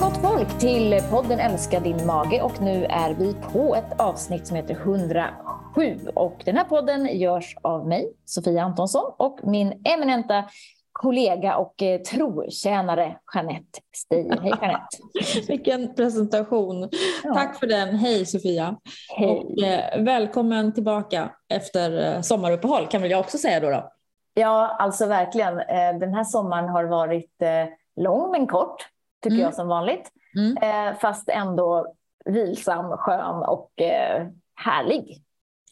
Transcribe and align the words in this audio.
gott 0.00 0.16
folk 0.16 0.58
till 0.58 1.00
podden 1.10 1.40
Älska 1.40 1.80
din 1.80 2.06
mage 2.06 2.42
och 2.42 2.62
nu 2.62 2.84
är 2.84 3.14
vi 3.14 3.34
på 3.52 3.74
ett 3.74 4.00
avsnitt 4.00 4.46
som 4.46 4.56
heter 4.56 4.74
107 4.74 5.98
och 6.14 6.42
den 6.44 6.56
här 6.56 6.64
podden 6.64 7.18
görs 7.18 7.56
av 7.62 7.88
mig, 7.88 8.12
Sofia 8.24 8.62
Antonsson 8.62 9.12
och 9.16 9.40
min 9.42 9.82
eminenta 9.84 10.44
kollega 10.92 11.56
och 11.56 11.82
eh, 11.82 12.00
trotjänare 12.00 13.16
Jeanette 13.34 13.80
Steijer. 13.96 14.40
Hej 14.42 14.52
Jeanette! 14.60 15.46
Vilken 15.48 15.94
presentation! 15.94 16.88
Ja. 17.24 17.34
Tack 17.34 17.58
för 17.58 17.66
den. 17.66 17.96
Hej 17.96 18.26
Sofia! 18.26 18.76
Hej. 19.16 19.28
Och, 19.28 19.62
eh, 19.62 20.04
välkommen 20.04 20.74
tillbaka 20.74 21.30
efter 21.48 22.14
eh, 22.14 22.20
sommaruppehåll 22.20 22.86
kan 22.86 23.02
väl 23.02 23.10
jag 23.10 23.20
också 23.20 23.38
säga 23.38 23.60
då. 23.60 23.70
då. 23.70 23.92
Ja, 24.34 24.76
alltså 24.78 25.06
verkligen. 25.06 25.58
Eh, 25.58 25.98
den 26.00 26.14
här 26.14 26.24
sommaren 26.24 26.68
har 26.68 26.84
varit 26.84 27.42
lång 27.96 28.30
men 28.30 28.46
kort 28.46 28.86
tycker 29.22 29.34
mm. 29.34 29.44
jag 29.44 29.54
som 29.54 29.68
vanligt. 29.68 30.12
Mm. 30.36 30.56
Eh, 30.56 30.98
fast 30.98 31.28
ändå 31.28 31.94
vilsam, 32.24 32.96
skön 32.96 33.42
och 33.42 33.80
eh, 33.80 34.26
härlig. 34.54 35.22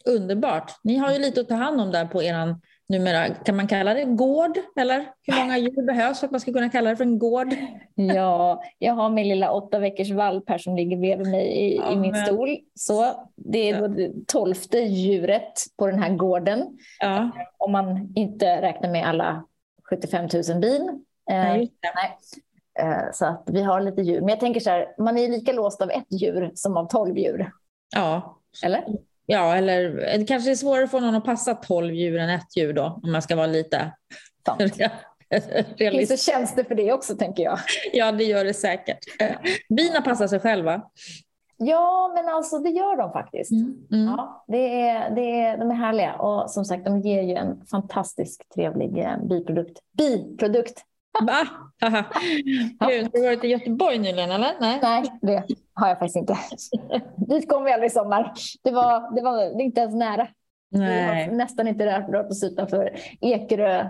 Underbart. 0.05 0.71
Ni 0.83 0.97
har 0.97 1.11
ju 1.11 1.19
lite 1.19 1.41
att 1.41 1.49
ta 1.49 1.55
hand 1.55 1.81
om 1.81 1.91
där 1.91 2.05
på 2.05 2.23
eran 2.23 2.61
numera, 2.89 3.29
kan 3.29 3.55
man 3.55 3.67
kalla 3.67 3.93
det 3.93 4.03
gård? 4.05 4.57
Eller 4.75 5.05
hur 5.21 5.39
många 5.43 5.57
djur 5.57 5.85
behövs 5.85 6.19
för 6.19 6.27
att 6.27 6.31
man 6.31 6.39
ska 6.39 6.53
kunna 6.53 6.69
kalla 6.69 6.89
det 6.89 6.95
för 6.95 7.03
en 7.03 7.19
gård? 7.19 7.47
Ja, 7.99 8.63
jag 8.79 8.93
har 8.93 9.09
min 9.09 9.27
lilla 9.27 9.51
åtta 9.51 9.79
veckors 9.79 10.11
valp 10.11 10.49
här 10.49 10.57
som 10.57 10.75
ligger 10.75 10.97
bredvid 10.97 11.27
mig 11.27 11.47
i, 11.47 11.77
ja, 11.77 11.91
i 11.91 11.95
min 11.95 12.11
men... 12.11 12.25
stol. 12.25 12.57
Så 12.75 13.27
det 13.35 13.69
är 13.69 13.87
det 13.87 14.27
tolfte 14.27 14.77
djuret 14.77 15.53
på 15.77 15.87
den 15.87 15.99
här 15.99 16.15
gården. 16.15 16.77
Ja. 16.99 17.29
Om 17.57 17.71
man 17.71 18.13
inte 18.15 18.61
räknar 18.61 18.89
med 18.89 19.07
alla 19.07 19.45
75 19.89 20.27
000 20.49 20.61
bin. 20.61 21.05
Nej, 21.29 21.61
eh, 21.61 21.91
nej. 21.95 22.17
Eh, 22.79 23.11
så 23.13 23.25
att 23.25 23.43
vi 23.45 23.63
har 23.63 23.81
lite 23.81 24.01
djur. 24.01 24.19
Men 24.19 24.29
jag 24.29 24.39
tänker 24.39 24.59
så 24.59 24.69
här, 24.69 24.87
man 24.97 25.17
är 25.17 25.27
lika 25.27 25.51
låst 25.51 25.81
av 25.81 25.91
ett 25.91 26.21
djur 26.21 26.51
som 26.55 26.77
av 26.77 26.87
tolv 26.87 27.17
djur. 27.17 27.51
Ja. 27.95 28.39
Eller? 28.63 28.83
Ja, 29.25 29.55
eller 29.55 29.89
det 30.17 30.25
kanske 30.25 30.51
är 30.51 30.55
svårare 30.55 30.83
att 30.83 30.91
få 30.91 30.99
någon 30.99 31.15
att 31.15 31.25
passa 31.25 31.53
tolv 31.53 31.93
djur 31.93 32.19
än 32.19 32.29
ett 32.29 32.57
djur 32.57 32.73
då, 32.73 32.99
om 33.03 33.11
man 33.11 33.21
ska 33.21 33.35
vara 33.35 33.47
lite... 33.47 33.91
Finns 35.77 36.09
det 36.09 36.19
tjänster 36.19 36.63
för 36.63 36.75
det 36.75 36.93
också, 36.93 37.15
tänker 37.15 37.43
jag. 37.43 37.59
Ja, 37.93 38.11
det 38.11 38.23
gör 38.23 38.45
det 38.45 38.53
säkert. 38.53 38.99
Bina 39.69 40.01
passar 40.01 40.27
sig 40.27 40.39
själva. 40.39 40.81
Ja, 41.57 42.11
men 42.15 42.29
alltså 42.29 42.59
det 42.59 42.69
gör 42.69 42.97
de 42.97 43.11
faktiskt. 43.11 43.51
Mm. 43.51 43.87
Mm. 43.91 44.05
Ja, 44.05 44.45
det 44.47 44.81
är, 44.81 45.15
det 45.15 45.39
är, 45.39 45.57
de 45.57 45.71
är 45.71 45.75
härliga 45.75 46.13
och 46.13 46.49
som 46.49 46.65
sagt, 46.65 46.85
de 46.85 47.01
ger 47.01 47.21
ju 47.21 47.35
en 47.35 47.65
fantastiskt 47.65 48.49
trevlig 48.55 48.97
eh, 48.97 49.17
biprodukt. 49.29 49.79
Biprodukt! 49.97 50.83
Va? 51.21 51.47
Gud, 52.41 52.75
har 52.79 53.11
du 53.11 53.23
varit 53.23 53.43
i 53.43 53.47
Göteborg 53.47 53.97
nyligen 53.97 54.31
eller? 54.31 54.55
Nej, 54.59 54.79
Nej 54.81 55.03
det 55.21 55.43
har 55.73 55.87
jag 55.87 55.99
faktiskt 55.99 56.15
inte. 56.15 56.37
Dit 57.15 57.49
kom 57.49 57.63
vi 57.63 57.73
aldrig 57.73 57.91
i 57.91 57.93
sommar. 57.93 58.33
Det 58.63 58.71
var, 58.71 59.15
det 59.15 59.21
var, 59.21 59.61
inte 59.61 59.81
ens 59.81 59.95
nära. 59.95 60.27
Nej. 60.71 61.25
Det 61.25 61.29
var 61.31 61.37
nästan 61.37 61.67
inte 61.67 61.85
rört 61.85 62.31
oss 62.31 62.43
utanför 62.43 62.99
Ekerö 63.21 63.87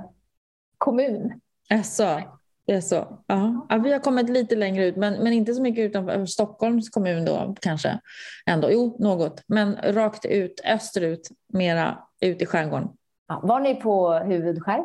kommun. 0.78 1.39
Alltså, 1.70 2.22
det 2.67 2.73
är 2.73 2.81
så. 2.81 3.23
Ja. 3.28 3.67
ja. 3.70 3.78
vi 3.78 3.92
har 3.92 4.00
kommit 4.00 4.30
lite 4.30 4.55
längre 4.55 4.86
ut, 4.86 4.95
men, 4.95 5.14
men 5.14 5.33
inte 5.33 5.53
så 5.53 5.61
mycket 5.61 5.81
utanför 5.81 6.25
Stockholms 6.25 6.89
kommun 6.89 7.25
då 7.25 7.55
kanske. 7.61 8.00
Ändå. 8.45 8.72
Jo, 8.72 8.98
något. 9.00 9.44
Men 9.48 9.75
rakt 9.83 10.25
ut, 10.25 10.61
österut, 10.66 11.30
mera 11.53 11.98
ut 12.22 12.42
i 12.42 12.45
skärgården. 12.45 12.89
Ja, 13.28 13.39
var 13.44 13.59
ni 13.59 13.75
på 13.75 14.14
Huvudskär? 14.14 14.83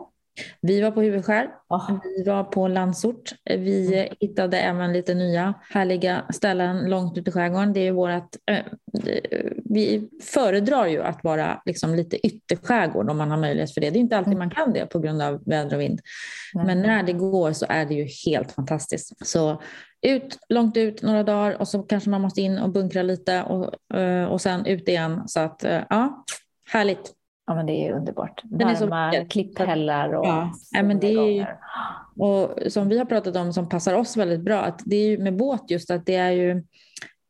Vi 0.60 0.80
var 0.80 0.90
på 0.90 1.02
Huvudskär, 1.02 1.50
oh. 1.68 1.98
vi 2.16 2.24
var 2.24 2.44
på 2.44 2.68
Landsort. 2.68 3.32
Vi 3.44 3.94
mm. 3.94 4.14
hittade 4.20 4.58
även 4.58 4.92
lite 4.92 5.14
nya 5.14 5.54
härliga 5.70 6.24
ställen 6.34 6.90
långt 6.90 7.18
ute 7.18 7.30
i 7.30 7.32
skärgården. 7.32 7.72
Det 7.72 7.80
är 7.80 7.92
vårat, 7.92 8.36
äh, 8.50 8.64
vi 9.64 10.08
föredrar 10.22 10.86
ju 10.86 11.02
att 11.02 11.24
vara 11.24 11.62
liksom 11.66 11.94
lite 11.94 12.26
ytterskärgård 12.26 13.10
om 13.10 13.18
man 13.18 13.30
har 13.30 13.38
möjlighet 13.38 13.74
för 13.74 13.80
det. 13.80 13.90
Det 13.90 13.98
är 13.98 14.00
inte 14.00 14.18
alltid 14.18 14.36
man 14.36 14.50
kan 14.50 14.72
det 14.72 14.86
på 14.86 14.98
grund 14.98 15.22
av 15.22 15.44
väder 15.46 15.76
och 15.76 15.80
vind. 15.80 16.00
Mm. 16.54 16.66
Men 16.66 16.82
när 16.82 17.02
det 17.02 17.12
går 17.12 17.52
så 17.52 17.66
är 17.68 17.86
det 17.86 17.94
ju 17.94 18.06
helt 18.26 18.52
fantastiskt. 18.52 19.26
Så 19.26 19.62
ut, 20.02 20.38
långt 20.48 20.76
ut 20.76 21.02
några 21.02 21.22
dagar 21.22 21.60
och 21.60 21.68
så 21.68 21.82
kanske 21.82 22.10
man 22.10 22.20
måste 22.20 22.40
in 22.40 22.58
och 22.58 22.70
bunkra 22.70 23.02
lite 23.02 23.42
och, 23.42 23.96
eh, 23.98 24.24
och 24.24 24.40
sen 24.40 24.66
ut 24.66 24.88
igen. 24.88 25.28
Så 25.28 25.40
att 25.40 25.64
eh, 25.64 25.80
ja, 25.90 26.24
härligt. 26.72 27.12
Ja, 27.46 27.54
men 27.54 27.66
det 27.66 27.72
är 27.72 27.92
underbart. 27.92 28.42
Varma 28.44 29.24
klipphällar 29.30 30.12
och 30.12 30.26
ja, 30.26 30.82
men 30.82 31.00
det 31.00 31.38
är 31.38 31.58
och 32.16 32.72
som 32.72 32.88
vi 32.88 32.98
har 32.98 33.04
pratat 33.04 33.36
om 33.36 33.52
som 33.52 33.68
passar 33.68 33.94
oss 33.94 34.16
väldigt 34.16 34.40
bra, 34.40 34.60
att 34.60 34.80
det 34.84 34.96
är 34.96 35.06
ju 35.06 35.18
med 35.18 35.36
båt 35.36 35.70
just 35.70 35.90
att 35.90 36.06
det 36.06 36.14
är 36.14 36.30
ju, 36.30 36.64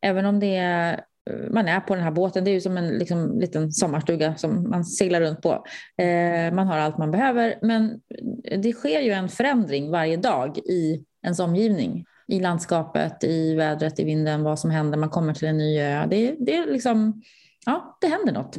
även 0.02 0.26
om 0.26 0.40
det 0.40 0.56
är 0.56 1.04
man 1.50 1.68
är 1.68 1.80
på 1.80 1.94
den 1.94 2.04
här 2.04 2.10
båten, 2.10 2.44
det 2.44 2.50
är 2.50 2.52
ju 2.52 2.60
som 2.60 2.76
en 2.76 2.88
liksom, 2.88 3.40
liten 3.40 3.72
sommarstuga 3.72 4.34
som 4.36 4.70
man 4.70 4.84
seglar 4.84 5.20
runt 5.20 5.42
på. 5.42 5.64
Eh, 6.02 6.52
man 6.52 6.66
har 6.66 6.78
allt 6.78 6.98
man 6.98 7.10
behöver, 7.10 7.58
men 7.62 8.00
det 8.62 8.72
sker 8.72 9.00
ju 9.00 9.10
en 9.10 9.28
förändring 9.28 9.90
varje 9.90 10.16
dag 10.16 10.58
i 10.58 11.04
ens 11.24 11.40
omgivning. 11.40 12.04
I 12.28 12.40
landskapet, 12.40 13.24
i 13.24 13.54
vädret, 13.54 14.00
i 14.00 14.04
vinden, 14.04 14.42
vad 14.42 14.58
som 14.58 14.70
händer. 14.70 14.98
Man 14.98 15.10
kommer 15.10 15.34
till 15.34 15.48
en 15.48 15.58
ny 15.58 15.78
ö. 15.78 16.06
Det, 16.10 16.36
det 16.38 16.56
är 16.56 16.72
liksom, 16.72 17.22
ja, 17.66 17.98
det 18.00 18.06
händer 18.06 18.32
något. 18.32 18.58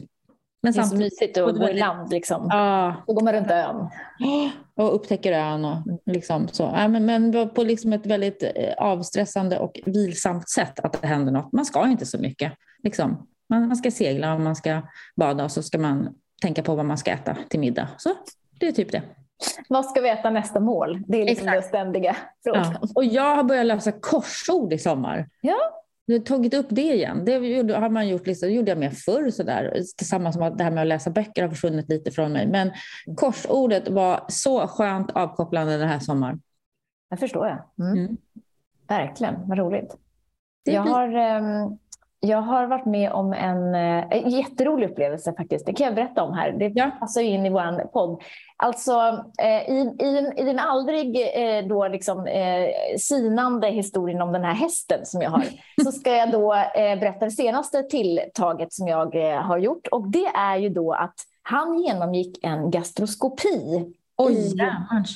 Men 0.63 0.74
det 0.74 0.79
är 0.79 0.84
så 0.84 0.96
mysigt 0.96 1.38
att 1.38 1.56
gå 1.56 1.69
i 1.69 1.74
land 1.74 2.12
liksom. 2.12 2.47
Ja. 2.50 2.96
Då 3.07 3.13
går 3.13 3.22
man 3.22 3.34
runt 3.34 3.51
ön. 3.51 3.90
Och 4.75 4.96
upptäcker 4.96 5.31
ön 5.34 5.66
och 5.66 5.78
liksom 6.06 6.47
så. 6.47 6.63
Ja, 6.63 6.88
men, 6.88 7.06
men 7.06 7.50
på 7.50 7.63
liksom 7.63 7.94
ett 7.94 8.06
väldigt 8.06 8.44
eh, 8.44 8.74
avstressande 8.78 9.59
och 9.59 9.79
vilsamt 9.85 10.50
sätt 10.50 10.79
att 10.79 11.01
det 11.01 11.07
händer 11.07 11.31
något. 11.31 11.51
Man 11.51 11.66
ska 11.66 11.88
inte 11.88 12.06
så 12.06 12.18
mycket. 12.18 12.53
Liksom. 12.84 13.28
Man, 13.50 13.68
man 13.68 13.78
ska 13.78 13.91
segla 13.91 14.34
och 14.34 14.41
man 14.41 14.56
ska 14.56 14.81
bada 15.16 15.44
och 15.44 15.51
så 15.51 15.63
ska 15.63 15.78
man 15.78 16.16
tänka 16.41 16.63
på 16.63 16.75
vad 16.75 16.85
man 16.85 16.97
ska 16.97 17.12
äta 17.12 17.38
till 17.50 17.59
middag. 17.59 17.88
Så 17.97 18.09
det 18.59 18.68
är 18.68 18.72
typ 18.72 18.91
det. 18.91 19.01
Vad 19.69 19.85
ska 19.85 20.01
vi 20.01 20.09
äta 20.09 20.30
nästa 20.30 20.59
mål? 20.59 21.01
Det 21.07 21.22
är 21.22 21.25
liksom 21.25 21.47
den 21.47 21.63
ständiga 21.63 22.16
frågan. 22.44 22.78
Ja. 22.81 22.88
Och 22.95 23.06
jag 23.06 23.35
har 23.35 23.44
börjat 23.44 23.66
läsa 23.66 23.91
korsord 23.91 24.74
i 24.74 24.78
sommar. 24.78 25.30
Ja. 25.41 25.82
Har 26.08 26.19
tagit 26.19 26.53
upp 26.53 26.66
det 26.69 26.94
igen. 26.94 27.25
Det 27.25 27.34
har 27.74 27.90
man 27.90 28.08
gjort, 28.08 28.28
liksom, 28.28 28.50
det 28.50 28.56
gjorde 28.56 28.72
jag 28.72 28.78
med 28.78 28.97
förr, 28.97 29.30
sådär, 29.30 29.74
tillsammans 29.97 30.38
med 30.38 30.47
att 30.47 30.58
det 30.58 30.64
här 30.64 30.72
med 30.72 30.81
att 30.81 30.88
läsa 30.88 31.09
böcker 31.09 31.41
har 31.41 31.50
försvunnit 31.50 31.90
lite 31.90 32.12
från 32.12 32.31
mig. 32.31 32.47
Men 32.47 32.72
korsordet 33.16 33.90
var 33.90 34.25
så 34.28 34.68
skönt 34.68 35.12
avkopplande 35.12 35.78
den 35.78 35.88
här 35.88 36.00
sommaren. 36.00 36.42
Jag 37.09 37.19
förstår 37.19 37.47
jag. 37.47 37.88
Mm. 37.88 37.97
Mm. 37.97 38.18
Verkligen, 38.88 39.47
vad 39.47 39.58
roligt. 39.58 39.97
Jag 40.63 40.81
har, 40.81 41.38
um, 41.38 41.80
jag 42.19 42.42
har 42.42 42.68
varit 42.68 42.86
med 42.86 43.12
om 43.12 43.34
en, 43.34 43.75
eh, 43.75 44.06
en 44.09 44.30
jätterolig 44.30 44.90
upplevelse 44.90 45.34
faktiskt. 45.38 45.66
Det 45.66 45.74
kan 45.74 45.86
jag 45.86 45.96
berätta 45.96 46.24
om 46.24 46.34
här. 46.34 46.52
Det 46.52 46.72
ja. 46.75 46.92
passar 47.00 47.22
ju 47.22 47.28
in 47.28 47.46
i 47.46 47.50
vår 47.50 47.88
podd. 47.88 48.22
Alltså 48.63 49.24
eh, 49.38 49.69
i, 49.69 49.96
i, 50.00 50.31
i 50.38 50.44
den 50.44 50.59
aldrig 50.59 51.16
eh, 51.35 51.68
då 51.68 51.88
liksom, 51.88 52.28
eh, 52.28 52.97
sinande 53.00 53.68
historien 53.68 54.22
om 54.22 54.31
den 54.31 54.44
här 54.44 54.53
hästen 54.53 55.06
som 55.06 55.22
jag 55.22 55.29
har 55.29 55.46
så 55.84 55.91
ska 55.91 56.16
jag 56.16 56.31
då 56.31 56.50
berätta 56.75 57.25
det 57.25 57.31
senaste 57.31 57.84
tilltaget 57.84 58.74
som 58.74 58.88
jag 58.88 59.16
har 59.41 59.57
gjort. 59.57 59.88
Och 59.88 60.07
det 60.07 60.25
är 60.25 60.57
ju 60.57 60.69
då 60.69 60.94
att 60.94 61.16
han 61.41 61.79
genomgick 61.79 62.40
en 62.44 62.72
gastroskopi 62.72 63.94
Oj, 64.18 64.34
i 64.34 64.53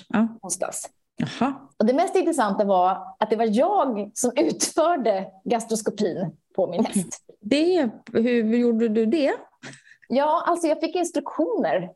ja. 0.08 0.28
onsdags. 0.42 0.90
Och 1.80 1.86
det 1.86 1.94
mest 1.94 2.16
intressanta 2.16 2.66
var 2.66 3.16
att 3.20 3.30
det 3.30 3.36
var 3.36 3.58
jag 3.58 4.12
som 4.14 4.32
utförde 4.36 5.26
gastroskopin 5.44 6.32
på 6.56 6.68
min 6.68 6.86
häst. 6.86 7.20
Det, 7.42 7.90
hur 8.14 8.58
gjorde 8.58 8.88
du 8.88 9.06
det? 9.06 9.34
Ja, 10.10 10.44
alltså 10.48 10.68
jag 10.68 10.80
fick 10.80 10.96
instruktioner 10.96 11.90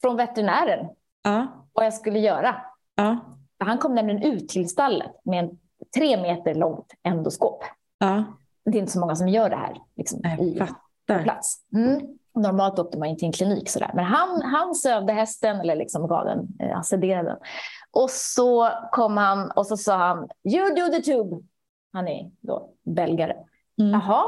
från 0.00 0.16
veterinären 0.16 0.88
ja. 1.22 1.46
vad 1.72 1.86
jag 1.86 1.94
skulle 1.94 2.18
göra. 2.18 2.56
Ja. 2.94 3.16
Han 3.58 3.78
kom 3.78 3.94
nämligen 3.94 4.22
ut 4.22 4.48
till 4.48 4.68
stallet 4.68 5.12
med 5.24 5.44
en 5.44 5.58
tre 5.96 6.22
meter 6.22 6.54
långt 6.54 6.94
endoskop. 7.02 7.64
Ja. 7.98 8.24
Det 8.64 8.78
är 8.78 8.80
inte 8.80 8.92
så 8.92 9.00
många 9.00 9.16
som 9.16 9.28
gör 9.28 9.50
det 9.50 9.56
här 9.56 9.76
liksom, 9.96 10.26
i, 10.26 10.62
på 11.06 11.18
plats. 11.22 11.56
Mm. 11.72 12.00
Normalt 12.34 12.78
åkte 12.78 12.98
man 12.98 13.08
in 13.08 13.16
till 13.16 13.26
en 13.26 13.32
klinik. 13.32 13.68
Sådär. 13.68 13.90
Men 13.94 14.04
han, 14.04 14.42
han 14.42 14.74
sövde 14.74 15.12
hästen, 15.12 15.60
eller 15.60 15.76
liksom 15.76 16.08
gav 16.08 16.24
den, 16.24 16.48
eh, 16.60 16.80
sederade 16.82 17.28
den. 17.28 17.38
Och 17.90 18.10
så 18.10 18.70
kom 18.92 19.16
han 19.16 19.50
och 19.50 19.66
så 19.66 19.76
sa 19.76 19.96
han, 19.96 20.28
you 20.44 20.74
do 20.74 20.92
the 20.92 21.02
tube. 21.02 21.42
Han 21.92 22.08
är 22.08 22.30
då 22.40 22.70
belgare. 22.82 23.36
Mm. 23.78 23.92
Jaha, 23.92 24.24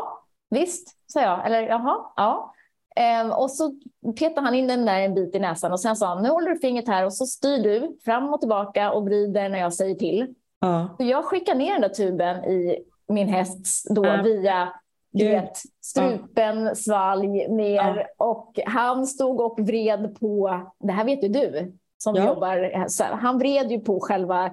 visst, 0.50 0.96
sa 1.06 1.20
jag. 1.20 1.46
Eller 1.46 1.62
jaha, 1.62 2.12
ja. 2.17 2.55
Ehm, 2.96 3.31
och 3.31 3.50
så 3.50 3.75
petade 4.19 4.40
han 4.40 4.54
in 4.54 4.66
den 4.66 4.84
där 4.84 5.00
en 5.00 5.14
bit 5.14 5.34
i 5.34 5.38
näsan 5.38 5.72
och 5.72 5.81
sen 5.81 5.96
sa 5.96 6.06
han, 6.06 6.22
nu 6.22 6.28
håller 6.28 6.50
du 6.50 6.58
fingret 6.58 6.88
här 6.88 7.04
och 7.04 7.12
så 7.12 7.26
styr 7.26 7.62
du 7.62 7.98
fram 8.04 8.34
och 8.34 8.40
tillbaka 8.40 8.93
och 8.93 9.04
vrider 9.04 9.48
när 9.48 9.58
jag 9.58 9.75
säger 9.75 9.94
till. 9.94 10.34
Ja. 10.60 10.96
Så 10.98 11.04
jag 11.04 11.25
skickar 11.25 11.54
ner 11.54 11.72
den 11.72 11.81
där 11.81 11.88
tuben 11.88 12.44
i 12.44 12.78
min 13.08 13.28
hästs 13.28 13.87
då 13.90 14.06
ja. 14.06 14.22
via 14.22 14.72
du 15.12 15.28
vet, 15.28 15.56
strupen, 15.84 16.64
ja. 16.64 16.75
svalg 16.75 17.28
ner 17.50 18.06
och 18.16 18.58
han 18.66 19.06
stod 19.06 19.40
och 19.40 19.60
vred 19.60 20.20
på, 20.20 20.60
det 20.78 20.92
här 20.92 21.04
vet 21.04 21.25
ju 21.25 21.28
du 21.28 21.72
som 21.99 22.16
jobbar, 22.16 22.88
så 22.88 23.04
han 23.04 23.38
vred 23.38 23.70
ju 23.70 23.81
på 23.81 24.00
själva 24.00 24.50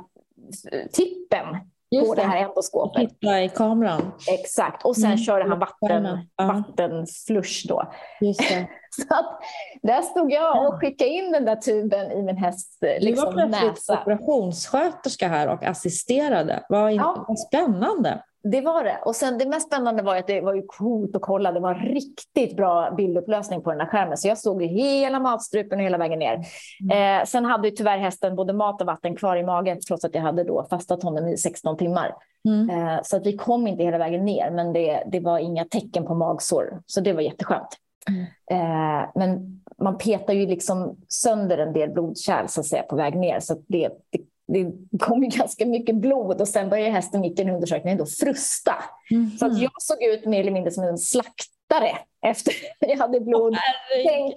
tippen 0.92 1.46
Just 1.94 2.08
på 2.08 2.16
det. 2.16 2.22
det 2.22 2.28
här 2.28 2.38
endoskopet. 2.38 3.02
Hitta 3.02 3.44
i 3.44 3.50
kameran. 3.50 4.12
Exakt, 4.28 4.86
och 4.86 4.96
sen 4.96 5.06
mm. 5.06 5.18
körde 5.18 5.50
han 5.50 5.60
vatten, 5.60 6.20
ja. 6.36 6.46
vattenflush 6.46 7.68
då. 7.68 7.94
Just 8.22 8.40
det. 8.40 8.68
Så 8.96 9.16
att 9.16 9.40
där 9.82 10.02
stod 10.02 10.32
jag 10.32 10.68
och 10.68 10.80
skickade 10.80 11.10
in 11.10 11.32
den 11.32 11.46
där 11.46 11.56
tuben 11.56 12.12
i 12.12 12.22
min 12.22 12.38
hästs 12.38 12.78
liksom, 13.00 13.30
Du 13.30 13.36
var 13.36 13.50
plötsligt 13.50 14.00
operationssköterska 14.00 15.28
här 15.28 15.48
och 15.48 15.64
assisterade. 15.64 16.66
Vad, 16.70 16.94
ja. 16.94 17.26
vad 17.28 17.40
spännande. 17.40 18.24
Det 18.44 18.62
var 18.62 18.84
det. 18.84 19.00
Och 19.06 19.16
sen 19.16 19.38
det 19.38 19.46
mest 19.46 19.68
spännande 19.68 20.04
var 20.04 20.16
att 20.16 20.28
det 20.28 20.42
var 20.42 20.54
ju 20.54 20.64
coolt 20.68 21.16
att 21.16 21.22
kolla. 21.22 21.52
Det 21.52 21.60
var 21.60 21.76
riktigt 21.76 22.58
bra 22.58 22.92
bildupplösning 22.98 23.62
på 23.62 23.70
den 23.70 23.80
där 23.80 23.86
skärmen. 23.86 24.18
Så 24.18 24.28
jag 24.28 24.38
såg 24.38 24.64
hela 24.64 25.20
matstrupen 25.20 25.80
hela 25.80 25.98
vägen 25.98 26.20
ner. 26.20 26.40
Mm. 26.82 27.22
Eh, 27.22 27.26
sen 27.26 27.46
hade 27.46 27.68
ju 27.68 27.76
tyvärr 27.76 27.98
hästen 27.98 28.36
både 28.36 28.54
mat 28.54 28.82
och 28.82 28.88
vatten 28.88 29.16
kvar 29.16 29.36
i 29.36 29.44
magen 29.44 29.80
trots 29.88 30.06
att 30.06 30.16
jag 30.16 30.22
hade 30.22 30.44
då 30.44 30.68
fastat 30.70 31.04
honom 31.04 31.28
i 31.28 31.38
16 31.38 31.78
timmar. 31.78 32.14
Mm. 32.48 32.70
Eh, 32.70 33.00
så 33.04 33.18
att 33.18 33.26
vi 33.26 33.38
kom 33.38 33.68
inte 33.68 33.84
hela 33.84 33.98
vägen 33.98 34.26
ner, 34.26 34.52
men 34.52 34.74
det, 34.74 35.04
det 35.12 35.20
var 35.20 35.40
inga 35.40 35.66
tecken 35.66 36.06
på 36.06 36.16
magsår. 36.16 36.82
Så 36.86 37.02
det 37.02 37.14
var 37.14 37.22
jätteskönt. 37.22 37.78
Mm. 38.10 38.26
Eh, 38.52 39.10
men 39.16 39.62
man 39.78 39.98
petar 39.98 40.34
ju 40.34 40.48
liksom 40.48 40.98
sönder 41.08 41.58
en 41.58 41.74
del 41.74 41.90
blodkärl 41.90 42.48
så 42.48 42.60
att 42.60 42.68
säga, 42.68 42.84
på 42.84 42.96
väg 42.96 43.16
ner. 43.16 43.40
Så 43.40 43.56
det, 43.68 43.90
det 44.10 44.20
det 44.48 44.72
kom 45.00 45.24
ju 45.24 45.30
ganska 45.38 45.66
mycket 45.66 45.96
blod 45.96 46.42
och 46.42 46.48
sen 46.48 46.70
började 46.70 46.92
hästen 46.92 47.26
i 47.26 47.42
en 47.42 47.50
undersökning 47.50 47.98
då 47.98 48.06
frusta. 48.06 48.76
Mm. 49.12 49.32
Så 49.38 49.46
att 49.46 49.62
jag 49.62 49.82
såg 49.82 50.04
ut 50.04 50.26
mer 50.26 50.40
eller 50.40 50.52
mindre 50.52 50.72
som 50.72 50.84
en 50.84 50.98
slaktare 50.98 51.98
efter 52.26 52.54
jag 52.80 52.98
hade 52.98 53.20
blod 53.20 53.54
oh, 53.54 54.32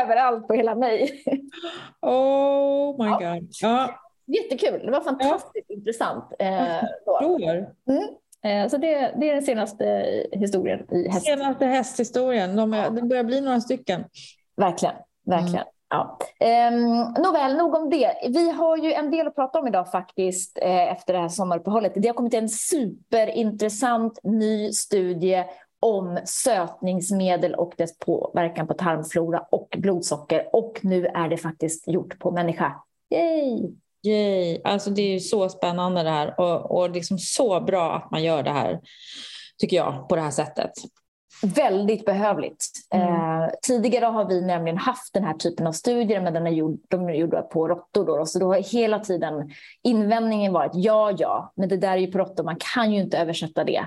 överallt 0.00 0.48
på 0.48 0.54
hela 0.54 0.74
mig. 0.74 1.24
Oh 2.00 3.04
my 3.04 3.10
ja. 3.10 3.34
god. 3.34 3.48
Ja. 3.62 3.98
Jättekul, 4.26 4.80
det 4.84 4.90
var 4.90 5.00
fantastiskt 5.00 5.66
ja. 5.68 5.74
intressant. 5.74 6.24
Eh, 6.38 6.82
då. 7.06 7.40
Mm. 7.88 8.08
Eh, 8.44 8.68
så 8.68 8.76
det, 8.76 9.14
det, 9.20 9.28
är 9.28 9.34
den 9.34 9.42
senaste 9.42 9.84
historien 10.32 10.86
i 10.92 11.08
häst. 11.08 11.26
Senaste 11.26 11.66
hästhistorien, 11.66 12.56
De 12.56 12.72
är, 12.72 12.90
det 12.90 13.02
börjar 13.02 13.24
bli 13.24 13.40
några 13.40 13.60
stycken. 13.60 14.04
Verkligen, 14.56 14.94
verkligen. 15.26 15.54
Mm. 15.54 15.71
Ja. 15.92 16.18
Um, 16.70 17.14
nåväl, 17.22 17.56
nog 17.56 17.74
om 17.74 17.90
det. 17.90 18.14
Vi 18.28 18.50
har 18.50 18.76
ju 18.76 18.92
en 18.92 19.10
del 19.10 19.26
att 19.26 19.34
prata 19.34 19.58
om 19.58 19.66
idag 19.66 19.90
faktiskt 19.90 20.58
eh, 20.62 20.92
efter 20.92 21.12
det 21.12 21.18
här 21.18 21.28
sommaruppehållet. 21.28 21.92
Det 21.96 22.08
har 22.08 22.14
kommit 22.14 22.34
en 22.34 22.48
superintressant 22.48 24.20
ny 24.22 24.72
studie 24.72 25.44
om 25.80 26.18
sötningsmedel 26.24 27.54
och 27.54 27.74
dess 27.76 27.98
påverkan 27.98 28.66
på 28.66 28.74
tarmflora 28.74 29.44
och 29.50 29.76
blodsocker. 29.78 30.48
Och 30.52 30.78
nu 30.82 31.06
är 31.06 31.28
det 31.28 31.36
faktiskt 31.36 31.88
gjort 31.88 32.18
på 32.18 32.30
människa. 32.30 32.74
Yay! 33.10 33.70
Yay! 34.02 34.60
Alltså 34.64 34.90
det 34.90 35.02
är 35.02 35.12
ju 35.12 35.20
så 35.20 35.48
spännande 35.48 36.02
det 36.02 36.10
här 36.10 36.40
och, 36.40 36.78
och 36.78 36.90
liksom 36.90 37.18
så 37.18 37.60
bra 37.60 37.92
att 37.92 38.10
man 38.10 38.22
gör 38.22 38.42
det 38.42 38.50
här, 38.50 38.80
tycker 39.58 39.76
jag, 39.76 40.08
på 40.08 40.16
det 40.16 40.22
här 40.22 40.30
sättet. 40.30 40.72
Väldigt 41.42 42.04
behövligt. 42.04 42.66
Mm. 42.90 43.08
Eh, 43.08 43.50
tidigare 43.62 44.04
har 44.04 44.24
vi 44.28 44.40
nämligen 44.40 44.78
haft 44.78 45.14
den 45.14 45.24
här 45.24 45.34
typen 45.34 45.66
av 45.66 45.72
studier, 45.72 46.20
men 46.20 46.34
den 46.34 46.46
är 46.46 46.50
gjord, 46.50 46.78
de 46.88 47.08
är 47.08 47.12
gjorda 47.12 47.42
på 47.42 47.68
råttor. 47.68 48.06
Då, 48.06 48.26
så 48.26 48.38
då 48.38 48.46
har 48.46 48.72
hela 48.72 48.98
tiden 48.98 49.50
invändningen 49.82 50.52
varit 50.52 50.72
ja, 50.74 51.12
ja, 51.18 51.52
men 51.56 51.68
det 51.68 51.76
där 51.76 51.92
är 51.92 51.96
ju 51.96 52.06
på 52.06 52.18
råttor. 52.18 52.44
Man 52.44 52.56
kan 52.74 52.92
ju 52.92 53.00
inte 53.00 53.18
översätta 53.18 53.64
det 53.64 53.86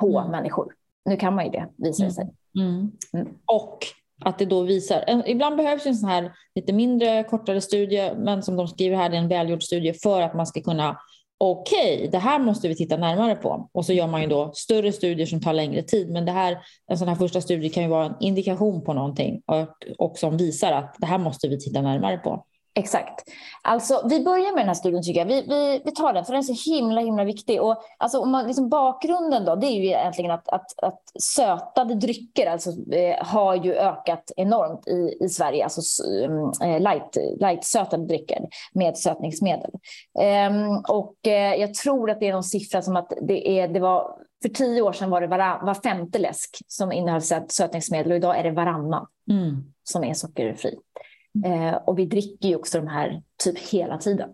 på 0.00 0.18
mm. 0.18 0.30
människor. 0.30 0.72
Nu 1.04 1.16
kan 1.16 1.34
man 1.34 1.44
ju 1.44 1.50
det, 1.50 1.68
visar 1.76 2.04
det 2.04 2.10
sig. 2.10 2.30
Mm. 2.58 2.68
mm. 2.68 2.90
mm. 3.12 3.28
Och 3.46 3.78
att 4.24 4.38
det 4.38 4.44
då 4.46 4.62
visar, 4.62 5.22
ibland 5.26 5.56
behövs 5.56 5.86
en 5.86 5.94
sån 5.94 6.08
här 6.08 6.32
lite 6.54 6.72
mindre, 6.72 7.24
kortare 7.24 7.60
studie, 7.60 8.12
men 8.16 8.42
som 8.42 8.56
de 8.56 8.68
skriver 8.68 8.96
här, 8.96 9.08
det 9.08 9.16
är 9.16 9.20
en 9.20 9.28
välgjord 9.28 9.62
studie 9.62 9.92
för 9.92 10.22
att 10.22 10.34
man 10.34 10.46
ska 10.46 10.60
kunna 10.62 11.00
okej, 11.38 11.96
okay, 11.96 12.08
det 12.08 12.18
här 12.18 12.38
måste 12.38 12.68
vi 12.68 12.76
titta 12.76 12.96
närmare 12.96 13.34
på. 13.34 13.68
Och 13.72 13.86
så 13.86 13.92
gör 13.92 14.06
man 14.06 14.22
ju 14.22 14.28
då 14.28 14.52
större 14.54 14.92
studier 14.92 15.26
som 15.26 15.40
tar 15.40 15.52
längre 15.52 15.82
tid. 15.82 16.10
Men 16.10 16.24
det 16.26 16.32
här, 16.32 16.58
en 16.88 16.98
sån 16.98 17.08
här 17.08 17.14
första 17.14 17.40
studie 17.40 17.68
kan 17.68 17.82
ju 17.82 17.88
vara 17.88 18.06
en 18.06 18.14
indikation 18.20 18.84
på 18.84 18.92
någonting 18.92 19.42
och, 19.46 19.68
och 19.98 20.18
som 20.18 20.36
visar 20.36 20.72
att 20.72 20.96
det 20.98 21.06
här 21.06 21.18
måste 21.18 21.48
vi 21.48 21.58
titta 21.58 21.82
närmare 21.82 22.16
på. 22.18 22.44
Exakt. 22.78 23.24
Alltså, 23.62 24.06
vi 24.08 24.24
börjar 24.24 24.52
med 24.52 24.60
den 24.60 24.68
här 24.68 24.74
studien 24.74 25.02
tycker 25.02 25.20
jag. 25.20 25.26
Vi, 25.26 25.44
vi, 25.48 25.82
vi 25.84 25.90
tar 25.90 26.12
den 26.12 26.24
för 26.24 26.32
den 26.32 26.38
är 26.38 26.54
så 26.54 26.70
himla 26.70 27.00
himla 27.00 27.24
viktig. 27.24 27.62
Och, 27.62 27.76
alltså, 27.98 28.18
om 28.18 28.30
man, 28.30 28.46
liksom, 28.46 28.68
bakgrunden 28.68 29.44
då, 29.44 29.56
det 29.56 29.66
är 29.66 29.80
ju 29.80 29.86
egentligen 29.86 30.30
att, 30.30 30.48
att, 30.48 30.82
att 30.82 31.02
sötade 31.22 31.94
drycker 31.94 32.46
alltså, 32.46 32.70
eh, 32.92 33.26
har 33.26 33.54
ju 33.54 33.74
ökat 33.74 34.32
enormt 34.36 34.88
i, 34.88 35.24
i 35.24 35.28
Sverige. 35.28 35.64
Alltså 35.64 36.02
eh, 36.64 36.80
light, 36.80 37.16
light 37.40 37.64
sötade 37.64 38.06
drycker 38.06 38.38
med 38.72 38.96
sötningsmedel. 38.96 39.70
Eh, 40.20 40.80
och 40.88 41.26
eh, 41.26 41.54
jag 41.54 41.74
tror 41.74 42.10
att 42.10 42.20
det 42.20 42.28
är 42.28 42.32
någon 42.32 42.44
siffra 42.44 42.82
som 42.82 42.96
att 42.96 43.12
det, 43.22 43.60
är, 43.60 43.68
det 43.68 43.80
var 43.80 44.16
för 44.42 44.48
tio 44.48 44.82
år 44.82 44.92
sedan 44.92 45.10
var 45.10 45.20
det 45.20 45.26
var, 45.26 45.66
var 45.66 45.74
femte 45.74 46.18
läsk 46.18 46.58
som 46.66 46.92
innehöll 46.92 47.22
sötningsmedel 47.48 48.12
och 48.12 48.16
idag 48.16 48.38
är 48.38 48.44
det 48.44 48.50
varannan 48.50 49.06
mm. 49.30 49.64
som 49.84 50.04
är 50.04 50.14
sockerfri. 50.14 50.78
Eh, 51.44 51.74
och 51.74 51.98
vi 51.98 52.06
dricker 52.06 52.48
ju 52.48 52.56
också 52.56 52.78
de 52.78 52.86
här 52.86 53.22
typ 53.44 53.58
hela 53.58 53.98
tiden. 53.98 54.30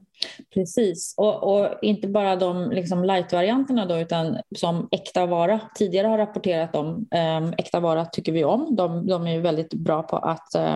Precis, 0.55 1.15
och, 1.17 1.43
och 1.43 1.69
inte 1.83 2.09
bara 2.09 2.37
de 2.37 2.71
liksom 2.71 3.05
light-varianterna 3.05 3.87
då, 3.87 3.97
utan 3.97 4.39
som 4.57 4.89
äkta 4.91 5.27
vara 5.27 5.61
tidigare 5.75 6.07
har 6.07 6.19
rapporterat 6.19 6.77
om. 6.77 7.07
Eh, 7.11 7.49
äkta 7.59 7.81
vara 7.81 8.05
tycker 8.05 8.33
vi 8.33 8.45
om. 8.45 8.77
De, 8.77 9.07
de 9.07 9.27
är 9.27 9.33
ju 9.33 9.41
väldigt 9.41 9.75
bra 9.75 10.03
på 10.03 10.17
att 10.17 10.55
eh, 10.55 10.75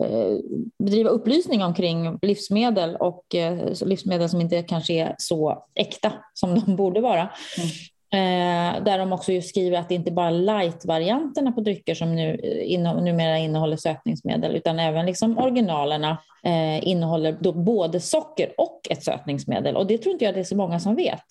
eh 0.00 0.38
bedriva 0.78 1.10
upplysning 1.10 1.62
omkring 1.62 2.18
livsmedel 2.22 2.96
och 2.96 3.34
eh, 3.34 3.72
livsmedel 3.84 4.28
som 4.28 4.40
inte 4.40 4.62
kanske 4.62 4.92
är 4.92 5.14
så 5.18 5.64
äkta 5.74 6.12
som 6.34 6.60
de 6.60 6.76
borde 6.76 7.00
vara. 7.00 7.20
Mm. 7.20 7.70
Eh, 8.12 8.82
där 8.82 8.98
de 8.98 9.12
också 9.12 9.40
skriver 9.40 9.78
att 9.78 9.88
det 9.88 9.94
inte 9.94 10.10
bara 10.10 10.26
är 10.26 10.32
light-varianterna 10.32 11.52
på 11.52 11.60
drycker 11.60 11.94
som 11.94 12.16
nu, 12.16 12.40
eh, 12.42 12.72
inno, 12.72 13.00
numera 13.00 13.38
innehåller 13.38 13.76
sötningsmedel 13.76 14.56
utan 14.56 14.78
även 14.78 15.06
liksom 15.06 15.38
originalerna 15.38 16.18
eh, 16.42 16.88
innehåller 16.88 17.36
då 17.40 17.52
både 17.52 18.00
socker 18.00 18.52
och 18.58 18.80
ett 18.90 19.04
sötningsmedel. 19.04 19.76
Och 19.76 19.86
det 19.86 19.98
tror 19.98 20.12
inte 20.12 20.24
jag 20.24 20.34
det 20.34 20.40
är 20.40 20.44
så 20.44 20.56
många 20.56 20.80
som 20.80 20.96
vet. 20.96 21.24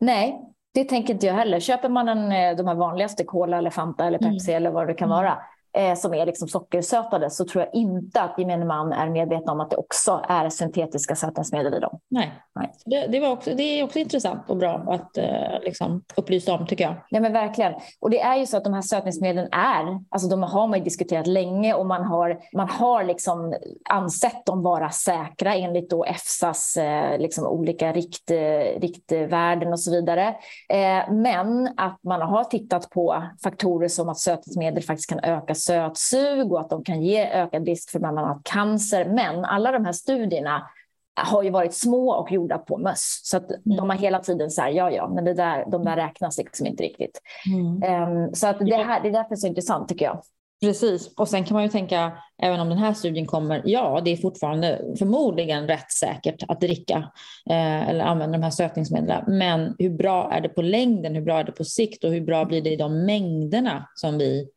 Nej, 0.00 0.40
det 0.74 0.84
tänker 0.84 1.14
inte 1.14 1.26
jag 1.26 1.34
heller. 1.34 1.60
Köper 1.60 1.88
man 1.88 2.08
en, 2.08 2.32
eh, 2.32 2.56
de 2.56 2.66
här 2.66 2.74
vanligaste, 2.74 3.24
Cola 3.24 3.58
eller 3.58 3.70
Fanta 3.70 4.04
eller 4.04 4.18
Pepsi 4.18 4.50
mm. 4.50 4.56
eller 4.56 4.70
vad 4.70 4.86
det 4.86 4.94
kan 4.94 5.08
vara, 5.08 5.38
eh, 5.72 5.94
som 5.94 6.14
är 6.14 6.26
liksom 6.26 6.48
sockersötade 6.48 7.30
så 7.30 7.44
tror 7.44 7.64
jag 7.64 7.74
inte 7.74 8.22
att 8.22 8.38
gemene 8.38 8.64
man 8.64 8.92
är 8.92 9.08
medveten 9.08 9.48
om 9.48 9.60
att 9.60 9.70
det 9.70 9.76
också 9.76 10.24
är 10.28 10.48
syntetiska 10.48 11.16
sötningsmedel 11.16 11.74
i 11.74 11.80
dem. 11.80 11.98
Nej, 12.08 12.32
Nej. 12.54 12.72
Det, 12.84 13.06
det, 13.06 13.20
var 13.20 13.30
också, 13.30 13.54
det 13.54 13.62
är 13.62 13.84
också 13.84 13.98
intressant 13.98 14.50
och 14.50 14.56
bra 14.56 14.84
att 14.86 15.18
eh, 15.18 15.60
liksom 15.62 16.02
upplysa 16.16 16.52
om 16.54 16.66
tycker 16.66 16.84
jag. 16.84 16.94
Ja 17.08 17.20
men 17.20 17.32
verkligen. 17.32 17.72
Och 18.00 18.10
det 18.10 18.20
är 18.20 18.36
ju 18.36 18.46
så 18.46 18.56
att 18.56 18.64
de 18.64 18.74
här 18.74 18.82
sötningsmedlen 18.82 19.48
är, 19.52 20.04
alltså 20.08 20.28
de 20.28 20.42
har 20.42 20.68
man 20.68 20.84
diskuterat 20.84 21.26
länge 21.26 21.74
och 21.74 21.86
man 21.86 22.04
har, 22.04 22.40
man 22.52 22.68
har 22.68 23.04
liksom 23.04 23.54
ansett 23.90 24.46
dem 24.46 24.62
vara 24.62 24.90
säkra 24.90 25.54
enligt 25.54 25.90
då 25.90 26.04
EFSAs 26.04 26.76
eh, 26.76 27.18
liksom 27.18 27.46
olika 27.46 27.92
rikt, 27.92 28.30
riktvärden 28.76 29.72
och 29.72 29.80
så 29.80 29.90
vidare. 29.90 30.28
Eh, 30.68 31.12
men 31.12 31.68
att 31.76 31.98
man 32.02 32.22
har 32.22 32.44
tittat 32.44 32.90
på 32.90 33.22
faktorer 33.42 33.88
som 33.88 34.08
att 34.08 34.18
sötningsmedel 34.18 34.82
faktiskt 34.82 35.10
kan 35.10 35.20
öka 35.20 35.54
sötsug 35.60 36.52
och 36.52 36.60
att 36.60 36.70
de 36.70 36.84
kan 36.84 37.02
ge 37.02 37.26
ökad 37.26 37.66
risk 37.66 37.90
för 37.90 37.98
bland 37.98 38.18
annat 38.18 38.40
cancer. 38.44 39.04
Men 39.04 39.44
alla 39.44 39.72
de 39.72 39.84
här 39.84 39.92
studierna 39.92 40.62
har 41.20 41.42
ju 41.42 41.50
varit 41.50 41.74
små 41.74 42.12
och 42.12 42.32
gjorda 42.32 42.58
på 42.58 42.78
möss. 42.78 43.20
Så 43.22 43.36
att 43.36 43.50
mm. 43.50 43.76
de 43.76 43.90
har 43.90 43.96
hela 43.96 44.18
tiden 44.18 44.50
så 44.50 44.62
här, 44.62 44.70
ja 44.70 44.90
ja, 44.90 45.08
men 45.08 45.24
det 45.24 45.34
där, 45.34 45.64
de 45.70 45.84
där 45.84 45.96
räknas 45.96 46.38
liksom 46.38 46.66
inte 46.66 46.82
riktigt. 46.82 47.20
Mm. 47.80 48.08
Um, 48.08 48.34
så 48.34 48.46
att 48.46 48.58
det, 48.58 48.76
här, 48.76 49.02
det 49.02 49.08
är 49.08 49.12
därför 49.12 49.28
det 49.28 49.34
är 49.34 49.36
så 49.36 49.46
intressant 49.46 49.88
tycker 49.88 50.04
jag. 50.04 50.22
Precis, 50.60 51.14
och 51.16 51.28
sen 51.28 51.44
kan 51.44 51.54
man 51.54 51.62
ju 51.62 51.68
tänka, 51.68 52.12
även 52.42 52.60
om 52.60 52.68
den 52.68 52.78
här 52.78 52.92
studien 52.92 53.26
kommer, 53.26 53.62
ja 53.64 54.00
det 54.04 54.10
är 54.10 54.16
fortfarande 54.16 54.94
förmodligen 54.98 55.68
rätt 55.68 55.92
säkert 55.92 56.42
att 56.48 56.60
dricka 56.60 56.96
eh, 57.50 57.88
eller 57.88 58.04
använda 58.04 58.38
de 58.38 58.44
här 58.44 58.50
sötningsmedlen. 58.50 59.24
Men 59.26 59.74
hur 59.78 59.90
bra 59.90 60.32
är 60.32 60.40
det 60.40 60.48
på 60.48 60.62
längden, 60.62 61.14
hur 61.14 61.22
bra 61.22 61.38
är 61.38 61.44
det 61.44 61.52
på 61.52 61.64
sikt 61.64 62.04
och 62.04 62.10
hur 62.10 62.20
bra 62.20 62.44
blir 62.44 62.62
det 62.62 62.70
i 62.70 62.76
de 62.76 63.06
mängderna 63.06 63.88
som 63.94 64.18
vi 64.18 64.48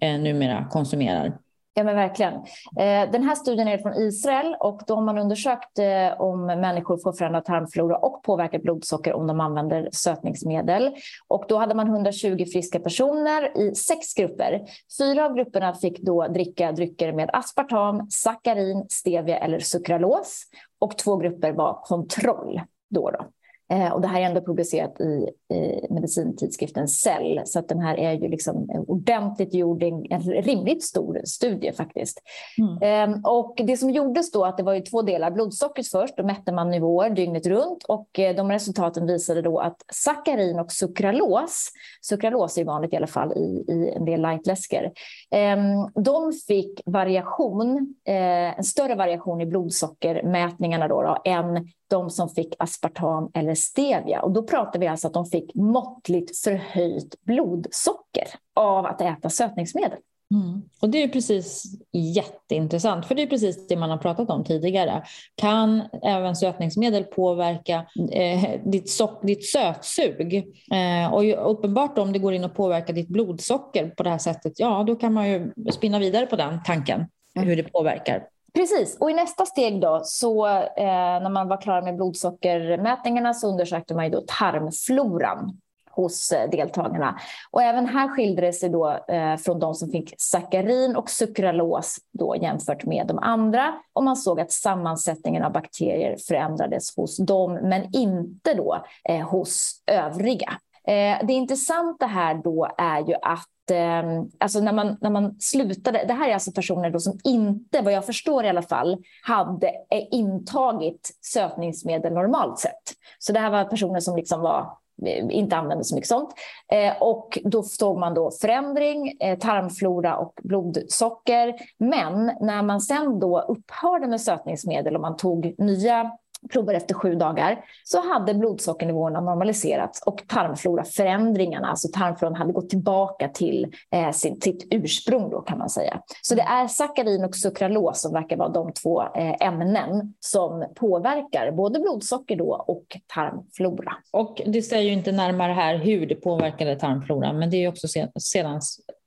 eh, 0.00 0.20
numera 0.20 0.66
konsumerar. 0.70 1.38
Ja, 1.74 1.84
men 1.84 1.96
verkligen. 1.96 2.34
Eh, 2.78 3.10
den 3.12 3.22
här 3.22 3.34
studien 3.34 3.68
är 3.68 3.78
från 3.78 3.94
Israel 3.94 4.56
och 4.60 4.80
då 4.86 4.94
har 4.94 5.02
man 5.02 5.18
undersökt 5.18 5.78
eh, 5.78 6.20
om 6.20 6.46
människor 6.46 6.98
får 6.98 7.12
förändrad 7.12 7.44
tarmflora 7.44 7.96
och 7.96 8.22
påverkat 8.22 8.62
blodsocker 8.62 9.12
om 9.12 9.26
de 9.26 9.40
använder 9.40 9.88
sötningsmedel. 9.92 10.94
Och 11.28 11.44
då 11.48 11.58
hade 11.58 11.74
man 11.74 11.88
120 11.88 12.44
friska 12.52 12.80
personer 12.80 13.58
i 13.58 13.74
sex 13.74 14.14
grupper. 14.14 14.60
Fyra 14.98 15.26
av 15.26 15.34
grupperna 15.34 15.74
fick 15.74 16.00
då 16.00 16.26
dricka 16.28 16.72
drycker 16.72 17.12
med 17.12 17.30
aspartam, 17.32 18.10
sackarin, 18.10 18.86
stevia 18.88 19.38
eller 19.38 19.58
sukralos 19.58 20.42
och 20.78 20.98
två 20.98 21.16
grupper 21.16 21.52
var 21.52 21.82
kontroll. 21.82 22.60
Då 22.90 23.10
då. 23.10 23.26
Eh, 23.72 23.92
och 23.92 24.00
det 24.00 24.08
här 24.08 24.20
är 24.20 24.24
ändå 24.24 24.40
publicerat 24.40 25.00
i, 25.00 25.28
i 25.54 25.86
medicintidskriften 25.90 26.88
Cell, 26.88 27.40
så 27.44 27.58
att 27.58 27.68
den 27.68 27.80
här 27.80 27.98
är 27.98 28.12
ju 28.12 28.28
liksom 28.28 28.84
ordentligt 28.88 29.54
gjord, 29.54 29.82
en 29.82 30.20
rimligt 30.20 30.84
stor 30.84 31.20
studie 31.24 31.72
faktiskt. 31.72 32.22
Mm. 32.58 33.12
Eh, 33.12 33.20
och 33.24 33.60
det 33.64 33.76
som 33.76 33.90
gjordes 33.90 34.30
då 34.30 34.44
att 34.44 34.56
det 34.56 34.62
var 34.62 34.74
ju 34.74 34.80
två 34.80 35.02
delar, 35.02 35.30
blodsockret 35.30 35.88
först, 35.88 36.16
då 36.16 36.22
mätte 36.22 36.52
man 36.52 36.70
nivåer 36.70 37.10
dygnet 37.10 37.46
runt 37.46 37.84
och 37.84 38.18
eh, 38.18 38.36
de 38.36 38.50
resultaten 38.50 39.06
visade 39.06 39.42
då 39.42 39.58
att 39.58 39.76
sackarin 39.92 40.58
och 40.58 40.72
sukralos, 40.72 41.68
sukralos 42.00 42.58
är 42.58 42.64
vanligt 42.64 42.92
i 42.92 42.96
alla 42.96 43.06
fall 43.06 43.32
i, 43.32 43.64
i 43.68 43.92
en 43.96 44.04
del 44.04 44.22
lightläsker, 44.22 44.84
eh, 45.30 45.56
de 45.94 46.32
fick 46.46 46.80
variation, 46.86 47.94
eh, 48.04 48.58
en 48.58 48.64
större 48.64 48.94
variation 48.94 49.40
i 49.40 49.46
blodsockermätningarna 49.46 50.88
då, 50.88 51.02
då 51.02 51.22
än 51.24 51.68
de 51.92 52.10
som 52.10 52.28
fick 52.28 52.54
aspartam 52.58 53.30
eller 53.34 53.54
stevia. 53.54 54.22
Och 54.22 54.30
då 54.30 54.42
pratar 54.42 54.80
vi 54.80 54.86
alltså 54.86 55.06
att 55.06 55.14
de 55.14 55.26
fick 55.26 55.54
måttligt 55.54 56.38
förhöjt 56.38 57.24
blodsocker 57.24 58.26
av 58.54 58.86
att 58.86 59.00
äta 59.00 59.30
sötningsmedel. 59.30 59.98
Mm. 60.34 60.62
Och 60.80 60.88
det 60.88 61.02
är 61.02 61.08
precis 61.08 61.64
jätteintressant, 61.92 63.06
för 63.06 63.14
det 63.14 63.22
är 63.22 63.26
precis 63.26 63.66
det 63.68 63.76
man 63.76 63.90
har 63.90 63.98
pratat 63.98 64.30
om 64.30 64.44
tidigare. 64.44 65.02
Kan 65.34 65.82
även 66.02 66.36
sötningsmedel 66.36 67.04
påverka 67.04 67.86
eh, 68.12 68.60
ditt, 68.64 68.90
so 68.90 69.08
ditt 69.22 69.44
sötsug? 69.44 70.34
Eh, 70.72 71.14
och 71.14 71.50
uppenbart 71.50 71.98
om 71.98 72.12
det 72.12 72.18
går 72.18 72.34
in 72.34 72.44
och 72.44 72.54
påverkar 72.54 72.94
ditt 72.94 73.08
blodsocker 73.08 73.88
på 73.88 74.02
det 74.02 74.10
här 74.10 74.18
sättet, 74.18 74.52
ja 74.60 74.84
då 74.86 74.96
kan 74.96 75.12
man 75.12 75.28
ju 75.28 75.52
spinna 75.72 75.98
vidare 75.98 76.26
på 76.26 76.36
den 76.36 76.62
tanken, 76.62 77.06
mm. 77.34 77.48
hur 77.48 77.56
det 77.56 77.62
påverkar. 77.62 78.22
Precis, 78.54 78.96
och 79.00 79.10
i 79.10 79.14
nästa 79.14 79.46
steg 79.46 79.80
då, 79.80 80.00
så 80.04 80.46
eh, 80.46 81.20
när 81.22 81.30
man 81.30 81.48
var 81.48 81.60
klar 81.60 81.82
med 81.82 81.96
blodsockermätningarna 81.96 83.34
så 83.34 83.48
undersökte 83.48 83.94
man 83.94 84.04
ju 84.04 84.10
då 84.10 84.24
tarmfloran 84.26 85.60
hos 85.90 86.32
eh, 86.32 86.50
deltagarna. 86.50 87.18
Och 87.50 87.62
även 87.62 87.86
här 87.86 88.08
skilde 88.08 88.42
det 88.42 88.52
sig 88.52 88.68
då 88.68 88.98
eh, 89.08 89.36
från 89.36 89.58
de 89.58 89.74
som 89.74 89.90
fick 89.90 90.14
sackarin 90.18 90.96
och 90.96 91.10
sukralos 91.10 91.96
då 92.12 92.36
jämfört 92.36 92.84
med 92.84 93.06
de 93.06 93.18
andra. 93.18 93.74
Och 93.92 94.04
man 94.04 94.16
såg 94.16 94.40
att 94.40 94.52
sammansättningen 94.52 95.44
av 95.44 95.52
bakterier 95.52 96.16
förändrades 96.28 96.96
hos 96.96 97.16
dem, 97.16 97.52
men 97.62 97.96
inte 97.96 98.54
då 98.54 98.84
eh, 99.08 99.28
hos 99.28 99.82
övriga. 99.86 100.52
Eh, 100.86 101.26
det 101.26 101.32
intressanta 101.32 102.06
här 102.06 102.34
då 102.34 102.68
är 102.78 103.00
ju 103.08 103.14
att 103.22 103.48
eh, 103.70 104.02
alltså 104.38 104.60
när, 104.60 104.72
man, 104.72 104.96
när 105.00 105.10
man 105.10 105.40
slutade, 105.40 106.04
det 106.08 106.14
här 106.14 106.28
är 106.28 106.34
alltså 106.34 106.52
personer 106.52 106.90
då 106.90 107.00
som 107.00 107.18
inte, 107.24 107.80
vad 107.82 107.92
jag 107.92 108.06
förstår 108.06 108.44
i 108.44 108.48
alla 108.48 108.62
fall, 108.62 108.98
hade 109.22 109.68
eh, 109.68 110.06
intagit 110.10 111.10
sötningsmedel 111.20 112.12
normalt 112.12 112.58
sett. 112.58 112.82
Så 113.18 113.32
det 113.32 113.40
här 113.40 113.50
var 113.50 113.64
personer 113.64 114.00
som 114.00 114.16
liksom 114.16 114.40
var 114.40 114.78
eh, 115.06 115.26
inte 115.30 115.56
använde 115.56 115.84
så 115.84 115.94
mycket 115.94 116.08
sånt. 116.08 116.30
Eh, 116.72 117.02
och 117.02 117.38
då 117.44 117.62
såg 117.62 117.98
man 117.98 118.14
då 118.14 118.30
förändring, 118.30 119.16
eh, 119.20 119.38
tarmflora 119.38 120.16
och 120.16 120.40
blodsocker. 120.42 121.54
Men 121.78 122.32
när 122.40 122.62
man 122.62 122.80
sen 122.80 123.18
då 123.18 123.40
upphörde 123.40 124.08
med 124.08 124.20
sötningsmedel 124.20 124.94
och 124.94 125.02
man 125.02 125.16
tog 125.16 125.54
nya 125.58 126.10
prover 126.50 126.74
efter 126.74 126.94
sju 126.94 127.14
dagar 127.14 127.64
så 127.84 128.08
hade 128.12 128.34
blodsockernivåerna 128.34 129.20
normaliserats 129.20 130.02
och 130.02 130.22
tarmfloraförändringarna, 130.28 131.68
alltså 131.68 131.88
tarmfloran 131.88 132.34
hade 132.34 132.52
gått 132.52 132.70
tillbaka 132.70 133.28
till 133.28 133.74
eh, 133.94 134.10
sin, 134.10 134.40
sitt 134.40 134.66
ursprung 134.70 135.30
då 135.30 135.40
kan 135.40 135.58
man 135.58 135.70
säga. 135.70 136.00
Så 136.22 136.34
det 136.34 136.42
är 136.42 136.66
sackarin 136.66 137.24
och 137.24 137.36
sukralos 137.36 138.00
som 138.00 138.12
verkar 138.12 138.36
vara 138.36 138.48
de 138.48 138.72
två 138.72 139.02
eh, 139.02 139.46
ämnen 139.46 140.14
som 140.20 140.64
påverkar 140.74 141.52
både 141.52 141.80
blodsocker 141.80 142.36
då 142.36 142.64
och 142.66 142.98
tarmflora. 143.14 143.92
Och 144.10 144.40
det 144.46 144.62
säger 144.62 144.84
ju 144.84 144.92
inte 144.92 145.12
närmare 145.12 145.52
här 145.52 145.76
hur 145.76 146.06
det 146.06 146.14
påverkade 146.14 146.76
tarmfloran, 146.76 147.38
men 147.38 147.50
det 147.50 147.56
är 147.56 147.60
ju 147.60 147.68
också 147.68 147.88
sedan 148.20 148.60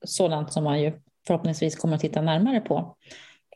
sådant 0.05 0.53
som 0.53 0.63
man 0.63 0.81
ju 0.81 0.93
förhoppningsvis 1.27 1.75
kommer 1.75 1.95
att 1.95 2.01
titta 2.01 2.21
närmare 2.21 2.61
på. 2.61 2.95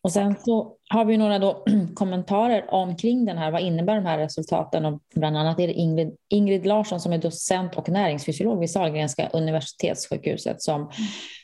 Och 0.02 0.12
sen 0.12 0.36
så 0.40 0.76
har 0.90 1.06
vi 1.06 1.18
några 1.18 1.40
då 1.40 1.66
kommentarer 1.96 2.74
omkring 2.74 3.26
den 3.26 3.38
här. 3.38 3.52
Vad 3.52 3.62
innebär 3.62 3.96
de 3.96 4.06
här 4.06 4.18
resultaten? 4.18 4.86
Och 4.86 5.00
bland 5.16 5.38
annat 5.38 5.60
är 5.60 5.68
det 5.68 5.74
Ingrid, 5.74 6.16
Ingrid 6.30 6.66
Larsson 6.66 7.00
som 7.00 7.14
är 7.14 7.18
docent 7.18 7.76
och 7.76 7.90
näringsfysiolog 7.90 8.60
vid 8.60 8.72
Sahlgrenska 8.72 9.30
universitetssjukhuset 9.34 10.62
som 10.62 10.92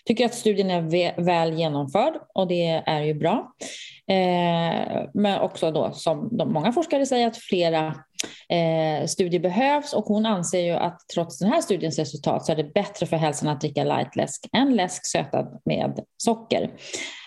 tycker 0.05 0.25
att 0.25 0.33
studien 0.33 0.69
är 0.71 1.21
väl 1.21 1.53
genomförd 1.53 2.13
och 2.33 2.47
det 2.47 2.83
är 2.85 3.01
ju 3.01 3.13
bra. 3.13 3.53
Eh, 4.07 5.03
men 5.13 5.39
också 5.39 5.71
då 5.71 5.91
som 5.93 6.37
de, 6.37 6.53
många 6.53 6.71
forskare 6.71 7.05
säger 7.05 7.27
att 7.27 7.37
flera 7.37 7.95
eh, 8.49 9.05
studier 9.05 9.41
behövs 9.41 9.93
och 9.93 10.05
hon 10.05 10.25
anser 10.25 10.59
ju 10.59 10.71
att 10.71 10.99
trots 11.13 11.39
den 11.39 11.51
här 11.51 11.61
studiens 11.61 11.99
resultat 11.99 12.45
så 12.45 12.51
är 12.51 12.55
det 12.55 12.73
bättre 12.73 13.05
för 13.05 13.17
hälsan 13.17 13.49
att 13.49 13.61
dricka 13.61 13.83
lightläsk 13.83 14.49
än 14.53 14.75
läsk 14.75 15.05
sötad 15.05 15.61
med 15.65 15.99
socker. 16.17 16.71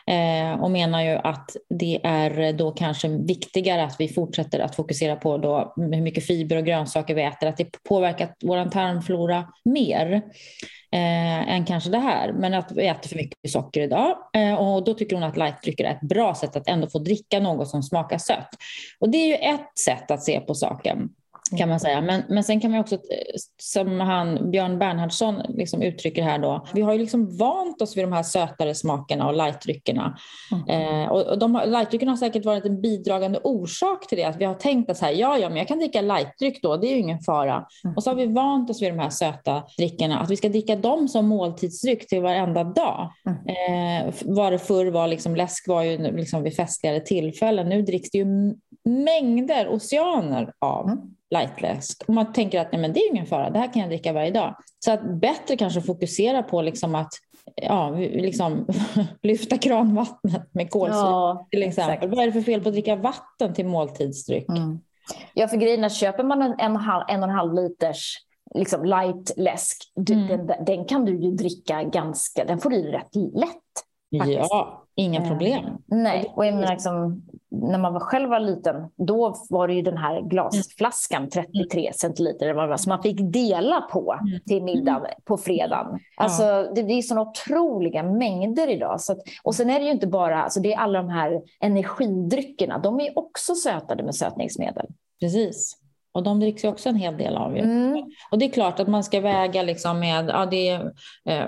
Eh, 0.08 0.60
och 0.60 0.70
menar 0.70 1.02
ju 1.02 1.10
att 1.24 1.56
det 1.70 2.00
är 2.04 2.52
då 2.52 2.70
kanske 2.70 3.08
viktigare 3.08 3.84
att 3.84 3.96
vi 3.98 4.08
fortsätter 4.08 4.60
att 4.60 4.76
fokusera 4.76 5.16
på 5.16 5.38
då 5.38 5.72
hur 5.76 6.00
mycket 6.00 6.26
fiber 6.26 6.56
och 6.56 6.64
grönsaker 6.64 7.14
vi 7.14 7.22
äter, 7.22 7.48
att 7.48 7.56
det 7.56 7.82
påverkar 7.88 8.34
vår 8.44 8.70
tarmflora 8.70 9.52
mer 9.64 10.12
eh, 10.92 11.48
än 11.54 11.64
kanske 11.64 11.90
det 11.90 11.98
här. 11.98 12.32
Men 12.32 12.54
att 12.54 12.72
vi 12.72 12.86
äter 12.86 13.08
för 13.08 13.16
mycket 13.16 13.50
socker 13.50 13.80
idag 13.80 14.16
eh, 14.34 14.54
och 14.54 14.84
då 14.84 14.94
tycker 14.94 15.16
hon 15.16 15.24
att 15.24 15.36
lightdrycker 15.36 15.84
är 15.84 15.94
ett 15.94 16.08
bra 16.08 16.34
sätt 16.34 16.56
att 16.56 16.68
ändå 16.68 16.86
få 16.86 16.98
dricka 16.98 17.40
något 17.40 17.68
som 17.68 17.82
smakar 17.82 18.18
sött. 18.18 18.50
Och 19.00 19.10
det 19.10 19.18
är 19.18 19.26
ju 19.26 19.34
ett 19.34 19.78
sätt 19.78 20.10
att 20.10 20.22
se 20.22 20.40
på 20.40 20.54
saken 20.54 21.08
kan 21.56 21.68
man 21.68 21.80
säga. 21.80 22.00
Men, 22.00 22.22
men 22.28 22.44
sen 22.44 22.60
kan 22.60 22.70
man 22.70 22.80
också, 22.80 22.98
som 23.62 24.00
han, 24.00 24.50
Björn 24.50 24.78
Bernhardsson 24.78 25.42
liksom 25.48 25.82
uttrycker 25.82 26.22
här 26.22 26.38
då, 26.38 26.66
vi 26.74 26.82
har 26.82 26.92
ju 26.92 26.98
liksom 26.98 27.36
vant 27.36 27.82
oss 27.82 27.96
vid 27.96 28.04
de 28.04 28.12
här 28.12 28.22
sötare 28.22 28.74
smakerna 28.74 29.26
och 29.26 29.34
lightdryckerna. 29.34 30.18
Mm. 30.52 31.02
Eh, 31.02 31.08
och, 31.08 31.22
och 31.22 31.38
de, 31.38 31.62
lightdryckerna 31.66 32.12
har 32.12 32.16
säkert 32.16 32.44
varit 32.44 32.64
en 32.64 32.80
bidragande 32.80 33.38
orsak 33.44 34.06
till 34.08 34.18
det, 34.18 34.24
att 34.24 34.36
vi 34.36 34.44
har 34.44 34.54
tänkt 34.54 34.90
att 34.90 34.96
så 34.96 35.04
här, 35.04 35.12
ja, 35.12 35.38
ja, 35.38 35.48
men 35.48 35.58
jag 35.58 35.68
kan 35.68 35.78
dricka 35.78 36.00
lightdryck 36.00 36.62
då, 36.62 36.76
det 36.76 36.86
är 36.86 36.90
ju 36.90 36.98
ingen 36.98 37.20
fara. 37.20 37.66
Mm. 37.84 37.96
Och 37.96 38.02
så 38.02 38.10
har 38.10 38.14
vi 38.14 38.26
vant 38.26 38.70
oss 38.70 38.82
vid 38.82 38.92
de 38.92 38.98
här 38.98 39.10
söta 39.10 39.62
dryckerna, 39.78 40.20
att 40.20 40.30
vi 40.30 40.36
ska 40.36 40.48
dricka 40.48 40.76
dem 40.76 41.08
som 41.08 41.26
måltidsdryck 41.26 42.08
till 42.08 42.22
varenda 42.22 42.64
dag. 42.64 43.12
Mm. 43.26 44.06
Eh, 44.06 44.14
var 44.24 44.50
det 44.50 44.58
förr 44.58 44.86
var 44.86 45.08
liksom, 45.08 45.36
läsk 45.36 45.68
var 45.68 45.82
ju 45.82 46.16
liksom 46.16 46.42
vid 46.42 46.56
festligare 46.56 47.00
tillfällen, 47.00 47.68
nu 47.68 47.82
dricks 47.82 48.10
det 48.10 48.18
ju 48.18 48.26
mängder, 48.88 49.68
oceaner 49.68 50.52
av 50.58 50.88
mm 50.88 51.14
lightläsk. 51.30 52.04
Och 52.06 52.14
man 52.14 52.32
tänker 52.32 52.60
att 52.60 52.72
nej, 52.72 52.80
men 52.80 52.92
det 52.92 53.00
är 53.00 53.10
ingen 53.10 53.26
fara, 53.26 53.50
det 53.50 53.58
här 53.58 53.72
kan 53.72 53.82
jag 53.82 53.90
dricka 53.90 54.12
varje 54.12 54.30
dag. 54.30 54.56
Så 54.78 54.92
att 54.92 55.20
bättre 55.20 55.56
kanske 55.56 55.80
fokusera 55.80 56.42
på 56.42 56.62
liksom 56.62 56.94
att 56.94 57.12
ja, 57.54 57.90
liksom, 57.98 58.66
lyfta 59.22 59.58
kranvattnet 59.58 60.54
med 60.54 60.70
kolsyra 60.70 60.98
ja, 60.98 61.46
till 61.50 61.62
exempel. 61.62 61.94
Exakt. 61.94 62.14
Vad 62.14 62.22
är 62.22 62.26
det 62.26 62.32
för 62.32 62.40
fel 62.40 62.60
på 62.60 62.68
att 62.68 62.74
dricka 62.74 62.96
vatten 62.96 63.54
till 63.54 63.66
måltidsdryck? 63.66 64.48
Mm. 64.48 64.80
Ja, 65.34 65.48
för 65.48 65.56
grejen 65.56 65.84
är, 65.84 65.88
köper 65.88 66.24
man 66.24 66.42
en, 66.42 66.54
en, 66.58 66.76
en 67.08 67.22
och 67.22 67.28
en 67.28 67.34
halv 67.34 67.54
liters 67.54 68.14
liksom 68.54 68.84
light 68.84 69.32
läsk, 69.36 69.92
mm. 70.10 70.28
den, 70.28 70.64
den, 70.64 70.84
kan 70.84 71.04
du 71.04 71.20
ju 71.20 71.30
dricka 71.30 71.82
ganska, 71.82 72.44
den 72.44 72.58
får 72.58 72.70
du 72.70 72.82
rätt 72.82 73.14
lätt. 73.14 73.54
Faktiskt. 74.18 74.50
Ja, 74.50 74.84
inga 74.94 75.28
problem. 75.28 75.64
Eh, 75.64 75.72
nej, 75.86 76.32
och 76.36 76.46
jag 76.46 76.54
menar 76.54 76.72
liksom, 76.72 77.22
när 77.50 77.78
man 77.78 77.92
var 77.92 78.00
själv 78.00 78.30
var 78.30 78.40
liten, 78.40 78.90
då 78.96 79.34
var 79.50 79.68
det 79.68 79.74
ju 79.74 79.82
den 79.82 79.96
här 79.96 80.20
glasflaskan 80.20 81.28
33 81.28 81.80
mm. 81.80 81.92
centiliter 81.92 82.76
som 82.76 82.90
man 82.90 83.02
fick 83.02 83.32
dela 83.32 83.80
på 83.80 84.18
mm. 84.20 84.40
till 84.46 84.62
middag 84.62 85.06
på 85.24 85.36
fredagen. 85.36 85.98
Alltså, 86.16 86.72
det 86.74 86.82
blir 86.82 87.02
sådana 87.02 87.30
otroliga 87.30 88.02
mängder 88.02 88.68
idag. 88.68 89.00
Så 89.00 89.12
att, 89.12 89.18
och 89.42 89.54
sen 89.54 89.70
är 89.70 89.78
det 89.78 89.84
ju 89.84 89.90
inte 89.90 90.06
bara, 90.06 90.42
alltså 90.42 90.60
det 90.60 90.72
är 90.72 90.78
alla 90.78 91.02
de 91.02 91.08
här 91.08 91.42
energidryckerna, 91.60 92.78
de 92.78 93.00
är 93.00 93.18
också 93.18 93.54
sötade 93.54 94.02
med 94.02 94.14
sötningsmedel. 94.14 94.86
Precis. 95.20 95.77
Och 96.18 96.24
de 96.24 96.40
dricks 96.40 96.64
ju 96.64 96.68
också 96.68 96.88
en 96.88 96.96
hel 96.96 97.16
del 97.16 97.36
av. 97.36 97.56
Mm. 97.56 98.04
Och 98.30 98.38
det 98.38 98.44
är 98.44 98.50
klart 98.50 98.80
att 98.80 98.88
man 98.88 99.04
ska 99.04 99.20
väga 99.20 99.62
liksom 99.62 100.00
med, 100.00 100.28
ja 100.28 100.46
det 100.46 100.68
är 100.68 100.92
eh, 101.28 101.46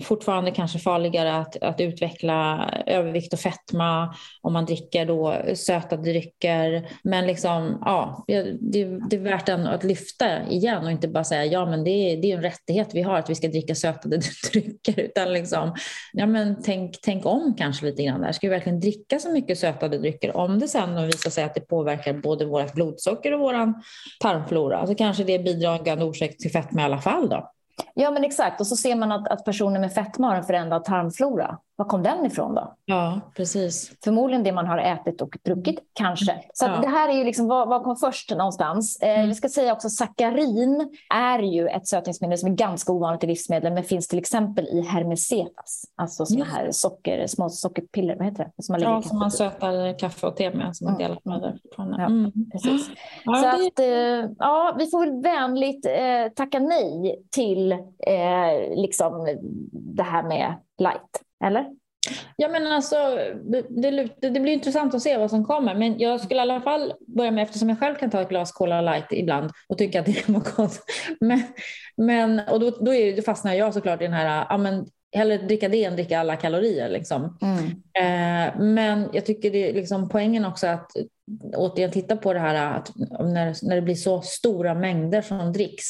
fortfarande 0.00 0.50
kanske 0.50 0.78
farligare 0.78 1.36
att, 1.36 1.62
att 1.62 1.80
utveckla 1.80 2.70
övervikt 2.86 3.32
och 3.32 3.38
fetma 3.38 4.14
om 4.42 4.52
man 4.52 4.64
dricker 4.64 5.06
då 5.06 5.36
söta 5.54 5.96
drycker. 5.96 6.88
Men 7.02 7.26
liksom, 7.26 7.82
ja, 7.84 8.24
det, 8.26 8.42
det 9.10 9.16
är 9.16 9.20
värt 9.20 9.48
att 9.48 9.84
lyfta 9.84 10.48
igen 10.48 10.84
och 10.84 10.90
inte 10.90 11.08
bara 11.08 11.24
säga 11.24 11.44
ja 11.44 11.66
men 11.66 11.84
det 11.84 11.90
är, 11.90 12.16
det 12.16 12.32
är 12.32 12.36
en 12.36 12.42
rättighet 12.42 12.88
vi 12.92 13.02
har 13.02 13.18
att 13.18 13.30
vi 13.30 13.34
ska 13.34 13.48
dricka 13.48 13.74
sötade 13.74 14.20
drycker. 14.52 15.00
Utan 15.00 15.32
liksom, 15.32 15.74
ja 16.12 16.26
men 16.26 16.62
tänk, 16.62 16.96
tänk 17.02 17.26
om 17.26 17.54
kanske 17.58 17.86
lite 17.86 18.02
grann 18.02 18.20
där. 18.20 18.32
Ska 18.32 18.46
vi 18.46 18.50
verkligen 18.50 18.80
dricka 18.80 19.18
så 19.18 19.32
mycket 19.32 19.58
sötade 19.58 19.98
drycker? 19.98 20.36
Om 20.36 20.58
det 20.58 20.68
sen 20.68 21.06
visar 21.06 21.30
sig 21.30 21.44
att 21.44 21.54
det 21.54 21.60
påverkar 21.60 22.12
både 22.12 22.44
vårt 22.44 22.74
blodsocker 22.74 23.32
och 23.32 23.40
våran 23.40 23.82
tarmflora. 24.20 24.86
Så 24.86 24.94
kanske 24.94 25.24
det 25.24 25.34
är 25.34 25.42
bidragande 25.42 26.04
orsak 26.04 26.36
till 26.38 26.50
fetma 26.52 26.82
i 26.82 26.84
alla 26.84 26.98
fall 26.98 27.28
då. 27.28 27.50
Ja, 27.94 28.10
men 28.10 28.24
exakt. 28.24 28.60
Och 28.60 28.66
så 28.66 28.76
ser 28.76 28.96
man 28.96 29.12
att, 29.12 29.28
att 29.28 29.44
personer 29.44 29.80
med 29.80 29.92
fetma 29.92 30.26
har 30.26 30.34
en 30.36 30.44
förändrad 30.44 30.84
tarmflora 30.84 31.58
var 31.76 31.86
kom 31.86 32.02
den 32.02 32.26
ifrån 32.26 32.54
då? 32.54 32.74
Ja, 32.84 33.20
precis. 33.36 33.92
Förmodligen 34.04 34.42
det 34.42 34.52
man 34.52 34.66
har 34.66 34.78
ätit 34.78 35.22
och 35.22 35.38
druckit, 35.44 35.78
kanske. 35.92 36.40
Så 36.54 36.64
ja. 36.64 36.78
det 36.80 36.88
här 36.88 37.08
är 37.08 37.12
ju 37.12 37.24
liksom, 37.24 37.48
vad, 37.48 37.68
vad 37.68 37.84
kom 37.84 37.96
först 37.96 38.30
någonstans? 38.30 38.98
Eh, 39.02 39.18
mm. 39.18 39.28
Vi 39.28 39.34
ska 39.34 39.48
säga 39.48 39.72
också 39.72 39.88
sackarin 39.88 40.96
är 41.14 41.38
ju 41.38 41.68
ett 41.68 41.88
sötningsmedel 41.88 42.38
som 42.38 42.52
är 42.52 42.54
ganska 42.54 42.92
ovanligt 42.92 43.24
i 43.24 43.26
livsmedel, 43.26 43.72
men 43.72 43.84
finns 43.84 44.08
till 44.08 44.18
exempel 44.18 44.66
i 44.66 44.80
hermesetas, 44.80 45.84
alltså 45.96 46.26
sådana 46.26 46.44
här 46.44 46.70
socker, 46.70 47.26
små 47.26 47.48
sockerpiller, 47.48 48.16
vad 48.16 48.24
heter 48.24 48.44
det? 48.44 48.62
Som 48.62 48.72
man 48.72 48.80
ja, 48.80 49.02
som 49.02 49.18
man 49.18 49.30
sötar 49.30 49.98
kaffe 49.98 50.26
och 50.26 50.36
te 50.36 50.50
med, 50.50 50.76
som 50.76 50.84
man 50.84 50.94
mm. 50.94 51.08
delar 51.08 51.20
med 51.22 51.40
det. 51.40 51.58
Ja, 51.76 52.06
mm. 52.06 52.32
precis. 52.52 52.90
Ja, 53.24 53.34
Så 53.34 53.42
det... 53.42 53.66
att, 53.66 53.78
eh, 53.78 54.30
ja, 54.38 54.76
vi 54.78 54.86
får 54.86 55.00
väl 55.00 55.22
vänligt 55.22 55.86
eh, 55.86 56.32
tacka 56.36 56.58
nej 56.58 57.24
till 57.30 57.72
eh, 57.72 58.76
liksom 58.76 59.36
det 59.72 60.02
här 60.02 60.22
med 60.22 60.54
light. 60.78 61.22
Eller? 61.44 61.66
Ja, 62.36 62.48
men 62.48 62.66
alltså, 62.66 62.96
det, 63.44 63.62
det, 63.68 64.08
det, 64.20 64.40
blir 64.40 64.52
intressant 64.52 64.94
att 64.94 65.02
se 65.02 65.18
vad 65.18 65.30
som 65.30 65.44
kommer. 65.44 65.74
Men 65.74 65.98
jag 65.98 66.20
skulle 66.20 66.40
i 66.40 66.42
alla 66.42 66.60
fall 66.60 66.92
börja 67.06 67.30
med, 67.30 67.42
eftersom 67.42 67.68
jag 67.68 67.78
själv 67.78 67.94
kan 67.94 68.10
ta 68.10 68.20
ett 68.20 68.28
glas 68.28 68.52
Cola 68.52 68.80
light 68.80 69.06
ibland 69.10 69.50
och 69.68 69.78
tycka 69.78 70.00
att 70.00 70.06
det 70.06 70.12
kan 70.12 70.34
vara 70.40 70.44
gott. 70.56 70.80
Men, 71.20 71.42
men, 71.96 72.40
och 72.48 72.60
då, 72.60 72.70
då, 72.70 72.94
är, 72.94 73.16
då 73.16 73.22
fastnar 73.22 73.54
jag 73.54 73.74
såklart 73.74 74.00
i 74.00 74.04
den 74.04 74.12
här, 74.12 74.46
ja, 74.48 74.56
men, 74.56 74.86
hellre 75.12 75.38
dricka 75.38 75.68
det 75.68 75.84
än 75.84 75.96
dricka 75.96 76.20
alla 76.20 76.36
kalorier. 76.36 76.88
Liksom. 76.88 77.38
Mm. 77.42 77.66
Eh, 77.98 78.60
men 78.60 79.08
jag 79.12 79.26
tycker 79.26 79.50
det 79.50 79.70
är 79.70 79.74
liksom 79.74 80.08
poängen 80.08 80.44
också 80.44 80.66
att 80.66 80.90
återigen 81.54 81.90
titta 81.90 82.16
på 82.16 82.32
det 82.32 82.38
här 82.38 82.76
att 82.76 82.92
när, 83.20 83.68
när 83.68 83.76
det 83.76 83.82
blir 83.82 83.94
så 83.94 84.22
stora 84.22 84.74
mängder 84.74 85.22
som 85.22 85.52
dricks 85.52 85.84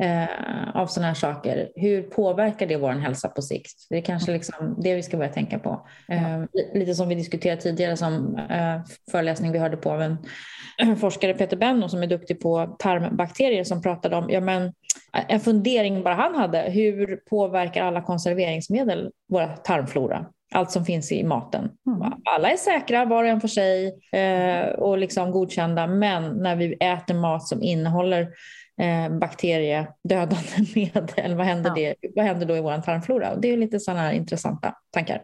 eh, 0.00 0.76
av 0.76 0.86
sådana 0.86 1.08
här 1.08 1.14
saker. 1.14 1.68
Hur 1.74 2.02
påverkar 2.02 2.66
det 2.66 2.76
vår 2.76 2.92
hälsa 2.92 3.28
på 3.28 3.42
sikt? 3.42 3.86
Det 3.90 3.96
är 3.96 4.00
kanske 4.00 4.32
liksom 4.32 4.76
det 4.82 4.94
vi 4.94 5.02
ska 5.02 5.16
börja 5.16 5.32
tänka 5.32 5.58
på. 5.58 5.86
Eh, 6.08 6.44
lite 6.74 6.94
som 6.94 7.08
vi 7.08 7.14
diskuterade 7.14 7.60
tidigare 7.60 7.96
som 7.96 8.36
eh, 8.36 8.80
föreläsning 9.10 9.52
vi 9.52 9.58
hörde 9.58 9.76
på 9.76 9.90
av 9.90 10.02
en 10.02 10.16
forskare, 10.96 11.34
Peter 11.34 11.56
Benno, 11.56 11.88
som 11.88 12.02
är 12.02 12.06
duktig 12.06 12.40
på 12.40 12.76
tarmbakterier 12.78 13.64
som 13.64 13.82
pratade 13.82 14.16
om 14.16 14.30
ja, 14.30 14.40
men, 14.40 14.72
en 15.28 15.40
fundering 15.40 16.02
bara 16.02 16.14
han 16.14 16.34
hade. 16.34 16.58
Hur 16.58 17.16
påverkar 17.16 17.84
alla 17.84 18.02
konserveringsmedel 18.02 19.10
våra 19.28 19.48
tarmflora? 19.48 20.26
allt 20.54 20.70
som 20.70 20.84
finns 20.84 21.12
i 21.12 21.24
maten. 21.24 21.70
Mm. 21.86 22.12
Alla 22.24 22.50
är 22.50 22.56
säkra 22.56 23.04
var 23.04 23.24
och 23.24 23.28
en 23.28 23.40
för 23.40 23.48
sig 23.48 23.94
eh, 24.12 24.68
och 24.68 24.98
liksom 24.98 25.30
godkända 25.30 25.86
men 25.86 26.36
när 26.36 26.56
vi 26.56 26.74
äter 26.74 27.14
mat 27.14 27.46
som 27.46 27.62
innehåller 27.62 28.28
eh, 28.80 29.18
bakteriedödande 29.18 30.36
medel, 30.74 31.34
vad 31.34 31.46
händer, 31.46 31.72
ja. 31.76 31.94
det, 32.00 32.08
vad 32.14 32.24
händer 32.24 32.46
då 32.46 32.56
i 32.56 32.60
vår 32.60 32.78
tarmflora? 32.78 33.36
det 33.36 33.52
är 33.52 33.56
lite 33.56 33.80
sådana 33.80 34.12
intressanta 34.12 34.74
tankar. 34.90 35.22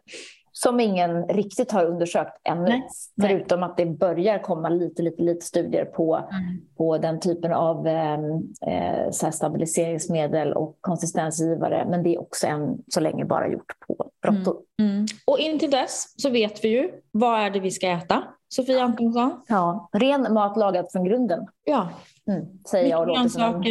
Som 0.52 0.80
ingen 0.80 1.28
riktigt 1.28 1.72
har 1.72 1.84
undersökt 1.84 2.40
ännu, 2.48 2.64
Nej. 2.64 2.88
förutom 3.20 3.62
att 3.62 3.76
det 3.76 3.86
börjar 3.86 4.38
komma 4.38 4.68
lite, 4.68 5.02
lite, 5.02 5.22
lite 5.22 5.46
studier 5.46 5.84
på, 5.84 6.16
mm. 6.16 6.60
på 6.76 6.98
den 6.98 7.20
typen 7.20 7.52
av 7.52 7.86
ehm, 7.86 8.22
eh, 8.66 9.10
stabiliseringsmedel 9.30 10.52
och 10.52 10.78
konsistensgivare. 10.80 11.86
Men 11.90 12.02
det 12.02 12.14
är 12.14 12.20
också 12.20 12.46
än 12.46 12.78
så 12.88 13.00
länge 13.00 13.24
bara 13.24 13.48
gjort 13.48 13.72
på 13.86 14.10
råttor. 14.26 14.56
Mm. 14.80 14.90
Mm. 14.92 15.06
Och 15.26 15.38
intill 15.38 15.70
dess 15.70 16.14
så 16.16 16.30
vet 16.30 16.64
vi 16.64 16.68
ju 16.68 16.90
vad 17.10 17.40
är 17.40 17.50
det 17.50 17.60
vi 17.60 17.70
ska 17.70 17.88
äta. 17.88 18.22
Sofia 18.48 18.82
Antonsson? 18.82 19.40
Ja, 19.48 19.90
ren 19.92 20.32
mat 20.34 20.56
lagad 20.56 20.86
från 20.92 21.04
grunden. 21.04 21.46
Ja, 21.64 21.88
Mm, 22.28 22.46
säger 22.70 22.90
jag 22.90 23.00
och 23.00 23.06
låter 23.06 23.28
som 23.28 23.42
en 23.42 23.62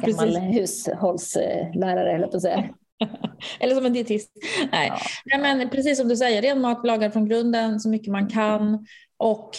gammal 0.00 0.36
hushållslärare, 0.36 2.12
eller 2.12 2.26
på 2.26 2.36
att 2.36 2.42
säga. 2.42 2.68
Eller 3.60 3.74
som 3.74 3.86
en 3.86 3.92
dietist. 3.92 4.30
Nej. 4.72 4.88
Ja. 4.88 4.98
Nej, 5.38 5.56
men 5.56 5.68
precis 5.68 5.98
som 5.98 6.08
du 6.08 6.16
säger, 6.16 6.42
ren 6.42 6.60
mat 6.60 6.86
lagad 6.86 7.12
från 7.12 7.28
grunden 7.28 7.80
så 7.80 7.88
mycket 7.88 8.12
man 8.12 8.28
kan. 8.28 8.86
Och 9.16 9.50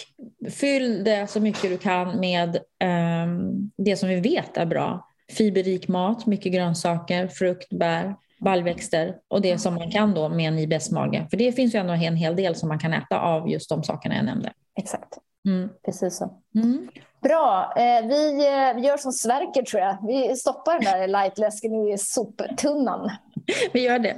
fyll 0.50 1.04
det 1.04 1.30
så 1.30 1.40
mycket 1.40 1.70
du 1.70 1.78
kan 1.78 2.20
med 2.20 2.56
um, 2.84 3.70
det 3.76 3.96
som 3.96 4.08
vi 4.08 4.20
vet 4.20 4.56
är 4.56 4.66
bra. 4.66 5.08
Fiberrik 5.32 5.88
mat, 5.88 6.26
mycket 6.26 6.52
grönsaker, 6.52 7.28
frukt, 7.28 7.72
bär, 7.72 8.14
baljväxter 8.38 9.16
och 9.28 9.40
det 9.40 9.58
som 9.58 9.74
man 9.74 9.90
kan 9.90 10.14
då 10.14 10.28
med 10.28 10.48
en 10.48 10.58
IBS-mage. 10.58 11.26
För 11.30 11.36
det 11.36 11.52
finns 11.52 11.74
ju 11.74 11.78
ändå 11.78 11.92
en 11.92 12.16
hel 12.16 12.36
del 12.36 12.54
som 12.54 12.68
man 12.68 12.78
kan 12.78 12.92
äta 12.92 13.20
av 13.20 13.50
just 13.50 13.68
de 13.68 13.82
sakerna 13.82 14.16
jag 14.16 14.24
nämnde. 14.24 14.52
Exakt. 14.78 15.18
Mm. 15.46 15.68
Precis 15.84 16.16
så. 16.16 16.40
Mm. 16.54 16.88
Bra. 17.22 17.72
Eh, 17.76 18.06
vi, 18.06 18.46
eh, 18.46 18.74
vi 18.74 18.86
gör 18.86 18.96
som 18.96 19.12
Sverker 19.12 19.62
tror 19.62 19.82
jag. 19.82 20.06
Vi 20.06 20.36
stoppar 20.36 20.72
den 20.72 20.82
där 20.82 21.08
lightläsken 21.08 21.74
i 21.74 21.98
soptunnan. 21.98 23.10
Vi 23.72 23.80
gör 23.80 23.98
det. 23.98 24.16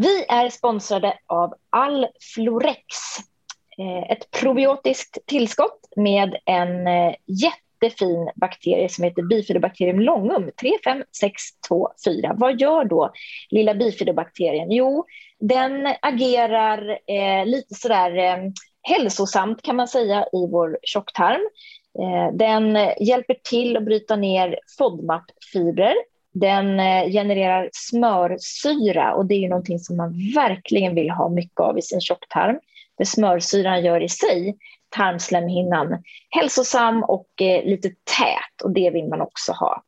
Vi 0.00 0.24
är 0.28 0.48
sponsrade 0.48 1.18
av 1.26 1.54
Alflorex. 1.70 2.96
Eh, 3.78 4.10
ett 4.10 4.30
probiotiskt 4.30 5.18
tillskott 5.26 5.80
med 5.96 6.36
en 6.44 6.86
eh, 6.86 7.14
jättefin 7.26 8.30
bakterie 8.36 8.88
som 8.88 9.04
heter 9.04 9.22
bifidobakterium 9.22 10.00
longum 10.00 10.50
35624. 10.60 12.34
Vad 12.36 12.60
gör 12.60 12.84
då 12.84 13.12
lilla 13.50 13.74
bifidobakterien? 13.74 14.72
Jo, 14.72 15.04
den 15.40 15.94
agerar 16.02 16.90
eh, 16.90 17.46
lite 17.46 17.74
sådär 17.74 18.16
eh, 18.16 18.36
hälsosamt 18.82 19.62
kan 19.62 19.76
man 19.76 19.88
säga 19.88 20.22
i 20.24 20.46
vår 20.50 20.78
tjocktarm. 20.82 21.48
Eh, 21.98 22.36
den 22.36 22.78
hjälper 23.00 23.34
till 23.34 23.76
att 23.76 23.84
bryta 23.84 24.16
ner 24.16 24.58
FODMAP-fibrer. 24.78 25.94
Den 26.40 26.80
eh, 26.80 27.10
genererar 27.10 27.70
smörsyra 27.72 29.14
och 29.14 29.26
det 29.26 29.34
är 29.34 29.38
ju 29.38 29.48
någonting 29.48 29.78
som 29.78 29.96
man 29.96 30.32
verkligen 30.34 30.94
vill 30.94 31.10
ha 31.10 31.28
mycket 31.28 31.60
av 31.60 31.78
i 31.78 31.82
sin 31.82 32.00
tjocktarm. 32.00 32.60
Det 32.98 33.06
smörsyran 33.06 33.84
gör 33.84 34.00
i 34.00 34.08
sig 34.08 34.56
tarmslemhinnan 34.88 36.02
hälsosam 36.30 37.04
och 37.04 37.42
eh, 37.42 37.64
lite 37.64 37.88
tät 37.88 38.62
och 38.64 38.70
det 38.70 38.90
vill 38.90 39.08
man 39.08 39.20
också 39.20 39.52
ha. 39.52 39.82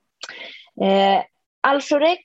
Eh, 0.83 1.23
Alflorex 1.61 2.23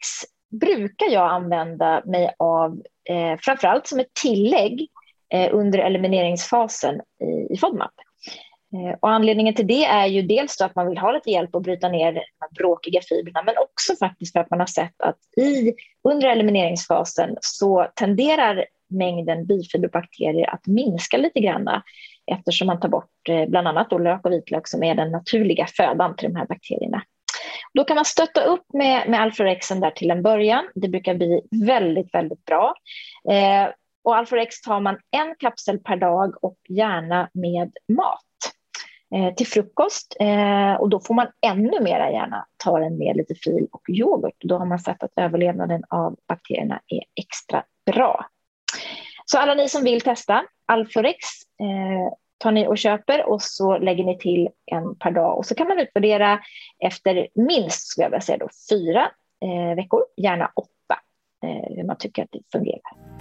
brukar 0.60 1.06
jag 1.06 1.32
använda 1.32 2.02
mig 2.06 2.34
av 2.40 2.82
eh, 3.10 3.40
framförallt 3.42 3.88
som 3.88 4.00
ett 4.00 4.14
tillägg 4.22 4.88
eh, 5.34 5.50
under 5.52 5.80
elimineringsfasen 5.80 6.96
i, 6.96 7.54
i 7.54 7.58
FODMAP. 7.58 7.94
Eh, 8.76 8.96
och 9.00 9.10
anledningen 9.10 9.54
till 9.54 9.68
det 9.68 9.86
är 9.86 10.06
ju 10.06 10.22
dels 10.22 10.62
att 10.62 10.76
man 10.76 10.88
vill 10.88 10.98
ha 10.98 11.12
lite 11.12 11.32
hjälp 11.32 11.56
att 11.56 11.64
bryta 11.64 11.90
ner 11.90 12.14
de 12.14 12.24
bråkiga 12.58 13.02
fibrerna 13.02 13.44
men 13.44 13.56
också 13.58 13.96
faktiskt 13.96 14.34
för 14.34 14.40
att 14.40 14.50
man 14.50 14.60
har 14.60 14.68
sett 14.68 15.02
att 15.04 15.18
i, 15.38 15.74
under 16.04 16.28
elimineringsfasen 16.28 17.38
så 17.42 17.88
tenderar 17.96 18.66
mängden 18.90 19.46
bifiberbakterier 19.46 20.50
att 20.54 20.68
minska 20.68 21.18
lite 21.18 21.40
grann 21.40 21.82
eftersom 22.32 22.68
man 22.68 22.80
tar 22.80 22.90
bort 22.90 23.30
eh, 23.30 23.46
bland 23.46 23.68
annat 23.68 23.90
då 23.90 23.98
lök 23.98 24.26
och 24.26 24.32
vitlök 24.32 24.68
som 24.68 24.84
är 24.84 24.96
den 24.96 25.12
naturliga 25.12 25.68
födan 25.78 26.16
till 26.16 26.30
de 26.30 26.36
här 26.36 26.46
bakterierna. 26.46 27.02
Då 27.74 27.84
kan 27.84 27.96
man 27.96 28.06
stötta 28.06 28.44
upp 28.44 28.66
med, 28.74 29.10
med 29.10 29.22
Alforexen 29.22 29.80
där 29.80 29.92
till 29.92 30.12
en 30.12 30.24
början. 30.24 30.66
Det 30.76 30.88
brukar 30.88 31.16
bli 31.16 31.42
väldigt, 31.66 32.14
väldigt 32.14 32.46
bra. 32.46 32.74
Eh, 33.30 33.70
och 34.04 34.16
Alforex 34.16 34.62
tar 34.62 34.80
man 34.80 34.98
en 35.12 35.36
kapsel 35.40 35.80
per 35.80 35.98
dag 35.98 36.44
och 36.44 36.58
gärna 36.70 37.30
med 37.34 37.72
mat 37.88 38.25
Eh, 39.14 39.34
till 39.34 39.48
frukost. 39.48 40.16
Eh, 40.20 40.74
och 40.74 40.90
då 40.90 41.00
får 41.00 41.14
man 41.14 41.28
ännu 41.42 41.80
mera 41.82 42.12
gärna 42.12 42.46
ta 42.64 42.80
den 42.80 42.98
med 42.98 43.18
lite 43.18 43.36
fil 43.36 43.68
och 43.72 43.90
yoghurt. 43.90 44.36
Då 44.44 44.58
har 44.58 44.66
man 44.66 44.80
sett 44.80 45.04
att 45.04 45.12
överlevnaden 45.16 45.84
av 45.90 46.16
bakterierna 46.28 46.80
är 46.88 47.04
extra 47.16 47.64
bra. 47.86 48.26
Så 49.26 49.38
alla 49.38 49.54
ni 49.54 49.70
som 49.70 49.84
vill 49.84 50.02
testa 50.02 50.44
Alforex 50.66 51.18
eh, 51.62 52.14
tar 52.38 52.52
ni 52.52 52.68
och 52.68 52.78
köper 52.78 53.26
och 53.30 53.42
så 53.42 53.78
lägger 53.78 54.04
ni 54.04 54.18
till 54.18 54.50
en 54.66 54.96
per 54.96 55.12
dag 55.12 55.38
och 55.38 55.46
så 55.46 55.56
kan 55.56 55.68
man 55.68 55.80
utvärdera 55.80 56.40
efter 56.80 57.28
minst, 57.36 57.88
skulle 57.88 58.10
jag 58.12 58.24
säga 58.24 58.38
då, 58.38 58.50
fyra 58.70 59.12
eh, 59.46 59.76
veckor, 59.76 60.02
gärna 60.18 60.52
åtta, 60.56 61.00
eh, 61.44 61.76
hur 61.76 61.84
man 61.84 61.98
tycker 61.98 62.24
att 62.24 62.32
det 62.32 62.42
fungerar. 62.52 63.15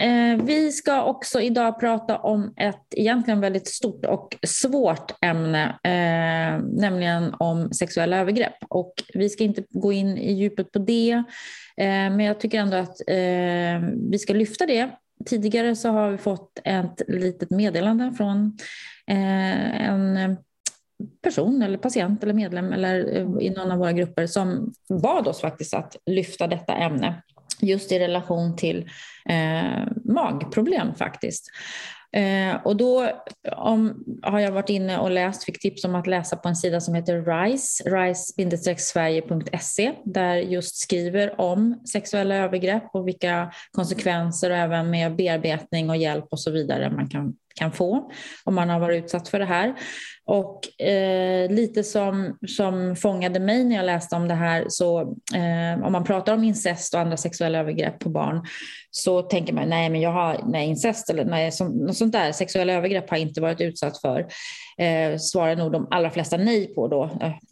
Eh, 0.00 0.44
vi 0.44 0.72
ska 0.72 1.02
också 1.02 1.40
idag 1.40 1.80
prata 1.80 2.18
om 2.18 2.54
ett 2.56 2.84
egentligen 2.90 3.40
väldigt 3.40 3.68
stort 3.68 4.04
och 4.06 4.36
svårt 4.46 5.12
ämne, 5.24 5.64
eh, 5.84 6.62
nämligen 6.62 7.34
om 7.38 7.72
sexuella 7.72 8.16
övergrepp. 8.16 8.56
Och 8.68 8.92
vi 9.14 9.28
ska 9.28 9.44
inte 9.44 9.64
gå 9.70 9.92
in 9.92 10.18
i 10.18 10.32
djupet 10.32 10.72
på 10.72 10.78
det, 10.78 11.12
eh, 11.76 11.84
men 11.86 12.20
jag 12.20 12.40
tycker 12.40 12.58
ändå 12.58 12.76
att 12.76 13.00
eh, 13.06 13.88
vi 14.10 14.18
ska 14.18 14.32
lyfta 14.32 14.66
det. 14.66 14.90
Tidigare 15.26 15.76
så 15.76 15.88
har 15.88 16.10
vi 16.10 16.18
fått 16.18 16.60
ett 16.64 17.02
litet 17.08 17.50
meddelande 17.50 18.12
från 18.16 18.58
eh, 19.06 19.88
en 19.88 20.36
person 21.22 21.62
eller 21.62 21.78
patient 21.78 22.22
eller 22.22 22.34
medlem 22.34 22.72
eller 22.72 23.16
eh, 23.16 23.46
i 23.46 23.50
någon 23.50 23.72
av 23.72 23.78
våra 23.78 23.92
grupper 23.92 24.26
som 24.26 24.72
bad 25.02 25.28
oss 25.28 25.40
faktiskt 25.40 25.74
att 25.74 25.96
lyfta 26.06 26.46
detta 26.46 26.74
ämne 26.74 27.22
just 27.60 27.92
i 27.92 27.98
relation 27.98 28.56
till 28.56 28.90
eh, 29.28 29.86
magproblem 30.04 30.94
faktiskt. 30.94 31.50
Eh, 32.12 32.56
och 32.64 32.76
då 32.76 33.10
om, 33.56 34.04
har 34.22 34.40
jag 34.40 34.52
varit 34.52 34.68
inne 34.68 34.98
och 34.98 35.10
läst, 35.10 35.44
fick 35.44 35.60
tips 35.60 35.84
om 35.84 35.94
att 35.94 36.06
läsa 36.06 36.36
på 36.36 36.48
en 36.48 36.56
sida 36.56 36.80
som 36.80 36.94
heter 36.94 37.22
RISE, 37.22 37.90
rise-sverige.se, 37.90 39.92
där 40.04 40.36
just 40.36 40.76
skriver 40.76 41.40
om 41.40 41.80
sexuella 41.92 42.34
övergrepp 42.34 42.90
och 42.92 43.08
vilka 43.08 43.52
konsekvenser 43.70 44.50
och 44.50 44.56
även 44.56 44.90
med 44.90 45.16
bearbetning 45.16 45.90
och 45.90 45.96
hjälp 45.96 46.26
och 46.30 46.40
så 46.40 46.50
vidare 46.50 46.90
man 46.90 47.08
kan 47.08 47.34
kan 47.58 47.72
få 47.72 48.10
om 48.44 48.54
man 48.54 48.68
har 48.68 48.80
varit 48.80 49.04
utsatt 49.04 49.28
för 49.28 49.38
det 49.38 49.44
här. 49.44 49.74
Och 50.28 50.82
eh, 50.82 51.50
lite 51.50 51.84
som, 51.84 52.38
som 52.46 52.96
fångade 52.96 53.40
mig 53.40 53.64
när 53.64 53.76
jag 53.76 53.86
läste 53.86 54.16
om 54.16 54.28
det 54.28 54.34
här, 54.34 54.64
så 54.68 55.00
eh, 55.34 55.84
om 55.84 55.92
man 55.92 56.04
pratar 56.04 56.34
om 56.34 56.44
incest 56.44 56.94
och 56.94 57.00
andra 57.00 57.16
sexuella 57.16 57.58
övergrepp 57.58 57.98
på 57.98 58.08
barn 58.08 58.46
så 58.98 59.22
tänker 59.22 59.52
man 59.52 59.68
nej, 59.68 59.90
men 59.90 60.00
jag 60.00 60.12
har 60.12 60.40
nej, 60.46 60.68
incest 60.68 61.10
eller 61.10 61.24
nej, 61.24 61.52
som, 61.52 61.68
något 61.68 61.96
sånt 61.96 62.12
där 62.12 62.32
sexuella 62.32 62.72
övergrepp 62.72 63.10
har 63.10 63.16
jag 63.16 63.28
inte 63.28 63.40
varit 63.40 63.60
utsatt 63.60 64.00
för. 64.00 64.26
Eh, 64.78 65.18
svarar 65.18 65.56
nog 65.56 65.72
de 65.72 65.88
allra 65.90 66.10
flesta 66.10 66.36
nej 66.36 66.74
på 66.74 66.88
då. 66.88 67.04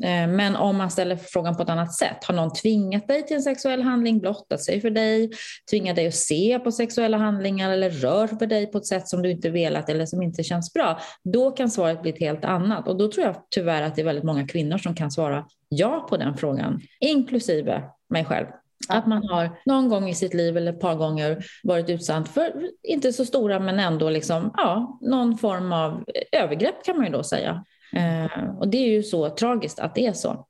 Eh, 0.05 0.29
men 0.29 0.57
om 0.57 0.77
man 0.77 0.91
ställer 0.91 1.17
frågan 1.17 1.57
på 1.57 1.63
ett 1.63 1.69
annat 1.69 1.95
sätt, 1.95 2.25
har 2.25 2.35
någon 2.35 2.53
tvingat 2.53 3.09
dig 3.09 3.27
till 3.27 3.37
en 3.37 3.43
sexuell 3.43 3.83
handling, 3.83 4.21
blottat 4.21 4.63
sig 4.63 4.81
för 4.81 4.91
dig, 4.91 5.31
tvingat 5.71 5.97
dig 5.97 6.07
att 6.07 6.15
se 6.15 6.59
på 6.59 6.73
sexuella 6.73 7.17
handlingar 7.17 7.71
eller 7.71 7.91
rör 7.91 8.27
för 8.27 8.47
dig 8.47 8.67
på 8.67 8.79
ett 8.79 8.87
sätt 8.87 9.09
som 9.09 9.23
du 9.23 9.31
inte 9.31 9.51
velat 9.51 9.89
eller 9.89 10.07
som 10.07 10.23
inte 10.23 10.43
känns 10.43 10.73
bra, 10.73 11.01
då 11.25 11.51
kan 11.51 11.71
svaret 11.71 12.03
bli 12.03 12.11
ett 12.11 12.21
helt 12.21 12.45
annat. 12.45 12.89
Och 12.89 12.99
då 12.99 13.13
tror 13.13 13.27
jag 13.27 13.37
tyvärr 13.51 13.83
att 13.83 13.97
det 13.97 14.03
är 14.03 14.07
väldigt 14.07 14.25
många 14.25 14.49
kvinnor 14.49 14.79
som 14.79 14.95
kan 14.95 15.11
svara 15.11 15.45
ja 15.69 16.07
på 16.11 16.17
den 16.17 16.37
frågan, 16.37 16.81
inklusive 17.01 17.83
mig 18.11 18.25
själv. 18.25 18.47
Att 18.89 19.07
man 19.07 19.29
har 19.29 19.51
någon 19.67 19.89
gång 19.89 20.09
i 20.09 20.15
sitt 20.15 20.35
liv 20.35 20.57
eller 20.57 20.73
ett 20.73 20.81
par 20.81 20.95
gånger 20.95 21.45
varit 21.63 21.91
utsatt 21.91 22.29
för, 22.29 22.53
inte 22.83 23.13
så 23.13 23.25
stora 23.25 23.61
men 23.61 23.79
ändå 23.79 24.11
liksom, 24.11 24.51
ja, 24.57 24.99
någon 25.01 25.39
form 25.39 25.73
av 25.73 26.05
övergrepp 26.33 26.85
kan 26.85 26.97
man 26.97 27.07
ju 27.07 27.13
då 27.13 27.23
säga. 27.23 27.65
Eh, 27.97 28.57
och 28.59 28.69
det 28.69 28.79
är 28.79 28.89
ju 28.89 29.03
så 29.03 29.31
tragiskt 29.31 29.79
att 29.79 29.95
det 29.95 30.07
är 30.07 30.13
så. 30.13 30.47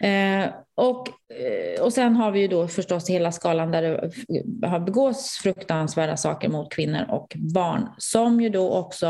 Eh, 0.00 0.50
och, 0.74 1.08
eh, 1.08 1.82
och 1.82 1.92
sen 1.92 2.16
har 2.16 2.30
vi 2.30 2.40
ju 2.40 2.48
då 2.48 2.68
förstås 2.68 3.10
hela 3.10 3.32
skalan 3.32 3.70
där 3.70 4.10
det 4.60 4.68
har 4.68 4.80
begås 4.80 5.38
fruktansvärda 5.42 6.16
saker 6.16 6.48
mot 6.48 6.72
kvinnor 6.72 7.06
och 7.08 7.36
barn 7.36 7.88
som 7.98 8.40
ju 8.40 8.48
då 8.48 8.70
också 8.70 9.06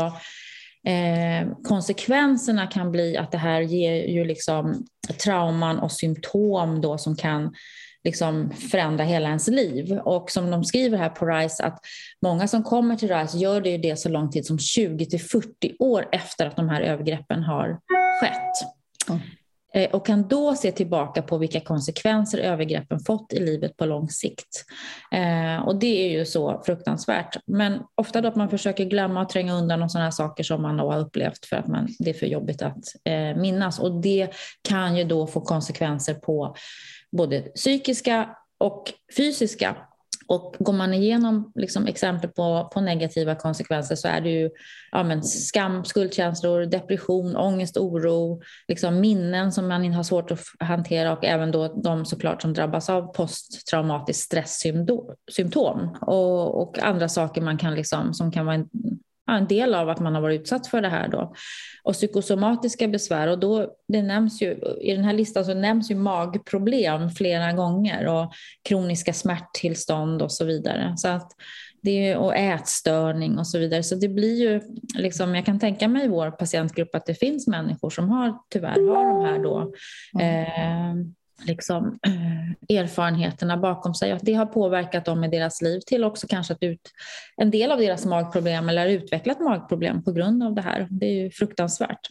eh, 0.87 1.47
konsekvenserna 1.63 2.67
kan 2.67 2.91
bli 2.91 3.17
att 3.17 3.31
det 3.31 3.37
här 3.37 3.61
ger 3.61 4.07
ju 4.07 4.25
liksom 4.25 4.85
trauman 5.23 5.79
och 5.79 5.91
symptom 5.91 6.81
då 6.81 6.97
som 6.97 7.15
kan 7.15 7.53
liksom 8.03 8.51
förändra 8.51 9.03
hela 9.03 9.27
ens 9.27 9.47
liv. 9.47 9.99
Och 10.05 10.31
som 10.31 10.51
de 10.51 10.63
skriver 10.63 10.97
här 10.97 11.09
på 11.09 11.25
RISE 11.25 11.63
att 11.63 11.79
många 12.21 12.47
som 12.47 12.63
kommer 12.63 12.95
till 12.95 13.09
RISE 13.09 13.37
gör 13.37 13.61
det 13.61 13.77
det 13.77 13.99
så 13.99 14.09
lång 14.09 14.31
tid 14.31 14.45
som 14.45 14.59
20 14.59 15.05
till 15.05 15.21
40 15.21 15.75
år 15.79 16.09
efter 16.11 16.45
att 16.45 16.55
de 16.55 16.69
här 16.69 16.81
övergreppen 16.81 17.43
har 17.43 17.79
skett. 18.21 18.69
Mm. 19.09 19.19
Och 19.91 20.05
kan 20.05 20.27
då 20.27 20.55
se 20.55 20.71
tillbaka 20.71 21.21
på 21.21 21.37
vilka 21.37 21.59
konsekvenser 21.59 22.37
övergreppen 22.37 22.99
fått 22.99 23.33
i 23.33 23.39
livet 23.39 23.77
på 23.77 23.85
lång 23.85 24.09
sikt. 24.09 24.65
Eh, 25.11 25.67
och 25.67 25.79
det 25.79 26.05
är 26.05 26.19
ju 26.19 26.25
så 26.25 26.61
fruktansvärt. 26.65 27.37
Men 27.47 27.79
ofta 27.95 28.21
då 28.21 28.27
att 28.27 28.35
man 28.35 28.49
försöker 28.49 28.85
glömma 28.85 29.21
och 29.21 29.29
tränga 29.29 29.53
undan 29.53 29.89
sådana 29.89 30.05
här 30.05 30.11
saker 30.11 30.43
som 30.43 30.61
man 30.61 30.77
då 30.77 30.91
har 30.91 30.99
upplevt 30.99 31.45
för 31.45 31.55
att 31.55 31.67
man, 31.67 31.87
det 31.99 32.09
är 32.09 32.13
för 32.13 32.25
jobbigt 32.25 32.61
att 32.61 32.83
eh, 33.05 33.41
minnas. 33.41 33.79
Och 33.79 34.01
det 34.01 34.29
kan 34.69 34.97
ju 34.97 35.03
då 35.03 35.27
få 35.27 35.41
konsekvenser 35.41 36.13
på 36.13 36.55
både 37.11 37.41
psykiska 37.41 38.35
och 38.57 38.93
fysiska. 39.17 39.75
Och 40.27 40.55
går 40.59 40.73
man 40.73 40.93
igenom 40.93 41.51
liksom 41.55 41.87
exempel 41.87 42.29
på, 42.29 42.69
på 42.73 42.81
negativa 42.81 43.35
konsekvenser 43.35 43.95
så 43.95 44.07
är 44.07 44.21
det 44.21 44.29
ju 44.29 44.49
ja, 44.91 45.03
men 45.03 45.23
skam, 45.23 45.85
skuldkänslor, 45.85 46.65
depression, 46.65 47.35
ångest, 47.35 47.77
oro, 47.77 48.41
liksom 48.67 48.99
minnen 48.99 49.51
som 49.51 49.67
man 49.67 49.93
har 49.93 50.03
svårt 50.03 50.31
att 50.31 50.39
hantera 50.59 51.13
och 51.13 51.25
även 51.25 51.51
då 51.51 51.81
de 51.83 52.05
såklart 52.05 52.41
som 52.41 52.53
drabbas 52.53 52.89
av 52.89 53.13
posttraumatiskt 53.13 54.23
stresssymptom 54.23 55.97
och, 56.01 56.61
och 56.61 56.79
andra 56.79 57.09
saker 57.09 57.41
man 57.41 57.57
kan 57.57 57.75
liksom, 57.75 58.13
som 58.13 58.31
kan 58.31 58.45
vara 58.45 58.55
en, 58.55 58.69
en 59.37 59.47
del 59.47 59.75
av 59.75 59.89
att 59.89 59.99
man 59.99 60.15
har 60.15 60.21
varit 60.21 60.41
utsatt 60.41 60.67
för 60.67 60.81
det 60.81 60.89
här 60.89 61.07
då. 61.07 61.33
Och 61.83 61.93
psykosomatiska 61.93 62.87
besvär 62.87 63.27
och 63.27 63.39
då, 63.39 63.71
det 63.87 64.01
nämns 64.01 64.41
ju, 64.41 64.51
i 64.81 64.95
den 64.95 65.03
här 65.03 65.13
listan 65.13 65.45
så 65.45 65.53
nämns 65.53 65.91
ju 65.91 65.95
magproblem 65.95 67.09
flera 67.09 67.53
gånger 67.53 68.07
och 68.07 68.33
kroniska 68.69 69.13
smärttillstånd 69.13 70.21
och 70.21 70.31
så 70.31 70.45
vidare. 70.45 70.93
Så 70.97 71.07
att 71.07 71.31
det 71.81 72.15
och 72.15 72.35
ätstörning 72.35 73.37
och 73.37 73.47
så 73.47 73.59
vidare. 73.59 73.83
Så 73.83 73.95
det 73.95 74.07
blir 74.07 74.41
ju, 74.41 74.61
liksom, 74.95 75.35
jag 75.35 75.45
kan 75.45 75.59
tänka 75.59 75.87
mig 75.87 76.05
i 76.05 76.07
vår 76.07 76.31
patientgrupp 76.31 76.95
att 76.95 77.05
det 77.05 77.13
finns 77.13 77.47
människor 77.47 77.89
som 77.89 78.09
har 78.09 78.37
tyvärr 78.49 78.95
har 78.95 79.05
de 79.05 79.25
här 79.25 79.39
då, 79.43 79.73
eh, 80.21 80.93
liksom, 81.45 81.99
erfarenheterna 82.69 83.57
bakom 83.57 83.95
sig. 83.95 84.11
Att 84.11 84.25
det 84.25 84.33
har 84.33 84.45
påverkat 84.45 85.05
dem 85.05 85.23
i 85.23 85.27
deras 85.27 85.61
liv 85.61 85.79
till 85.79 86.03
också 86.03 86.27
kanske 86.27 86.53
att 86.53 86.63
ut, 86.63 86.91
en 87.37 87.51
del 87.51 87.71
av 87.71 87.79
deras 87.79 88.05
magproblem 88.05 88.69
eller 88.69 88.87
utvecklat 88.87 89.39
magproblem 89.39 90.03
på 90.03 90.11
grund 90.11 90.43
av 90.43 90.55
det 90.55 90.61
här. 90.61 90.87
Det 90.89 91.05
är 91.05 91.23
ju 91.23 91.31
fruktansvärt. 91.31 92.07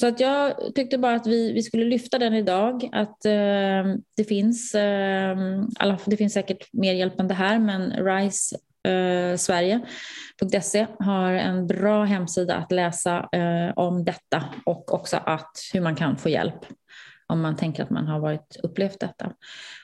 Så 0.00 0.06
att 0.06 0.20
jag 0.20 0.74
tyckte 0.74 0.98
bara 0.98 1.14
att 1.14 1.26
vi, 1.26 1.52
vi 1.52 1.62
skulle 1.62 1.84
lyfta 1.84 2.18
den 2.18 2.34
idag. 2.34 2.88
Att 2.92 3.24
eh, 3.24 3.94
det, 4.16 4.24
finns, 4.28 4.74
eh, 4.74 5.36
alla, 5.78 5.98
det 6.06 6.16
finns 6.16 6.32
säkert 6.32 6.72
mer 6.72 6.94
hjälp 6.94 7.20
än 7.20 7.28
det 7.28 7.34
här 7.34 7.58
men 7.58 7.90
RISE 7.90 8.56
eh, 8.88 9.36
Sverige.se 9.36 10.86
har 10.98 11.32
en 11.32 11.66
bra 11.66 12.04
hemsida 12.04 12.54
att 12.54 12.72
läsa 12.72 13.28
eh, 13.32 13.72
om 13.76 14.04
detta 14.04 14.44
och 14.66 14.94
också 14.94 15.16
att, 15.16 15.52
hur 15.72 15.80
man 15.80 15.96
kan 15.96 16.16
få 16.16 16.28
hjälp 16.28 16.66
om 17.26 17.40
man 17.40 17.56
tänker 17.56 17.82
att 17.82 17.90
man 17.90 18.06
har 18.06 18.20
varit, 18.20 18.56
upplevt 18.62 19.00
detta. 19.00 19.32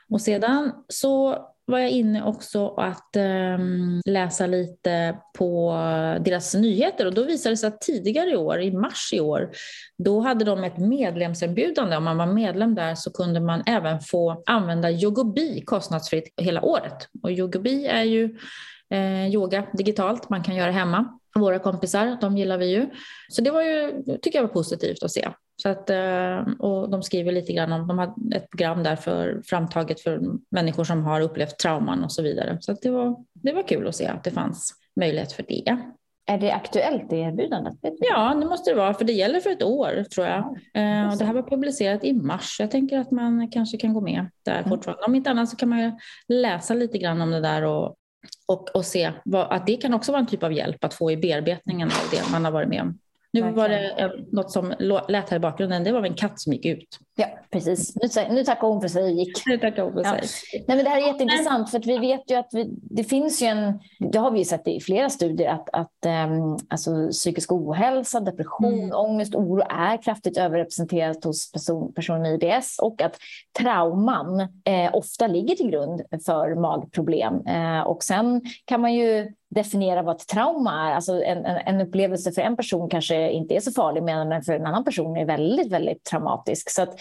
Och 0.09 0.20
sedan 0.20 0.72
så 0.88 1.46
var 1.70 1.79
jag 1.79 1.90
inne 1.90 2.22
också 2.22 2.68
att 2.68 3.16
um, 3.16 4.00
läsa 4.07 4.46
lite 4.46 5.16
på 5.38 5.72
deras 6.20 6.55
nyheter 6.55 7.07
och 7.07 7.14
då 7.14 7.24
visade 7.24 7.53
det 7.53 7.57
sig 7.57 7.68
att 7.68 7.81
tidigare 7.81 8.31
i 8.31 8.37
år, 8.37 8.61
i 8.61 8.70
mars 8.70 9.11
i 9.12 9.20
år, 9.20 9.50
då 9.98 10.20
hade 10.20 10.44
de 10.44 10.64
ett 10.64 10.79
medlemserbjudande. 10.79 11.96
Om 11.96 12.05
man 12.05 12.16
var 12.16 12.26
medlem 12.26 12.74
där 12.74 12.94
så 12.94 13.12
kunde 13.12 13.40
man 13.40 13.62
även 13.66 14.00
få 14.00 14.42
använda 14.46 14.90
Yogobi 14.90 15.62
kostnadsfritt 15.64 16.35
hela 16.37 16.62
året. 16.62 17.09
Och 17.22 17.31
Yogobi 17.31 17.87
är 17.87 18.03
ju 18.03 18.38
eh, 18.90 19.29
yoga 19.29 19.66
digitalt, 19.72 20.31
man 20.31 20.42
kan 20.42 20.57
göra 20.57 20.70
hemma. 20.70 21.18
Våra 21.35 21.59
kompisar, 21.59 22.18
de 22.20 22.37
gillar 22.37 22.59
vi 22.59 22.66
ju. 22.66 22.90
Så 23.29 23.42
det 23.42 23.50
var 23.50 23.62
ju, 23.62 24.03
tycker 24.22 24.38
jag 24.38 24.42
var 24.42 24.55
positivt 24.55 25.03
att 25.03 25.11
se. 25.11 25.29
Så 25.62 25.68
att, 25.68 25.90
eh, 25.90 26.38
och 26.59 26.90
de 26.90 27.03
skriver 27.03 27.33
lite 27.33 27.53
grann 27.53 27.73
om, 27.73 27.87
de 27.87 27.99
har 27.99 28.14
ett 28.35 28.51
program 28.51 28.83
där 28.83 28.96
för 28.96 29.42
framtaget 29.44 30.01
för 30.01 30.20
människor 30.51 30.85
som 30.85 31.05
har 31.05 31.20
upplevt 31.20 31.59
trauman 31.59 32.05
och 32.05 32.12
så 32.12 32.23
vidare. 32.23 32.59
Så 32.61 32.73
det, 32.83 32.90
var, 32.90 33.25
det 33.33 33.53
var 33.53 33.62
kul 33.62 33.88
att 33.88 33.96
se 33.96 34.07
att 34.07 34.25
det 34.25 34.31
fanns 34.31 34.75
möjlighet 34.96 35.33
för 35.33 35.44
det. 35.49 35.79
Är 36.27 36.38
det 36.38 36.53
aktuellt 36.53 37.11
det 37.11 37.16
erbjudandet? 37.16 37.75
Ja, 37.83 38.35
det 38.40 38.46
måste 38.46 38.70
det 38.70 38.77
vara, 38.77 38.94
för 38.94 39.05
det 39.05 39.12
gäller 39.12 39.40
för 39.40 39.51
ett 39.51 39.62
år 39.62 40.05
tror 40.14 40.27
jag. 40.27 40.38
Eh, 40.75 41.12
och 41.12 41.18
det 41.18 41.25
här 41.25 41.33
var 41.33 41.42
publicerat 41.42 42.05
i 42.05 42.12
mars. 42.12 42.57
Jag 42.61 42.70
tänker 42.70 42.99
att 42.99 43.11
man 43.11 43.51
kanske 43.51 43.77
kan 43.77 43.94
gå 43.94 44.01
med 44.01 44.27
där 44.44 44.59
mm. 44.59 44.68
fortfarande. 44.68 45.05
Om 45.05 45.14
inte 45.14 45.31
annat 45.31 45.49
så 45.49 45.57
kan 45.57 45.68
man 45.68 45.99
läsa 46.29 46.75
lite 46.75 46.99
grann 46.99 47.20
om 47.20 47.31
det 47.31 47.40
där 47.40 47.62
och, 47.62 47.96
och, 48.49 48.68
och 48.75 48.85
se 48.85 49.12
vad, 49.25 49.53
att 49.53 49.66
det 49.66 49.77
kan 49.77 49.94
också 49.94 50.12
vara 50.12 50.20
en 50.20 50.27
typ 50.27 50.42
av 50.42 50.53
hjälp 50.53 50.85
att 50.85 50.94
få 50.94 51.11
i 51.11 51.16
bearbetningen 51.16 51.88
av 51.88 52.11
det 52.11 52.33
man 52.33 52.44
har 52.44 52.53
varit 52.53 52.68
med 52.68 52.83
om. 52.83 52.99
Nu 53.33 53.40
Verkligen. 53.40 53.57
var 53.57 53.69
det 53.69 54.14
något 54.33 54.51
som 54.51 54.75
lät 55.09 55.31
här 55.31 55.37
i 55.37 55.40
bakgrunden. 55.40 55.85
Det 55.85 55.93
var 55.93 56.03
en 56.03 56.14
katt 56.14 56.40
som 56.40 56.53
gick 56.53 56.66
ut. 56.66 56.99
Ja, 57.16 57.27
precis. 57.51 57.97
Nu, 57.97 58.35
nu 58.35 58.45
tackar 58.45 58.69
hon 58.69 58.81
för 58.81 58.88
sig 58.88 59.03
och 59.03 59.11
gick. 59.11 59.47
Nu 59.47 59.59
tackar 59.59 59.83
hon 59.83 59.93
för 59.93 60.03
sig. 60.03 60.21
Ja. 60.53 60.61
Nej, 60.69 60.77
men 60.77 60.85
det 60.85 60.90
här 60.90 61.03
är 61.03 61.07
jätteintressant 61.07 61.71
för 61.71 61.79
att 61.79 61.87
vi 61.87 61.99
vet 61.99 62.31
ju 62.31 62.35
att 62.35 62.49
vi, 62.53 62.69
det 62.71 63.05
finns 63.05 63.43
ju 63.43 63.47
en, 63.47 63.81
det 63.99 64.19
har 64.19 64.31
vi 64.31 64.38
ju 64.38 64.45
sett 64.45 64.69
i 64.69 64.81
flera 64.81 65.11
studier, 65.11 65.51
att, 65.53 65.69
att 65.73 66.29
um, 66.31 66.59
alltså, 66.69 67.09
psykisk 67.11 67.53
ohälsa, 67.53 68.21
depression, 68.21 68.75
mm. 68.75 68.97
ångest, 68.97 69.35
oro 69.35 69.62
är 69.69 70.03
kraftigt 70.03 70.37
överrepresenterat 70.37 71.25
hos 71.25 71.53
person, 71.53 71.93
personer 71.93 72.21
med 72.21 72.43
IBS 72.43 72.79
och 72.79 73.03
att 73.03 73.16
trauman 73.59 74.40
eh, 74.40 74.90
ofta 74.93 75.27
ligger 75.27 75.57
till 75.57 75.71
grund 75.71 76.03
för 76.27 76.55
magproblem. 76.55 77.47
Eh, 77.47 77.81
och 77.81 78.03
sen 78.03 78.43
kan 78.64 78.81
man 78.81 78.95
ju 78.95 79.33
definiera 79.51 80.03
vad 80.03 80.17
ett 80.17 80.29
trauma 80.29 80.89
är. 80.89 80.95
Alltså 80.95 81.23
en, 81.23 81.47
en, 81.47 81.81
upplevelse 81.81 82.33
för 82.33 82.43
en 82.43 82.57
person 82.57 82.89
kanske 82.89 83.31
inte 83.31 83.55
är 83.55 83.61
så 83.61 83.73
farlig 83.73 84.03
medan 84.03 84.43
för 84.43 84.53
en 84.53 84.67
annan 84.67 84.85
person 84.85 85.17
är 85.17 85.25
väldigt, 85.25 85.73
väldigt 85.73 86.05
traumatisk. 86.05 86.71
Så 86.71 86.83
att, 86.83 86.95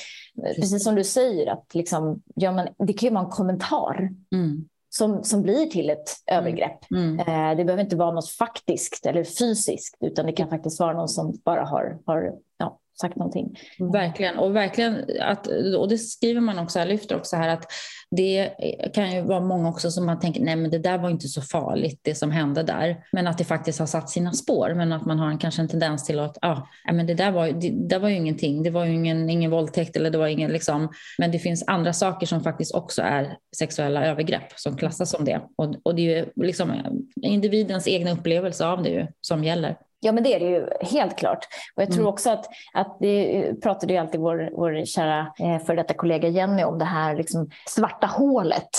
precis 0.56 0.84
som 0.84 0.96
du 0.96 1.04
säger, 1.04 1.52
att 1.52 1.76
liksom, 1.76 2.22
ja, 2.36 2.52
men 2.52 2.68
det 2.78 2.94
kan 2.94 3.10
ju 3.10 3.14
vara 3.14 3.26
en 3.26 3.32
kommentar. 3.32 4.10
Mm. 4.34 4.68
Som, 4.92 5.24
som 5.24 5.42
blir 5.42 5.66
till 5.66 5.90
ett 5.90 6.10
mm. 6.28 6.40
övergrepp. 6.40 6.92
Mm. 6.92 7.20
Eh, 7.20 7.58
det 7.58 7.66
behöver 7.66 7.84
inte 7.84 7.96
vara 7.96 8.12
något 8.12 8.30
faktiskt 8.30 9.06
eller 9.06 9.24
fysiskt 9.24 9.98
utan 10.00 10.26
det 10.26 10.32
kan 10.32 10.50
faktiskt 10.50 10.80
vara 10.80 10.94
någon 10.94 11.08
som 11.08 11.34
bara 11.46 11.66
har, 11.66 11.98
har 12.06 12.34
ja, 12.58 12.80
sagt 13.02 13.16
någonting. 13.16 13.60
Verkligen, 13.94 14.38
och 14.38 14.56
verkligen 14.56 15.06
att, 15.22 15.48
och 15.78 15.90
det 15.90 15.98
skriver 15.98 16.42
man 16.42 16.60
också, 16.60 16.80
här, 16.80 16.86
lyfter 16.86 17.16
också 17.16 17.36
här 17.36 17.50
att 17.50 17.66
det 18.12 18.50
kan 18.94 19.16
ju 19.16 19.22
vara 19.22 19.40
många 19.40 19.70
också 19.70 19.92
som 19.92 20.06
man 20.06 20.20
tänker, 20.20 20.42
nej 20.42 20.56
men 20.56 20.72
det 20.72 20.80
där 20.80 20.98
var 20.98 21.10
inte 21.10 21.28
så 21.28 21.42
farligt 21.42 22.00
det 22.04 22.16
som 22.16 22.32
hände 22.32 22.64
där, 22.64 22.98
men 23.12 23.28
att 23.28 23.38
det 23.38 23.44
faktiskt 23.44 23.80
har 23.80 23.86
satt 23.86 24.10
sina 24.10 24.34
spår, 24.34 24.74
men 24.76 24.94
att 24.94 25.06
man 25.06 25.20
har 25.20 25.28
en, 25.28 25.38
kanske 25.38 25.62
en 25.62 25.68
tendens 25.68 26.06
till 26.06 26.20
att, 26.20 26.38
ja, 26.42 26.68
ah, 26.88 26.94
men 26.94 27.08
det 27.08 27.14
där 27.14 27.32
var, 27.32 27.48
det, 27.48 27.70
det 27.70 28.00
var 28.00 28.10
ju 28.10 28.16
ingenting, 28.16 28.64
det 28.64 28.70
var 28.70 28.86
ju 28.86 28.94
ingen, 28.94 29.30
ingen 29.30 29.52
våldtäkt 29.52 29.96
eller 29.96 30.10
det 30.10 30.18
var 30.18 30.28
ingen 30.28 30.52
liksom, 30.52 30.90
men 31.18 31.32
det 31.32 31.40
finns 31.40 31.64
andra 31.68 31.94
saker 31.94 32.28
som 32.28 32.44
faktiskt 32.44 32.76
också 32.76 33.02
är 33.02 33.38
sexuella 33.58 34.06
övergrepp 34.06 34.54
som 34.56 34.78
klassas 34.78 35.10
som 35.10 35.26
det. 35.26 35.42
Och, 35.56 35.76
och 35.84 35.96
det 35.96 36.02
är 36.02 36.18
ju 36.18 36.46
liksom 36.46 36.74
individens 37.22 37.88
egna 37.88 38.12
upplevelse 38.12 38.66
av 38.66 38.84
det 38.84 38.90
ju 38.90 39.08
som 39.22 39.44
gäller. 39.44 39.78
Ja, 40.02 40.12
men 40.12 40.24
det 40.24 40.36
är 40.36 40.40
det 40.40 40.46
ju 40.46 40.68
helt 40.82 41.18
klart. 41.18 41.48
Och 41.76 41.82
jag 41.82 41.90
tror 41.90 42.00
mm. 42.00 42.14
också 42.14 42.30
att, 42.30 42.46
att 42.74 42.98
det 43.00 43.54
pratade 43.64 43.94
ju 43.94 44.00
alltid 44.00 44.22
vår, 44.22 44.50
vår 44.54 44.86
kära 44.86 45.34
eh, 45.40 45.60
för 45.60 45.76
detta 45.76 45.94
kollega 45.94 46.28
Jenny 46.28 46.64
om 46.64 46.80
det 46.80 46.86
här 46.86 47.16
liksom 47.16 47.50
svarta 47.68 48.08
hålet 48.08 48.70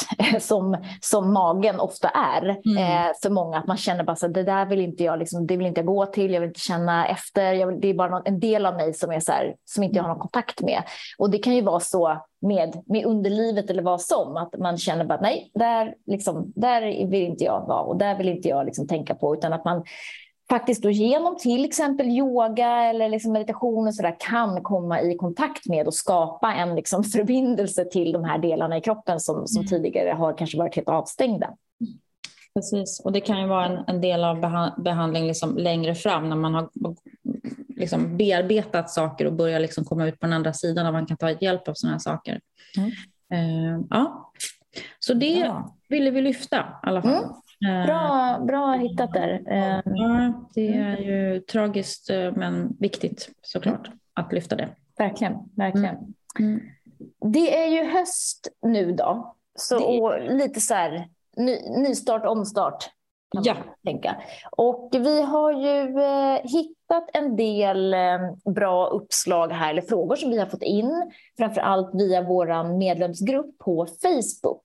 som, 0.41 0.77
som 1.01 1.33
magen 1.33 1.81
ofta 1.81 2.09
är 2.09 2.43
mm. 2.43 2.77
eh, 2.77 3.13
för 3.23 3.31
många. 3.31 3.59
Att 3.59 3.67
man 3.67 3.77
känner 3.77 4.05
bara 4.05 4.13
att 4.13 4.35
det 4.35 4.43
där 4.43 4.67
vill 4.67 4.81
inte 4.81 5.05
jag, 5.05 5.19
liksom, 5.19 5.47
det 5.47 5.57
vill 5.57 5.67
inte 5.67 5.81
jag 5.81 5.87
gå 5.87 6.07
till, 6.07 6.33
jag 6.33 6.41
vill 6.41 6.49
inte 6.49 6.61
känna 6.61 7.07
efter. 7.07 7.67
Vill, 7.67 7.81
det 7.81 7.89
är 7.89 7.95
bara 7.95 8.11
någon, 8.11 8.23
en 8.25 8.41
del 8.41 8.67
av 8.67 8.75
mig 8.75 8.95
som, 8.95 9.11
är 9.11 9.21
så 9.21 9.33
här, 9.33 9.55
som 9.65 9.83
inte 9.85 9.97
jag 9.97 10.03
har 10.03 10.09
någon 10.09 10.19
kontakt 10.19 10.61
med. 10.61 10.83
Och 11.19 11.31
det 11.31 11.39
kan 11.39 11.55
ju 11.55 11.63
vara 11.63 11.81
så 11.81 12.21
med, 12.43 12.83
med 12.87 13.05
underlivet 13.05 13.71
eller 13.71 13.83
vad 13.83 14.01
som. 14.01 14.37
Att 14.37 14.59
man 14.59 14.79
känner 14.79 15.05
bara 15.05 15.21
nej, 15.21 15.51
där, 15.55 15.95
liksom, 16.07 16.53
där 16.57 17.07
vill 17.07 17.23
inte 17.23 17.45
jag 17.45 17.67
vara 17.67 17.83
och 17.83 17.97
där 17.97 18.19
vill 18.19 18.29
inte 18.29 18.49
jag 18.49 18.67
liksom 18.67 18.89
tänka 18.89 19.15
på. 19.15 19.35
Utan 19.35 19.53
att 19.53 19.65
man 19.65 19.85
faktiskt 20.51 20.83
då 20.83 20.91
genom 20.91 21.37
till 21.37 21.65
exempel 21.65 22.07
yoga 22.07 22.69
eller 22.69 23.09
liksom 23.09 23.33
meditation 23.33 23.87
och 23.87 23.95
så 23.95 24.03
där, 24.03 24.17
kan 24.21 24.63
komma 24.63 25.03
i 25.03 25.17
kontakt 25.17 25.67
med 25.67 25.87
och 25.87 25.95
skapa 25.95 26.55
en 26.55 26.75
liksom 26.75 27.05
förbindelse 27.15 27.85
till 27.85 28.13
de 28.13 28.25
här 28.25 28.39
delarna 28.39 28.77
i 28.77 28.81
kroppen 28.81 29.21
som, 29.21 29.47
som 29.47 29.61
mm. 29.61 29.69
tidigare 29.69 30.11
har 30.11 30.39
kanske 30.39 30.59
varit 30.59 30.77
helt 30.77 30.89
avstängda. 30.89 31.57
Precis, 32.55 33.01
och 33.05 33.13
det 33.13 33.21
kan 33.21 33.41
ju 33.41 33.47
vara 33.47 33.67
en, 33.67 33.85
en 33.87 34.01
del 34.01 34.25
av 34.25 34.41
behandling 34.77 35.27
liksom 35.27 35.57
längre 35.57 35.95
fram 35.95 36.29
när 36.29 36.37
man 36.37 36.55
har 36.55 36.69
liksom 37.77 38.17
bearbetat 38.17 38.91
saker 38.91 39.27
och 39.27 39.33
börjar 39.33 39.61
liksom 39.61 39.85
komma 39.85 40.07
ut 40.07 40.21
på 40.21 40.27
den 40.27 40.33
andra 40.33 40.53
sidan 40.53 40.87
och 40.87 40.93
man 40.93 41.07
kan 41.07 41.17
ta 41.17 41.31
hjälp 41.31 41.69
av 41.69 41.75
sådana 41.75 41.95
här 41.95 41.99
saker. 41.99 42.41
Mm. 42.77 42.91
Uh, 43.35 43.85
ja. 43.91 44.33
Så 44.99 45.15
det 45.15 45.39
ja. 45.39 45.77
ville 45.89 46.11
vi 46.11 46.23
lyfta 46.23 46.57
i 46.57 46.87
alla 46.87 47.03
fall. 47.03 47.25
Mm. 47.25 47.31
Bra, 47.87 48.39
bra 48.47 48.73
hittat 48.73 49.13
där. 49.13 49.43
Ja, 49.85 50.49
det 50.55 50.77
är 50.77 50.97
ju 50.97 51.41
tragiskt 51.41 52.11
eh, 52.11 52.33
men 52.33 52.77
viktigt 52.79 53.31
såklart 53.43 53.91
att 54.15 54.33
lyfta 54.33 54.57
det. 54.57 54.69
Verkligen, 54.99 55.35
verkligen. 55.57 55.95
Mm. 55.95 56.15
mm. 56.39 56.61
Det 57.33 57.63
är 57.65 57.67
ju 57.67 57.91
höst 57.91 58.49
nu 58.63 58.93
då, 58.93 59.37
så 59.55 60.13
är... 60.13 60.39
lite 60.39 60.61
så 60.61 60.75
här 60.75 61.09
ny, 61.37 61.59
nystart, 61.69 62.27
omstart. 62.27 62.91
Kan 63.33 63.43
ja. 63.45 63.57
tänka. 63.85 64.23
Och 64.51 64.91
vi 64.93 65.23
har 65.23 65.53
ju 65.53 66.01
eh, 66.03 66.41
hittat 66.43 67.11
en 67.13 67.37
del 67.37 67.95
eh, 67.95 68.53
bra 68.55 68.87
uppslag 68.87 69.53
här, 69.53 69.71
eller 69.71 69.83
frågor 69.83 70.17
som 70.17 70.31
vi 70.31 70.39
har 70.39 70.47
fått 70.47 70.63
in, 70.63 71.13
framför 71.37 71.61
allt 71.61 71.95
via 71.95 72.23
vår 72.23 72.79
medlemsgrupp 72.79 73.59
på 73.59 73.87
Facebook. 73.87 74.63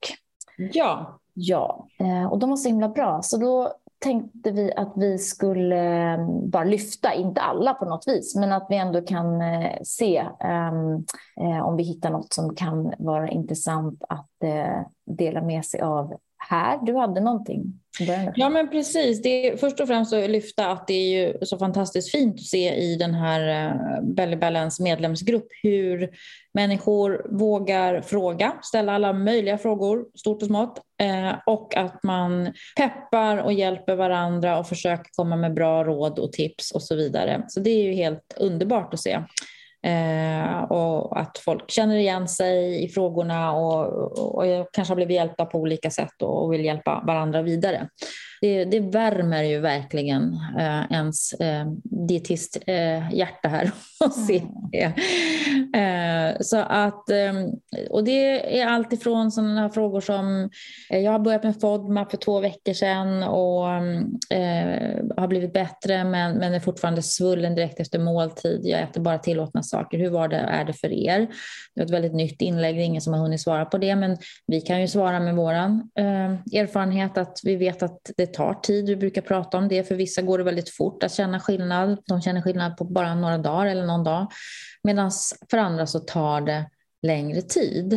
Ja. 0.56 1.20
Ja, 1.38 1.88
eh, 1.98 2.26
och 2.32 2.38
de 2.38 2.50
var 2.50 2.56
så 2.56 2.68
himla 2.68 2.88
bra. 2.88 3.22
Så 3.22 3.36
då 3.36 3.72
tänkte 3.98 4.50
vi 4.50 4.72
att 4.74 4.92
vi 4.96 5.18
skulle 5.18 6.12
eh, 6.14 6.28
bara 6.28 6.64
lyfta, 6.64 7.14
inte 7.14 7.40
alla 7.40 7.74
på 7.74 7.84
något 7.84 8.08
vis, 8.08 8.36
men 8.36 8.52
att 8.52 8.66
vi 8.70 8.76
ändå 8.76 9.02
kan 9.02 9.40
eh, 9.42 9.78
se 9.82 10.26
um, 10.70 11.04
om 11.64 11.76
vi 11.76 11.82
hittar 11.82 12.10
något 12.10 12.32
som 12.32 12.54
kan 12.54 12.94
vara 12.98 13.28
intressant 13.28 14.02
att 14.08 14.30
uh, 14.44 14.86
dela 15.16 15.42
med 15.42 15.64
sig 15.64 15.80
av 15.80 16.14
här. 16.48 16.78
Du 16.86 16.96
hade 16.96 17.20
någonting. 17.20 17.80
Ja 18.34 18.48
men 18.48 18.70
precis. 18.70 19.22
Det 19.22 19.48
är, 19.48 19.56
först 19.56 19.80
och 19.80 19.88
främst 19.88 20.12
att 20.12 20.30
lyfta 20.30 20.70
att 20.70 20.86
det 20.86 20.94
är 20.94 21.26
ju 21.26 21.38
så 21.42 21.58
fantastiskt 21.58 22.10
fint 22.10 22.34
att 22.34 22.40
se 22.40 22.74
i 22.74 22.96
den 22.96 23.14
här 23.14 23.66
eh, 23.66 24.02
Belly 24.02 24.36
Balance 24.36 24.82
medlemsgrupp 24.82 25.46
hur 25.62 26.10
människor 26.54 27.26
vågar 27.30 28.00
fråga, 28.00 28.52
ställa 28.62 28.92
alla 28.92 29.12
möjliga 29.12 29.58
frågor, 29.58 30.06
stort 30.14 30.42
och 30.42 30.48
smått. 30.48 30.80
Eh, 31.00 31.34
och 31.46 31.76
att 31.76 32.02
man 32.02 32.52
peppar 32.76 33.38
och 33.38 33.52
hjälper 33.52 33.96
varandra 33.96 34.58
och 34.58 34.68
försöker 34.68 35.10
komma 35.16 35.36
med 35.36 35.54
bra 35.54 35.84
råd 35.84 36.18
och 36.18 36.32
tips 36.32 36.72
och 36.72 36.82
så 36.82 36.96
vidare. 36.96 37.44
Så 37.48 37.60
det 37.60 37.70
är 37.70 37.82
ju 37.82 37.92
helt 37.92 38.34
underbart 38.36 38.94
att 38.94 39.00
se. 39.00 39.22
Eh, 39.86 40.62
och 40.62 41.20
att 41.20 41.38
folk 41.38 41.70
känner 41.70 41.96
igen 41.96 42.28
sig 42.28 42.84
i 42.84 42.88
frågorna 42.88 43.52
och, 43.52 43.88
och 44.34 44.68
kanske 44.72 44.90
har 44.90 44.96
blivit 44.96 45.14
hjälpta 45.14 45.44
på 45.46 45.58
olika 45.58 45.90
sätt 45.90 46.22
och 46.22 46.52
vill 46.52 46.64
hjälpa 46.64 47.02
varandra 47.06 47.42
vidare 47.42 47.88
det, 48.40 48.64
det 48.64 48.80
värmer 48.80 49.42
ju 49.42 49.60
verkligen 49.60 50.40
eh, 50.58 50.92
ens 50.92 51.32
eh, 51.32 51.66
dietist-hjärta 51.84 53.48
eh, 53.48 53.50
här 53.50 53.70
att 54.04 54.26
se 54.26 54.38
mm. 54.38 54.52
det. 54.72 54.92
Eh, 55.78 56.36
så 56.40 56.56
att, 56.56 57.10
eh, 57.10 57.34
och 57.90 58.04
det 58.04 58.60
är 58.60 58.66
alltifrån 58.66 59.30
sådana 59.30 59.60
här 59.60 59.68
frågor 59.68 60.00
som, 60.00 60.50
eh, 60.90 61.00
jag 61.00 61.12
har 61.12 61.18
börjat 61.18 61.44
med 61.44 61.60
FODMAP 61.60 62.10
för 62.10 62.16
två 62.16 62.40
veckor 62.40 62.72
sedan 62.72 63.22
och 63.22 63.68
eh, 64.36 65.04
har 65.16 65.26
blivit 65.26 65.52
bättre 65.52 66.04
men, 66.04 66.38
men 66.38 66.54
är 66.54 66.60
fortfarande 66.60 67.02
svullen 67.02 67.54
direkt 67.54 67.80
efter 67.80 67.98
måltid. 67.98 68.60
Jag 68.64 68.80
äter 68.80 69.00
bara 69.00 69.18
tillåtna 69.18 69.62
saker. 69.62 69.98
Hur 69.98 70.10
var 70.10 70.28
det, 70.28 70.36
är 70.36 70.64
det 70.64 70.72
för 70.72 70.92
er? 70.92 71.28
Det 71.74 71.80
är 71.80 71.84
ett 71.84 71.90
väldigt 71.90 72.14
nytt 72.14 72.42
inlägg, 72.42 72.76
det 72.76 72.82
är 72.82 72.84
ingen 72.84 73.02
som 73.02 73.12
har 73.12 73.20
hunnit 73.20 73.40
svara 73.40 73.64
på 73.64 73.78
det 73.78 73.96
men 73.96 74.16
vi 74.46 74.60
kan 74.60 74.80
ju 74.80 74.88
svara 74.88 75.20
med 75.20 75.36
vår 75.36 75.52
erfarenhet 76.52 77.18
att 77.18 77.40
vi 77.44 77.56
vet 77.56 77.82
att 77.82 78.10
det 78.16 78.25
det 78.26 78.32
tar 78.32 78.54
tid. 78.54 78.86
Vi 78.86 78.96
brukar 78.96 79.22
prata 79.22 79.58
om 79.58 79.68
det. 79.68 79.88
För 79.88 79.94
vissa 79.94 80.22
går 80.22 80.38
det 80.38 80.44
väldigt 80.44 80.70
fort 80.70 81.02
att 81.02 81.12
känna 81.12 81.40
skillnad. 81.40 81.98
De 82.06 82.22
känner 82.22 82.42
skillnad 82.42 82.76
på 82.76 82.84
bara 82.84 83.14
några 83.14 83.38
dagar 83.38 83.66
eller 83.66 83.86
någon 83.86 84.04
dag. 84.04 84.26
Medan 84.82 85.10
för 85.50 85.58
andra 85.58 85.86
så 85.86 86.00
tar 86.00 86.40
det 86.40 86.70
längre 87.02 87.42
tid. 87.42 87.92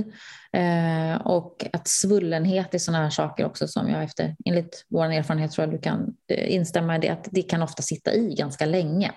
Eh, 0.53 1.21
och 1.27 1.65
att 1.73 1.87
svullenhet 1.87 2.73
är 2.73 2.77
sådana 2.77 3.03
här 3.03 3.09
saker 3.09 3.45
också 3.45 3.67
som 3.67 3.89
jag 3.89 4.03
efter, 4.03 4.35
enligt 4.45 4.85
vår 4.89 5.05
erfarenhet 5.05 5.51
tror 5.51 5.67
jag 5.67 5.75
du 5.75 5.81
kan 5.81 6.15
eh, 6.27 6.53
instämma 6.53 6.95
i 6.95 6.99
det, 6.99 7.09
att 7.09 7.27
det 7.31 7.41
kan 7.41 7.61
ofta 7.61 7.81
sitta 7.81 8.13
i 8.13 8.35
ganska 8.35 8.65
länge. 8.65 9.11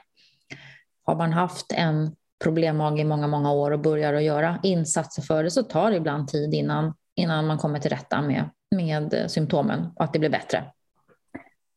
Har 1.05 1.17
man 1.17 1.33
haft 1.33 1.73
en 1.73 2.17
problemmage 2.45 2.99
i 2.99 3.05
många, 3.05 3.27
många 3.27 3.53
år 3.53 3.71
och 3.71 3.81
börjar 3.81 4.15
att 4.15 4.23
göra 4.23 4.59
insatser 4.63 5.23
för 5.23 5.45
det 5.45 5.51
så 5.51 5.63
tar 5.63 5.91
det 5.91 5.97
ibland 5.97 6.29
tid 6.29 6.55
innan, 6.55 6.95
innan 7.17 7.47
man 7.47 7.59
kommer 7.59 7.79
till 7.79 7.91
rätta 7.91 8.23
med, 8.23 8.51
med 8.77 9.15
eh, 9.15 9.27
symptomen 9.27 9.87
och 9.97 10.05
att 10.05 10.13
det 10.13 10.19
blir 10.19 10.31
bättre. 10.31 10.65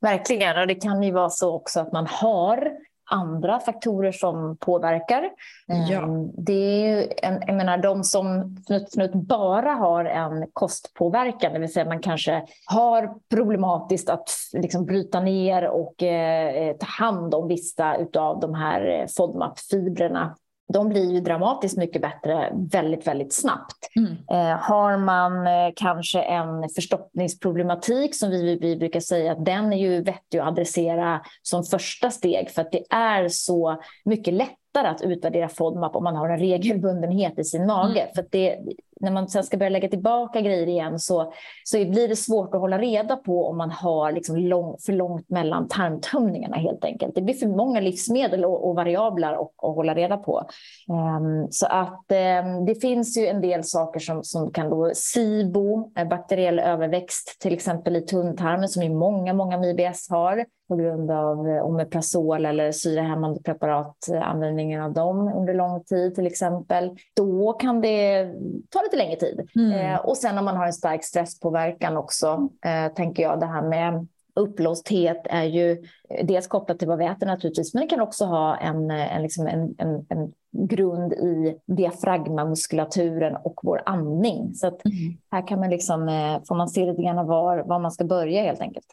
Verkligen, 0.02 0.58
och 0.58 0.68
det 0.68 0.76
kan 0.76 1.04
ju 1.04 1.12
vara 1.12 1.30
så 1.30 1.56
också 1.56 1.80
att 1.80 1.92
man 1.92 2.08
har 2.08 2.72
andra 3.12 3.60
faktorer 3.60 4.12
som 4.12 4.58
påverkar. 4.58 5.30
Ja. 5.66 6.02
Ehm, 6.02 6.32
det 6.38 6.88
är 6.88 7.14
en, 7.22 7.42
jag 7.48 7.56
menar, 7.56 7.78
de 7.78 8.04
som 8.04 8.58
fnutt, 8.94 9.14
bara 9.14 9.72
har 9.72 10.06
en 10.06 10.48
kostpåverkan, 10.54 11.54
det 11.54 11.60
vill 11.60 11.74
säga 11.74 11.86
man 11.86 12.02
kanske 12.02 12.46
har 12.66 13.14
problematiskt 13.30 14.10
att 14.10 14.30
liksom 14.54 14.86
bryta 14.86 15.20
ner 15.20 15.68
och 15.68 16.04
eh, 16.04 16.76
ta 16.76 16.86
hand 16.86 17.36
om 17.36 17.48
vissa 17.48 17.96
av 18.18 18.40
de 18.40 18.54
här 18.54 18.88
eh, 18.88 19.06
FODMAP-fibrerna 19.18 20.36
de 20.74 20.90
blir 20.90 21.14
ju 21.14 21.20
dramatiskt 21.20 21.78
mycket 21.78 22.02
bättre 22.02 22.54
väldigt, 22.72 23.08
väldigt 23.08 23.34
snabbt. 23.34 23.90
Mm. 23.96 24.12
Eh, 24.32 24.60
har 24.60 24.98
man 24.98 25.48
eh, 25.48 25.74
kanske 25.76 26.22
en 26.22 26.70
förstoppningsproblematik 26.70 28.16
som 28.16 28.30
vi, 28.30 28.58
vi 28.62 28.76
brukar 28.76 29.00
säga 29.00 29.32
att 29.32 29.46
den 29.46 29.74
är 29.74 29.78
ju 29.78 30.02
vettig 30.02 30.38
att 30.38 30.48
adressera 30.48 31.22
som 31.42 31.64
första 31.64 32.12
steg 32.12 32.52
för 32.52 32.62
att 32.62 32.72
det 32.72 32.84
är 32.90 33.30
så 33.30 33.82
mycket 34.06 34.34
lättare 34.76 34.88
att 34.88 35.02
utvärdera 35.02 35.50
FODMAP 35.50 35.96
om 35.96 36.04
man 36.04 36.16
har 36.16 36.30
en 36.30 36.40
regelbundenhet 36.40 37.40
i 37.40 37.44
sin 37.44 37.66
mage. 37.66 38.02
Mm. 38.02 38.14
För 38.16 38.26
det, 38.32 38.60
när 39.00 39.12
man 39.12 39.28
sen 39.28 39.44
ska 39.44 39.58
börja 39.58 39.70
lägga 39.70 39.90
tillbaka 39.90 40.42
grejer 40.42 40.68
igen 40.68 41.00
så, 41.00 41.34
så 41.64 41.78
blir 41.78 42.08
det 42.08 42.16
svårt 42.16 42.56
att 42.56 42.62
hålla 42.62 42.78
reda 42.78 43.16
på 43.16 43.46
om 43.46 43.58
man 43.58 43.72
har 43.72 44.12
liksom 44.12 44.38
lång, 44.38 44.78
för 44.86 44.94
långt 44.94 45.30
mellan 45.30 45.68
tarmtömningarna 45.68 46.58
helt 46.58 46.86
enkelt. 46.86 47.16
Det 47.16 47.22
blir 47.22 47.34
för 47.34 47.48
många 47.48 47.80
livsmedel 47.80 48.46
och, 48.46 48.70
och 48.70 48.76
variabler 48.76 49.34
att, 49.34 49.40
att 49.40 49.76
hålla 49.76 49.94
reda 49.94 50.18
på. 50.18 50.44
Um, 50.90 51.48
så 51.52 51.66
att 51.66 52.06
um, 52.44 52.66
det 52.66 52.76
finns 52.76 53.18
ju 53.18 53.28
en 53.28 53.42
del 53.42 53.64
saker 53.64 54.00
som, 54.00 54.24
som 54.24 54.52
kan 54.52 54.70
då 54.70 54.92
SIBO, 54.94 55.92
eh, 55.98 56.08
bakteriell 56.08 56.60
överväxt 56.60 57.42
till 57.42 57.54
exempel 57.54 57.96
i 57.96 58.02
tunntarmen 58.02 58.70
som 58.70 58.84
ju 58.84 58.90
många, 58.90 59.34
många 59.34 59.58
med 59.58 59.80
IBS 59.80 60.10
har 60.10 60.46
på 60.68 60.76
grund 60.76 61.12
av 61.12 61.48
eh, 61.50 61.66
omeprazol 61.66 62.46
eller 62.46 62.72
syrahämmande 62.72 63.42
preparat, 63.42 64.10
eh, 64.12 64.30
användningen 64.30 64.82
av 64.82 64.94
dem 64.94 65.34
under 65.36 65.54
lång 65.54 65.84
tid 65.84 66.16
till 66.16 66.28
exempel. 66.28 66.98
Då 67.14 67.54
kan 67.54 67.82
det 67.82 68.26
ta 68.70 68.82
lite 68.82 68.98
längre 68.98 69.16
tid. 69.16 69.50
Mm. 69.56 69.72
Eh, 69.72 70.00
och 70.00 70.18
sen 70.18 70.38
om 70.38 70.46
man 70.46 70.58
har 70.58 70.66
en 70.66 70.74
stark 70.74 71.04
stresspåverkan 71.04 71.98
också, 71.98 72.50
eh, 72.66 72.94
tänker 72.94 73.24
jag 73.24 73.40
det 73.40 73.46
här 73.46 73.62
med 73.62 74.08
Uppblåsthet 74.38 75.22
är 75.26 75.44
ju 75.44 75.84
dels 76.24 76.48
kopplat 76.48 76.80
till 76.80 76.88
vad 76.88 76.98
vi 76.98 77.06
äter 77.06 77.26
naturligtvis, 77.26 77.74
men 77.74 77.82
det 77.82 77.88
kan 77.88 78.02
också 78.02 78.26
ha 78.26 78.58
en, 78.58 78.92
en, 78.92 79.22
liksom 79.22 79.48
en, 79.48 79.76
en, 79.78 80.06
en 80.10 80.34
grund 80.52 81.14
i 81.14 81.58
diafragmamuskulaturen 81.66 83.36
och 83.36 83.60
vår 83.64 83.82
andning. 83.86 84.54
Så 84.54 84.68
att 84.68 84.86
mm. 84.86 84.98
här 85.32 85.48
kan 85.48 85.60
man 85.60 85.70
liksom, 85.70 86.10
eh, 86.10 86.44
får 86.48 86.56
man 86.56 86.70
se 86.70 86.86
lite 86.86 87.02
grann 87.02 87.28
var, 87.28 87.58
var 87.58 87.80
man 87.80 87.92
ska 87.92 88.04
börja 88.04 88.42
helt 88.42 88.62
enkelt. 88.62 88.86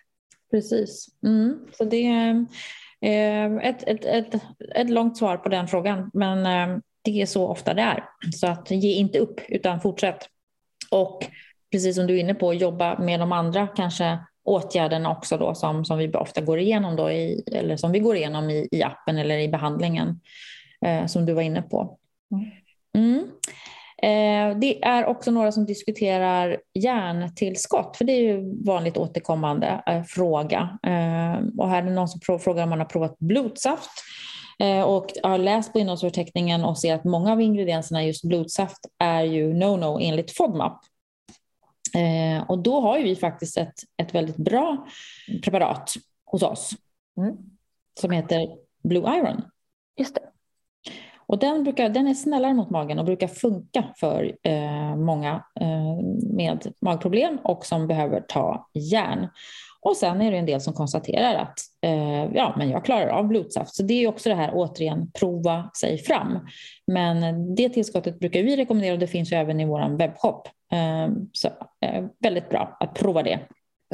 Precis. 0.52 1.06
Mm. 1.22 1.58
Så 1.72 1.84
det 1.84 2.06
är 2.06 2.46
eh, 3.00 3.68
ett, 3.68 3.82
ett, 3.86 4.04
ett, 4.04 4.42
ett 4.74 4.90
långt 4.90 5.16
svar 5.16 5.36
på 5.36 5.48
den 5.48 5.68
frågan, 5.68 6.10
men 6.14 6.46
eh, 6.46 6.78
det 7.02 7.22
är 7.22 7.26
så 7.26 7.48
ofta 7.48 7.74
det 7.74 7.82
är. 7.82 8.04
Så 8.32 8.46
att 8.46 8.70
ge 8.70 8.94
inte 8.94 9.18
upp, 9.18 9.40
utan 9.48 9.80
fortsätt. 9.80 10.28
Och 10.90 11.26
precis 11.70 11.96
som 11.96 12.06
du 12.06 12.16
är 12.16 12.20
inne 12.20 12.34
på, 12.34 12.54
jobba 12.54 12.98
med 12.98 13.20
de 13.20 13.32
andra 13.32 13.66
kanske 13.66 14.18
åtgärderna 14.44 15.10
också 15.10 15.38
då 15.38 15.54
som, 15.54 15.84
som 15.84 15.98
vi 15.98 16.12
ofta 16.12 16.40
går 16.40 16.58
igenom 16.58 16.96
då 16.96 17.10
i, 17.10 17.42
eller 17.52 17.76
som 17.76 17.92
vi 17.92 17.98
går 17.98 18.16
igenom 18.16 18.50
i, 18.50 18.68
i 18.72 18.82
appen 18.82 19.18
eller 19.18 19.38
i 19.38 19.48
behandlingen 19.48 20.20
eh, 20.86 21.06
som 21.06 21.26
du 21.26 21.32
var 21.32 21.42
inne 21.42 21.62
på. 21.62 21.98
Mm. 22.94 23.26
Eh, 24.02 24.58
det 24.58 24.84
är 24.84 25.06
också 25.06 25.30
några 25.30 25.52
som 25.52 25.66
diskuterar 25.66 26.60
järntillskott, 26.74 27.96
för 27.96 28.04
det 28.04 28.12
är 28.12 28.20
ju 28.22 28.64
vanligt 28.64 28.96
återkommande 28.96 29.82
eh, 29.86 30.02
fråga. 30.02 30.78
Eh, 30.82 31.46
och 31.58 31.68
här 31.68 31.82
är 31.82 31.82
det 31.82 31.90
någon 31.90 32.08
som 32.08 32.38
frågar 32.40 32.62
om 32.62 32.70
man 32.70 32.78
har 32.78 32.86
provat 32.86 33.18
blodsaft 33.18 33.90
och 34.86 35.06
har 35.22 35.38
läst 35.38 35.72
på 35.72 35.78
innehållsförteckningen 35.78 36.64
och 36.64 36.78
ser 36.78 36.94
att 36.94 37.04
många 37.04 37.32
av 37.32 37.40
ingredienserna 37.40 38.02
i 38.02 38.06
just 38.06 38.24
blodsaft 38.24 38.86
är 38.98 39.22
ju 39.22 39.52
no-no 39.52 39.98
enligt 40.00 40.36
FODMAP. 40.36 40.80
Och 42.48 42.58
då 42.58 42.80
har 42.80 42.98
vi 42.98 43.16
faktiskt 43.16 43.58
ett, 43.58 43.74
ett 44.02 44.14
väldigt 44.14 44.36
bra 44.36 44.86
preparat 45.42 45.94
hos 46.24 46.42
oss 46.42 46.70
mm. 47.18 47.36
som 48.00 48.10
heter 48.10 48.40
Blue 48.82 49.16
Iron. 49.16 49.42
Just 49.96 50.14
det. 50.14 50.31
Och 51.26 51.38
den, 51.38 51.64
brukar, 51.64 51.88
den 51.88 52.06
är 52.06 52.14
snällare 52.14 52.54
mot 52.54 52.70
magen 52.70 52.98
och 52.98 53.04
brukar 53.04 53.28
funka 53.28 53.84
för 53.96 54.36
eh, 54.42 54.96
många 54.96 55.44
eh, 55.60 56.04
med 56.32 56.72
magproblem 56.80 57.38
och 57.44 57.66
som 57.66 57.86
behöver 57.86 58.20
ta 58.20 58.68
järn. 58.74 59.28
Och 59.80 59.96
sen 59.96 60.20
är 60.20 60.30
det 60.30 60.38
en 60.38 60.46
del 60.46 60.60
som 60.60 60.74
konstaterar 60.74 61.34
att 61.34 61.58
eh, 61.82 62.34
ja, 62.34 62.54
men 62.58 62.70
jag 62.70 62.84
klarar 62.84 63.06
av 63.06 63.28
blodsaft. 63.28 63.74
Så 63.74 63.82
det 63.82 63.94
är 63.94 64.08
också 64.08 64.28
det 64.28 64.34
här 64.34 64.50
återigen 64.54 65.10
prova 65.12 65.70
sig 65.80 65.98
fram. 65.98 66.38
Men 66.86 67.54
det 67.54 67.68
tillskottet 67.68 68.18
brukar 68.18 68.42
vi 68.42 68.56
rekommendera 68.56 68.92
och 68.92 68.98
det 68.98 69.06
finns 69.06 69.32
ju 69.32 69.36
även 69.36 69.60
i 69.60 69.64
vår 69.64 69.98
webbshop. 69.98 70.48
Eh, 70.72 71.12
så 71.32 71.48
eh, 71.86 72.04
väldigt 72.18 72.48
bra 72.48 72.76
att 72.80 72.94
prova 72.94 73.22
det. 73.22 73.38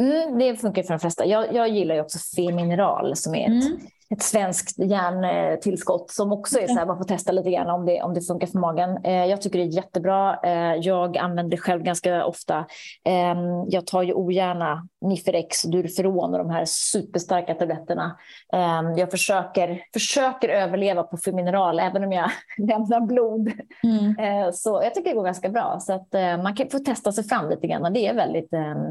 Mm, 0.01 0.39
det 0.39 0.57
funkar 0.57 0.83
för 0.83 0.91
de 0.91 1.01
flesta. 1.01 1.27
Jag, 1.27 1.55
jag 1.55 1.69
gillar 1.69 1.95
ju 1.95 2.01
också 2.01 2.19
Femineral 2.37 3.17
som 3.17 3.35
är 3.35 3.43
ett 3.43 3.65
mm 3.65 3.79
ett 4.11 4.23
svenskt 4.23 4.79
järntillskott 4.79 6.11
som 6.11 6.33
också 6.33 6.59
är 6.59 6.67
så 6.67 6.75
här, 6.75 6.87
man 6.87 6.99
får 6.99 7.05
testa 7.05 7.33
lite 7.33 7.51
grann 7.51 7.71
om 7.71 7.87
det, 7.87 8.03
om 8.03 8.15
det 8.15 8.21
funkar 8.21 8.47
för 8.47 8.59
magen. 8.59 8.99
Eh, 9.05 9.27
jag 9.27 9.43
tycker 9.43 9.59
det 9.59 9.65
är 9.65 9.77
jättebra. 9.77 10.39
Eh, 10.45 10.75
jag 10.75 11.17
använder 11.17 11.51
det 11.51 11.57
själv 11.57 11.83
ganska 11.83 12.25
ofta. 12.25 12.59
Eh, 13.05 13.37
jag 13.69 13.87
tar 13.87 14.03
ju 14.03 14.13
ogärna 14.13 14.89
Niferex, 15.01 15.63
Durferon 15.63 16.33
och 16.35 16.39
de 16.39 16.51
här 16.51 16.65
superstarka 16.65 17.55
tabletterna. 17.55 18.19
Eh, 18.53 18.83
jag 18.97 19.11
försöker, 19.11 19.83
försöker 19.93 20.49
överleva 20.49 21.03
på 21.03 21.17
Femineral 21.17 21.79
även 21.79 22.05
om 22.05 22.13
jag 22.13 22.31
lämnar 22.59 23.01
blod. 23.01 23.53
Mm. 23.83 24.19
Eh, 24.19 24.53
så 24.53 24.81
jag 24.85 24.95
tycker 24.95 25.11
det 25.11 25.17
går 25.17 25.25
ganska 25.25 25.49
bra. 25.49 25.79
Så 25.81 25.93
att, 25.93 26.15
eh, 26.15 26.43
man 26.43 26.55
kan 26.55 26.69
få 26.69 26.79
testa 26.79 27.13
sig 27.13 27.25
fram 27.25 27.51
lite 27.51 27.67
grann. 27.67 27.93
Det 27.93 28.07
är 28.07 28.15
väldigt, 28.15 28.49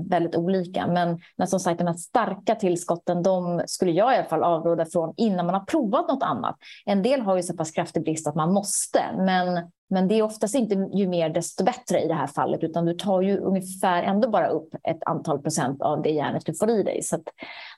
väldigt 0.10 0.36
olika. 0.36 0.88
Men, 0.88 1.20
men 1.38 1.48
som 1.48 1.60
sagt, 1.60 1.78
de 1.78 1.88
här 1.88 1.94
starka 1.94 2.56
tillskotten, 2.56 3.24
de 3.24 3.62
skulle 3.66 3.92
jag 3.92 4.14
i 4.14 4.18
alla 4.18 4.26
fall 4.26 4.44
avråda 4.44 4.86
från 4.86 5.14
innan 5.18 5.46
man 5.46 5.56
har 5.56 5.66
provat 5.66 6.08
något 6.08 6.24
annat. 6.24 6.56
En 6.86 7.04
del 7.04 7.22
har 7.22 7.36
ju 7.36 7.44
så 7.44 7.58
pass 7.58 7.72
kraftig 7.72 8.04
brist 8.04 8.28
att 8.28 8.36
man 8.36 8.54
måste, 8.54 9.02
men, 9.18 9.72
men 9.90 10.08
det 10.08 10.16
är 10.16 10.24
oftast 10.24 10.56
inte 10.56 10.90
ju 10.94 11.08
mer 11.08 11.30
desto 11.30 11.64
bättre 11.64 12.02
i 12.02 12.08
det 12.08 12.14
här 12.14 12.28
fallet, 12.28 12.64
utan 12.64 12.86
du 12.86 12.94
tar 12.94 13.22
ju 13.22 13.38
ungefär 13.38 14.04
ändå 14.04 14.30
bara 14.30 14.48
upp 14.48 14.76
ett 14.84 15.04
antal 15.06 15.40
procent 15.40 15.82
av 15.82 16.02
det 16.02 16.10
järnet 16.10 16.46
du 16.46 16.54
får 16.54 16.70
i 16.70 16.84
dig. 16.84 17.02
Så 17.04 17.18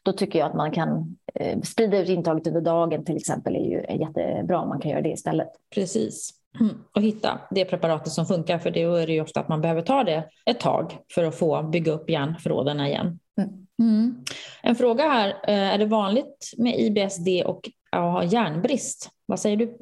då 0.03 0.13
tycker 0.13 0.39
jag 0.39 0.49
att 0.49 0.55
man 0.55 0.71
kan 0.71 1.17
eh, 1.33 1.61
sprida 1.61 1.97
ut 1.97 2.09
intaget 2.09 2.47
under 2.47 2.61
dagen 2.61 3.05
till 3.05 3.17
exempel 3.17 3.55
är 3.55 3.59
ju 3.59 3.99
jättebra 3.99 4.59
om 4.59 4.69
man 4.69 4.79
kan 4.79 4.91
göra 4.91 5.01
det 5.01 5.09
istället. 5.09 5.49
Precis. 5.75 6.33
Mm. 6.59 6.75
Och 6.95 7.01
hitta 7.01 7.39
det 7.51 7.65
preparatet 7.65 8.11
som 8.11 8.25
funkar, 8.25 8.59
för 8.59 8.71
det 8.71 8.83
är 8.83 9.07
det 9.07 9.13
ju 9.13 9.21
ofta 9.21 9.39
att 9.39 9.49
man 9.49 9.61
behöver 9.61 9.81
ta 9.81 10.03
det 10.03 10.23
ett 10.45 10.59
tag 10.59 10.97
för 11.15 11.23
att 11.23 11.35
få 11.35 11.63
bygga 11.63 11.91
upp 11.91 12.09
järnförråden 12.09 12.79
igen. 12.79 13.19
Mm. 13.37 13.67
Mm. 13.79 14.23
En 14.63 14.75
fråga 14.75 15.03
här, 15.03 15.29
eh, 15.29 15.73
är 15.73 15.77
det 15.77 15.85
vanligt 15.85 16.53
med 16.57 16.79
IBSD 16.79 17.27
och 17.45 17.69
att 17.91 18.01
ha 18.01 18.23
järnbrist? 18.23 19.09
Vad 19.25 19.39
säger 19.39 19.57
du? 19.57 19.77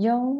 Ja, 0.00 0.36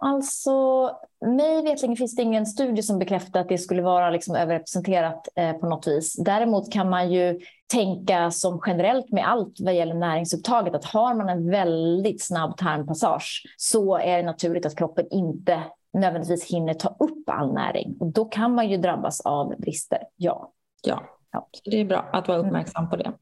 alltså 0.00 0.90
mig 1.26 1.62
vetligen 1.62 1.96
finns 1.96 2.16
det 2.16 2.22
ingen 2.22 2.46
studie 2.46 2.82
som 2.82 2.98
bekräftar 2.98 3.40
att 3.40 3.48
det 3.48 3.58
skulle 3.58 3.82
vara 3.82 4.10
liksom 4.10 4.36
överrepresenterat 4.36 5.28
eh, 5.36 5.52
på 5.52 5.66
något 5.66 5.86
vis. 5.86 6.16
Däremot 6.16 6.72
kan 6.72 6.90
man 6.90 7.12
ju 7.12 7.40
tänka 7.72 8.30
som 8.30 8.62
generellt 8.66 9.12
med 9.12 9.28
allt 9.28 9.60
vad 9.60 9.74
gäller 9.74 9.94
näringsupptaget 9.94 10.74
att 10.74 10.84
har 10.84 11.14
man 11.14 11.28
en 11.28 11.50
väldigt 11.50 12.24
snabb 12.24 12.56
tarmpassage 12.56 13.42
så 13.56 13.98
är 13.98 14.16
det 14.16 14.22
naturligt 14.22 14.66
att 14.66 14.76
kroppen 14.76 15.06
inte 15.10 15.62
nödvändigtvis 15.94 16.50
hinner 16.50 16.74
ta 16.74 16.96
upp 16.98 17.28
all 17.28 17.54
näring 17.54 17.96
och 18.00 18.06
då 18.06 18.24
kan 18.24 18.54
man 18.54 18.70
ju 18.70 18.76
drabbas 18.76 19.20
av 19.20 19.54
brister. 19.58 20.02
Ja. 20.16 20.52
Ja, 20.82 21.02
Ja, 21.32 21.48
det 21.64 21.80
är 21.80 21.84
bra 21.84 22.08
att 22.12 22.28
vara 22.28 22.38
mm. 22.38 22.48
uppmärksam 22.48 22.90
på 22.90 22.96
det. 22.96 23.12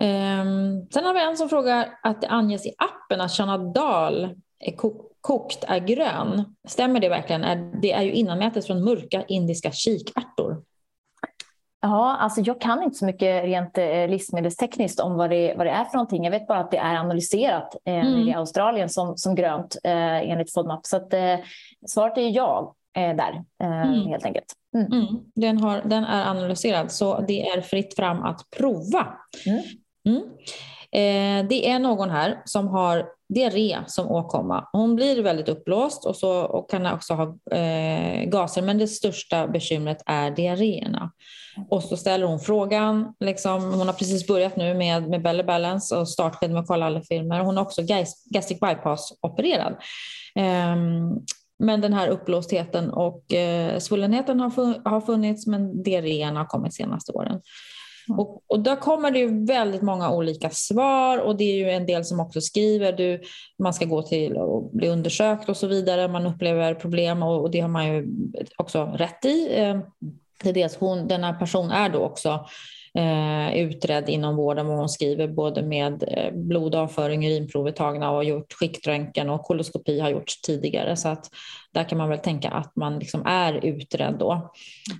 Um, 0.00 0.86
sen 0.90 1.04
har 1.04 1.14
vi 1.14 1.22
en 1.22 1.36
som 1.36 1.48
frågar 1.48 1.88
att 2.02 2.20
det 2.20 2.28
anges 2.28 2.66
i 2.66 2.74
appen 2.78 3.20
att 3.20 3.30
Chana 3.30 3.58
Dal 3.58 4.34
är 4.58 4.76
kokt 5.20 5.64
är 5.68 5.78
grön. 5.78 6.56
Stämmer 6.68 7.00
det 7.00 7.08
verkligen? 7.08 7.72
Det 7.80 7.92
är 7.92 8.02
ju 8.02 8.12
innanmätet 8.12 8.66
från 8.66 8.84
mörka 8.84 9.24
indiska 9.28 9.72
kikärtor. 9.72 10.62
Ja, 11.80 12.16
alltså 12.16 12.40
jag 12.40 12.60
kan 12.60 12.82
inte 12.82 12.98
så 12.98 13.04
mycket 13.04 13.44
rent 13.44 13.78
eh, 13.78 14.08
livsmedelstekniskt 14.08 15.00
om 15.00 15.16
vad 15.16 15.30
det, 15.30 15.54
vad 15.56 15.66
det 15.66 15.70
är 15.70 15.84
för 15.84 15.94
någonting. 15.94 16.24
Jag 16.24 16.30
vet 16.30 16.46
bara 16.46 16.58
att 16.58 16.70
det 16.70 16.76
är 16.76 16.96
analyserat 16.96 17.76
eh, 17.84 18.06
mm. 18.06 18.28
i 18.28 18.34
Australien 18.34 18.88
som, 18.88 19.16
som 19.16 19.34
grönt 19.34 19.76
eh, 19.84 20.30
enligt 20.30 20.54
FODMAP. 20.54 20.86
Så 20.86 20.96
att, 20.96 21.12
eh, 21.12 21.36
svaret 21.86 22.18
är 22.18 22.28
ja 22.28 22.74
eh, 22.96 23.16
där, 23.16 23.44
eh, 23.62 23.82
mm. 23.82 24.06
helt 24.06 24.24
enkelt. 24.24 24.54
Mm. 24.74 24.92
Mm. 24.92 25.06
Den, 25.34 25.58
har, 25.58 25.82
den 25.84 26.04
är 26.04 26.30
analyserad 26.30 26.92
så 26.92 27.20
det 27.20 27.48
är 27.48 27.60
fritt 27.60 27.96
fram 27.96 28.22
att 28.22 28.50
prova. 28.58 29.06
Mm. 29.46 29.62
mm. 30.06 30.22
Det 31.48 31.70
är 31.70 31.78
någon 31.78 32.10
här 32.10 32.42
som 32.44 32.68
har 32.68 33.06
diarré 33.28 33.78
som 33.86 34.10
åkomma. 34.10 34.68
Hon 34.72 34.96
blir 34.96 35.22
väldigt 35.22 35.48
uppblåst 35.48 36.06
och, 36.06 36.16
så, 36.16 36.40
och 36.40 36.70
kan 36.70 36.86
också 36.86 37.14
ha 37.14 37.56
eh, 37.58 38.24
gaser 38.24 38.62
men 38.62 38.78
det 38.78 38.88
största 38.88 39.48
bekymret 39.48 40.02
är 40.06 40.30
diarréerna. 40.30 41.12
Och 41.70 41.82
så 41.82 41.96
ställer 41.96 42.26
hon 42.26 42.40
frågan, 42.40 43.14
liksom, 43.20 43.72
hon 43.72 43.86
har 43.86 43.94
precis 43.94 44.26
börjat 44.26 44.56
nu 44.56 44.74
med, 44.74 45.08
med 45.08 45.22
Belly 45.22 45.42
Balance 45.42 45.96
och 45.96 46.08
startskede 46.08 46.52
med 46.52 46.60
att 46.60 46.68
kolla 46.68 46.86
alla 46.86 47.02
filmer. 47.02 47.40
Hon 47.40 47.58
är 47.58 47.62
också 47.62 47.82
gastric 48.30 48.60
bypass 48.60 49.18
opererad. 49.20 49.72
Eh, 50.34 50.76
men 51.58 51.80
den 51.80 51.92
här 51.92 52.08
uppblåstheten 52.08 52.90
och 52.90 53.34
eh, 53.34 53.78
svullenheten 53.78 54.40
har, 54.40 54.88
har 54.88 55.00
funnits 55.00 55.46
men 55.46 55.82
diarréerna 55.82 56.40
har 56.40 56.46
kommit 56.46 56.74
senaste 56.74 57.12
åren. 57.12 57.40
Mm. 58.08 58.20
Och, 58.20 58.42
och 58.46 58.60
där 58.60 58.76
kommer 58.76 59.10
det 59.10 59.18
ju 59.18 59.44
väldigt 59.44 59.82
många 59.82 60.10
olika 60.10 60.50
svar 60.50 61.18
och 61.18 61.36
det 61.36 61.44
är 61.44 61.56
ju 61.56 61.70
en 61.70 61.86
del 61.86 62.04
som 62.04 62.20
också 62.20 62.40
skriver 62.40 62.92
du, 62.92 63.20
man 63.58 63.74
ska 63.74 63.84
gå 63.84 64.02
till 64.02 64.36
och 64.36 64.70
bli 64.72 64.88
undersökt 64.88 65.48
och 65.48 65.56
så 65.56 65.66
vidare. 65.66 66.08
Man 66.08 66.26
upplever 66.26 66.74
problem 66.74 67.22
och, 67.22 67.40
och 67.40 67.50
det 67.50 67.60
har 67.60 67.68
man 67.68 67.86
ju 67.86 68.08
också 68.56 68.84
rätt 68.84 69.24
i. 69.24 69.48
Eh, 69.60 69.78
det 70.42 70.48
är 70.48 70.52
dels 70.52 70.76
hon, 70.76 71.08
denna 71.08 71.32
person 71.32 71.70
är 71.70 71.88
då 71.88 71.98
också 71.98 72.46
eh, 72.98 73.56
utredd 73.56 74.08
inom 74.08 74.36
vården 74.36 74.66
och 74.66 74.76
hon 74.76 74.88
skriver 74.88 75.28
både 75.28 75.62
med 75.62 76.04
eh, 76.08 76.32
blodavföring, 76.34 77.26
urinprover 77.26 77.72
tagna 77.72 78.10
och 78.10 78.24
gjort 78.24 78.52
skiktröntgen 78.52 79.30
och 79.30 79.42
koloskopi 79.42 80.00
har 80.00 80.10
gjorts 80.10 80.40
tidigare. 80.40 80.96
Så 80.96 81.08
att 81.08 81.30
där 81.72 81.84
kan 81.84 81.98
man 81.98 82.08
väl 82.08 82.18
tänka 82.18 82.48
att 82.48 82.76
man 82.76 82.98
liksom 82.98 83.26
är 83.26 83.64
utredd 83.64 84.16
då. 84.18 84.52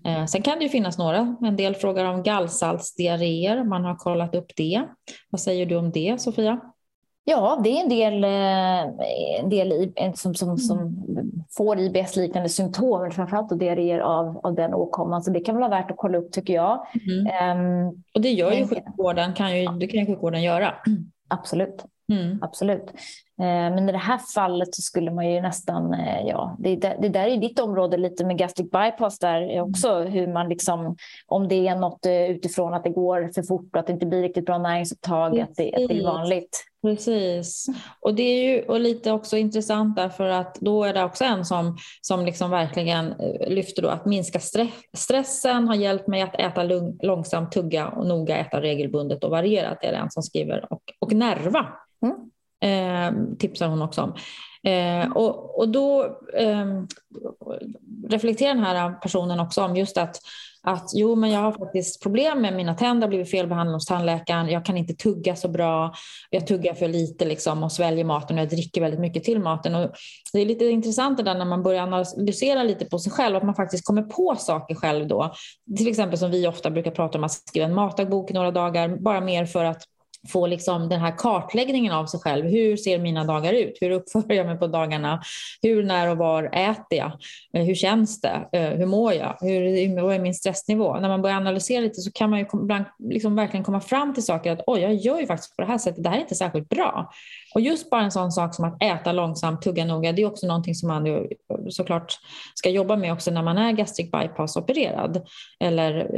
Eh, 0.05 0.25
sen 0.27 0.43
kan 0.43 0.59
det 0.59 0.65
ju 0.65 0.69
finnas 0.69 0.99
några, 0.99 1.37
en 1.43 1.57
del 1.57 1.75
frågar 1.75 2.05
om 2.05 2.23
gallsaltsdiarréer, 2.23 3.65
man 3.65 3.85
har 3.85 3.95
kollat 3.95 4.35
upp 4.35 4.57
det. 4.57 4.83
Vad 5.31 5.41
säger 5.41 5.67
du 5.67 5.77
om 5.77 5.91
det 5.91 6.21
Sofia? 6.21 6.61
Ja, 7.31 7.61
det 7.65 7.69
är 7.71 7.83
en 7.83 7.89
del, 7.89 8.25
eh, 8.25 9.41
en 9.41 9.49
del 9.49 9.93
som, 10.15 10.35
som, 10.35 10.49
mm. 10.49 10.59
som 10.59 10.97
får 11.57 11.79
IBS-liknande 11.79 12.49
symptom, 12.49 13.11
framförallt 13.11 13.59
diarréer 13.59 13.99
av, 13.99 14.41
av 14.47 14.55
den 14.55 14.75
åkomman. 14.75 15.23
Så 15.23 15.31
det 15.31 15.41
kan 15.41 15.57
vara 15.57 15.69
värt 15.69 15.91
att 15.91 15.97
kolla 15.97 16.19
upp 16.19 16.33
tycker 16.33 16.55
jag. 16.55 16.87
Mm. 17.09 17.59
Um, 17.61 18.03
och 18.15 18.21
det 18.21 18.31
gör 18.31 18.53
ju 18.53 18.69
sjukvården, 18.69 19.35
kan 19.35 19.59
ju, 19.59 19.69
det 19.69 19.87
kan 19.87 20.01
ju 20.01 20.07
sjukvården 20.07 20.43
göra. 20.43 20.75
Absolut. 21.29 21.85
Mm. 22.13 22.39
Absolut. 22.43 22.91
Eh, 23.41 23.75
men 23.75 23.89
i 23.89 23.93
det 23.93 23.99
här 23.99 24.21
fallet 24.35 24.75
så 24.75 24.83
skulle 24.83 25.11
man 25.11 25.31
ju 25.31 25.41
nästan, 25.41 25.95
eh, 25.95 26.27
ja, 26.27 26.57
det, 26.59 26.77
det 26.77 27.09
där 27.09 27.27
är 27.27 27.37
ditt 27.37 27.61
område 27.61 27.97
lite 27.97 28.25
med 28.25 28.39
gastric 28.39 28.71
bypass 28.71 29.19
där 29.19 29.43
mm. 29.43 29.71
också, 29.71 30.01
hur 30.01 30.27
man 30.27 30.49
liksom, 30.49 30.97
om 31.27 31.49
det 31.49 31.69
är 31.69 31.77
något 31.77 32.07
eh, 32.07 32.31
utifrån 32.31 32.75
att 32.75 32.85
det 32.85 32.91
går 32.91 33.31
för 33.35 33.43
fort 33.43 33.69
och 33.73 33.81
att 33.81 33.87
det 33.87 33.93
inte 33.93 34.07
blir 34.07 34.23
riktigt 34.23 34.47
bra 34.47 34.59
näringsupptag, 34.59 35.41
att 35.41 35.57
det, 35.57 35.75
att 35.75 35.89
det 35.89 35.99
är 35.99 36.05
vanligt. 36.05 36.68
Precis. 36.89 37.67
Och 38.01 38.15
det 38.15 38.23
är 38.23 38.51
ju 38.51 38.63
och 38.63 38.81
lite 38.81 39.13
också 39.13 39.37
intressant 39.37 39.97
därför 39.97 40.29
att 40.29 40.55
då 40.61 40.85
är 40.85 40.95
det 40.95 41.05
också 41.05 41.25
en 41.25 41.45
som, 41.45 41.77
som 42.01 42.25
liksom 42.25 42.51
verkligen 42.51 43.15
lyfter 43.49 43.83
då 43.83 43.89
att 43.89 44.07
minska 44.07 44.41
stress, 44.41 44.71
stressen, 44.97 45.69
har 45.69 45.75
hjälpt 45.75 46.09
mig 46.09 46.23
att 46.23 46.41
äta 46.41 46.63
lugn, 46.63 46.99
långsamt, 47.03 47.53
tugga 47.53 47.89
och 47.89 48.07
noga 48.07 48.37
äta 48.37 48.61
regelbundet 48.61 49.25
och 49.25 49.31
varierat, 49.31 49.79
det 49.81 49.87
är 49.87 49.93
det 49.93 49.99
en 49.99 50.11
som 50.11 50.23
skriver. 50.23 50.73
Och, 50.73 50.83
och 50.99 51.13
nerva. 51.13 51.67
Mm 52.03 52.31
eh, 52.61 53.13
tipsar 53.39 53.69
hon 53.69 53.83
också 53.83 54.03
om. 54.03 54.15
Eh, 54.71 55.13
och, 55.13 55.59
och 55.59 55.69
då 55.69 56.05
eh, 56.35 56.67
reflekterar 58.09 58.55
den 58.55 58.65
här 58.65 58.91
personen 58.91 59.41
också 59.41 59.63
om 59.63 59.77
just 59.77 59.99
att, 59.99 60.21
att 60.69 60.91
jo, 60.95 61.15
men 61.15 61.31
jag 61.31 61.41
har 61.41 61.53
faktiskt 61.53 62.03
problem 62.03 62.41
med 62.41 62.55
mina 62.57 62.75
tänder, 62.75 63.07
har 63.07 63.09
blivit 63.09 63.31
felbehandlad 63.31 63.75
hos 63.75 63.87
tandläkaren, 63.87 64.49
jag 64.49 64.65
kan 64.65 64.77
inte 64.77 64.95
tugga 64.95 65.37
så 65.37 65.49
bra, 65.49 65.93
jag 66.31 66.47
tuggar 66.47 66.75
för 66.75 66.89
lite 66.89 67.25
liksom, 67.25 67.63
och 67.63 67.73
sväljer 67.73 68.05
maten 68.05 68.37
och 68.37 68.43
jag 68.43 68.49
dricker 68.49 68.81
väldigt 68.81 69.01
mycket 69.01 69.25
till 69.25 69.41
maten. 69.41 69.75
Och 69.75 69.91
det 70.33 70.39
är 70.39 70.47
lite 70.47 70.65
intressant 70.65 71.17
det 71.17 71.23
där 71.23 71.35
när 71.35 71.45
man 71.45 71.63
börjar 71.63 71.83
analysera 71.83 72.63
lite 72.63 72.85
på 72.85 72.99
sig 72.99 73.13
själv, 73.13 73.37
att 73.37 73.43
man 73.43 73.55
faktiskt 73.55 73.87
kommer 73.87 74.03
på 74.03 74.37
saker 74.39 74.75
själv 74.75 75.09
då. 75.09 75.33
Till 75.77 75.89
exempel 75.89 76.19
som 76.19 76.31
vi 76.31 76.47
ofta 76.47 76.71
brukar 76.71 76.91
prata 76.91 77.19
om, 77.19 77.25
att 77.25 77.33
skriva 77.33 77.67
en 77.67 77.75
matdagbok 77.75 78.31
i 78.31 78.35
några 78.35 78.51
dagar, 78.51 78.89
bara 78.89 79.21
mer 79.21 79.47
för 79.47 79.65
att 79.65 79.83
få 80.29 80.47
liksom 80.47 80.89
den 80.89 81.01
här 81.01 81.15
kartläggningen 81.19 81.93
av 81.93 82.07
sig 82.07 82.21
själv. 82.21 82.47
Hur 82.47 82.77
ser 82.77 82.99
mina 82.99 83.25
dagar 83.25 83.53
ut? 83.53 83.79
Hur 83.81 83.91
uppför 83.91 84.33
jag 84.33 84.47
mig 84.47 84.59
på 84.59 84.67
dagarna? 84.67 85.23
Hur, 85.63 85.83
när 85.83 86.11
och 86.11 86.17
var 86.17 86.45
äter 86.45 86.99
jag? 86.99 87.13
Eh, 87.53 87.65
hur 87.65 87.75
känns 87.75 88.21
det? 88.21 88.49
Eh, 88.53 88.71
hur 88.71 88.87
mår 88.87 89.13
jag? 89.13 89.37
Hur, 89.41 90.03
vad 90.03 90.15
är 90.15 90.19
min 90.19 90.35
stressnivå? 90.35 91.01
När 91.01 91.09
man 91.09 91.23
börjar 91.23 91.37
analysera 91.37 91.81
lite 91.81 92.01
så 92.01 92.13
kan 92.13 92.31
man 92.31 92.39
ju 92.39 92.47
liksom 92.99 93.37
verkligen 93.37 93.65
komma 93.65 93.81
fram 93.81 94.15
till 94.15 94.25
saker 94.25 94.53
att 94.53 94.61
oj, 94.67 94.81
jag 94.81 94.95
gör 94.95 95.21
ju 95.21 95.27
faktiskt 95.27 95.57
på 95.57 95.63
det 95.63 95.69
här 95.69 95.79
sättet. 95.79 96.05
Det 96.05 96.11
här 96.11 96.17
är 96.17 96.21
inte 96.21 96.35
särskilt 96.35 96.69
bra. 96.69 97.13
Och 97.55 97.61
just 97.61 97.91
bara 97.91 98.03
en 98.03 98.11
sån 98.11 98.33
sak 98.33 98.55
som 98.55 98.65
att 98.65 98.83
äta 98.83 99.13
långsamt, 99.13 99.63
tugga 99.63 99.85
noga, 99.85 100.13
det 100.13 100.23
är 100.23 100.27
också 100.27 100.47
någonting 100.47 100.75
som 100.75 100.89
man 100.89 101.07
eh, 101.07 101.23
såklart 101.69 102.19
ska 102.55 102.71
jobba 102.71 102.97
med 102.97 103.13
också 103.13 103.31
när 103.31 103.43
man 103.43 103.59
är 103.59 103.73
gastric 103.73 104.11
bypass-opererad 104.11 105.23
eller 105.61 106.11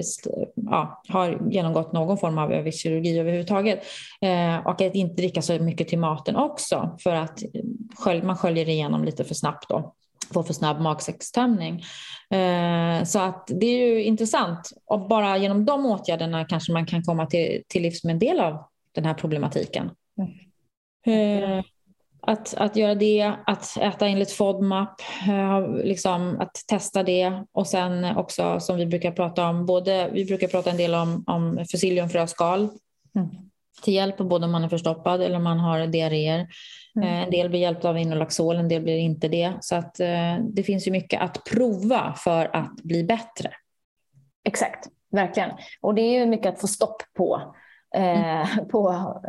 ja, 0.54 1.02
har 1.08 1.38
genomgått 1.50 1.92
någon 1.92 2.18
form 2.18 2.38
av 2.38 2.48
viss 2.48 2.82
kirurgi 2.82 3.18
överhuvudtaget. 3.18 3.84
Eh, 4.20 4.66
och 4.66 4.80
att 4.80 4.94
inte 4.94 5.14
dricka 5.14 5.42
så 5.42 5.58
mycket 5.58 5.88
till 5.88 5.98
maten 5.98 6.36
också 6.36 6.96
för 7.02 7.14
att 7.14 7.42
man 8.22 8.36
sköljer 8.36 8.68
igenom 8.68 9.04
lite 9.04 9.24
för 9.24 9.34
snabbt 9.34 9.68
då 9.68 9.94
får 10.32 10.42
för 10.42 10.52
snabb 10.52 10.80
magsäckstömning. 10.80 11.84
Eh, 12.30 13.04
så 13.04 13.18
att 13.18 13.46
det 13.46 13.66
är 13.66 13.86
ju 13.86 14.04
intressant 14.04 14.70
och 14.86 15.08
bara 15.08 15.36
genom 15.36 15.64
de 15.64 15.86
åtgärderna 15.86 16.44
kanske 16.44 16.72
man 16.72 16.86
kan 16.86 17.02
komma 17.02 17.26
till, 17.26 17.62
till 17.68 17.82
livs 17.82 18.04
med 18.04 18.12
en 18.12 18.18
del 18.18 18.40
av 18.40 18.64
den 18.94 19.04
här 19.04 19.14
problematiken. 19.14 19.90
Mm. 21.06 21.58
Eh, 21.58 21.64
att, 22.22 22.54
att 22.54 22.76
göra 22.76 22.94
det, 22.94 23.32
att 23.46 23.76
äta 23.80 24.08
enligt 24.08 24.32
FODMAP, 24.32 25.00
eh, 25.28 25.84
liksom 25.84 26.40
att 26.40 26.54
testa 26.68 27.02
det 27.02 27.44
och 27.52 27.66
sen 27.66 28.16
också 28.16 28.60
som 28.60 28.76
vi 28.76 28.86
brukar 28.86 29.12
prata 29.12 29.48
om, 29.48 29.66
både, 29.66 30.10
vi 30.12 30.24
brukar 30.24 30.48
prata 30.48 30.70
en 30.70 30.76
del 30.76 30.94
om, 30.94 31.24
om 31.26 31.64
fusilliumfröskal 31.70 32.68
mm. 33.16 33.28
Till 33.82 33.94
hjälp 33.94 34.18
både 34.18 34.44
om 34.44 34.52
man 34.52 34.64
är 34.64 34.68
förstoppad 34.68 35.22
eller 35.22 35.36
om 35.36 35.44
man 35.44 35.58
har 35.58 35.86
diarréer. 35.86 36.48
Mm. 36.96 37.08
Eh, 37.08 37.22
en 37.22 37.30
del 37.30 37.48
blir 37.48 37.60
hjälpta 37.60 37.88
av 37.88 37.98
Inolaxol, 37.98 38.56
en 38.56 38.68
del 38.68 38.82
blir 38.82 38.98
inte 38.98 39.28
det. 39.28 39.52
Så 39.60 39.76
att 39.76 39.94
det 40.40 40.62
finns 40.62 40.88
ju 40.88 40.90
mycket 40.90 41.20
att 41.20 41.44
prova 41.44 42.14
för 42.16 42.56
att 42.56 42.74
bli 42.82 43.04
bättre. 43.04 43.50
Exakt, 44.44 44.88
verkligen. 45.10 45.50
Och 45.80 45.94
det 45.94 46.02
är 46.02 46.20
ju 46.20 46.26
mycket 46.26 46.54
att 46.54 46.60
få 46.60 46.66
stopp 46.66 47.02
på 47.16 47.54
eh, 47.96 48.64
på 48.70 48.88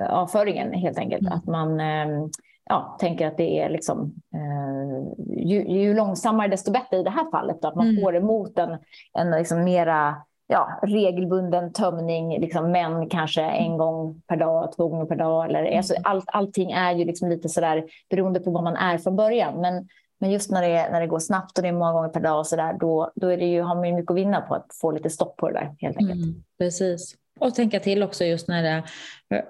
avföringen 0.09 0.73
helt 0.73 0.97
enkelt. 0.97 1.21
Mm. 1.21 1.33
Att 1.33 1.45
man 1.45 1.79
eh, 1.79 2.27
ja, 2.65 2.97
tänker 2.99 3.27
att 3.27 3.37
det 3.37 3.59
är 3.59 3.69
liksom, 3.69 4.13
eh, 4.33 5.23
ju, 5.47 5.67
ju, 5.67 5.93
långsammare 5.93 6.47
desto 6.47 6.71
bättre 6.71 6.97
i 6.97 7.03
det 7.03 7.09
här 7.09 7.31
fallet. 7.31 7.61
Då, 7.61 7.67
att 7.67 7.75
man 7.75 7.89
mm. 7.89 8.01
får 8.01 8.15
emot 8.15 8.59
en, 8.59 8.77
en 9.13 9.31
liksom 9.31 9.63
mera 9.63 10.15
ja, 10.51 10.79
regelbunden 10.83 11.73
tömning, 11.73 12.39
liksom, 12.39 12.71
men 12.71 13.09
kanske 13.09 13.41
en 13.41 13.77
gång 13.77 14.21
per 14.27 14.35
dag, 14.35 14.71
två 14.75 14.87
gånger 14.87 15.05
per 15.05 15.15
dag. 15.15 15.45
Eller, 15.45 15.59
mm. 15.59 15.77
alltså, 15.77 15.95
all, 16.03 16.21
allting 16.25 16.71
är 16.71 16.95
ju 16.95 17.05
liksom 17.05 17.29
lite 17.29 17.49
sådär 17.49 17.83
beroende 18.09 18.39
på 18.39 18.51
vad 18.51 18.63
man 18.63 18.75
är 18.75 18.97
från 18.97 19.15
början. 19.15 19.61
Men, 19.61 19.87
men 20.19 20.31
just 20.31 20.51
när 20.51 20.61
det, 20.61 20.89
när 20.91 21.01
det 21.01 21.07
går 21.07 21.19
snabbt 21.19 21.57
och 21.57 21.61
det 21.61 21.67
är 21.67 21.73
många 21.73 21.91
gånger 21.91 22.09
per 22.09 22.19
dag 22.19 22.39
och 22.39 22.47
så 22.47 22.55
där, 22.55 22.73
då, 22.73 23.11
då 23.15 23.27
är 23.27 23.37
det 23.37 23.45
ju, 23.45 23.61
har 23.61 23.75
man 23.75 23.87
ju 23.87 23.93
mycket 23.93 24.11
att 24.11 24.17
vinna 24.17 24.41
på 24.41 24.55
att 24.55 24.67
få 24.81 24.91
lite 24.91 25.09
stopp 25.09 25.37
på 25.37 25.47
det 25.47 25.53
där 25.53 25.75
helt 25.79 25.97
enkelt. 25.97 26.23
Mm, 26.23 26.43
precis. 26.59 27.15
Och 27.39 27.55
tänka 27.55 27.79
till 27.79 28.03
också 28.03 28.23
just 28.23 28.47
när 28.47 28.63
det, 28.63 28.83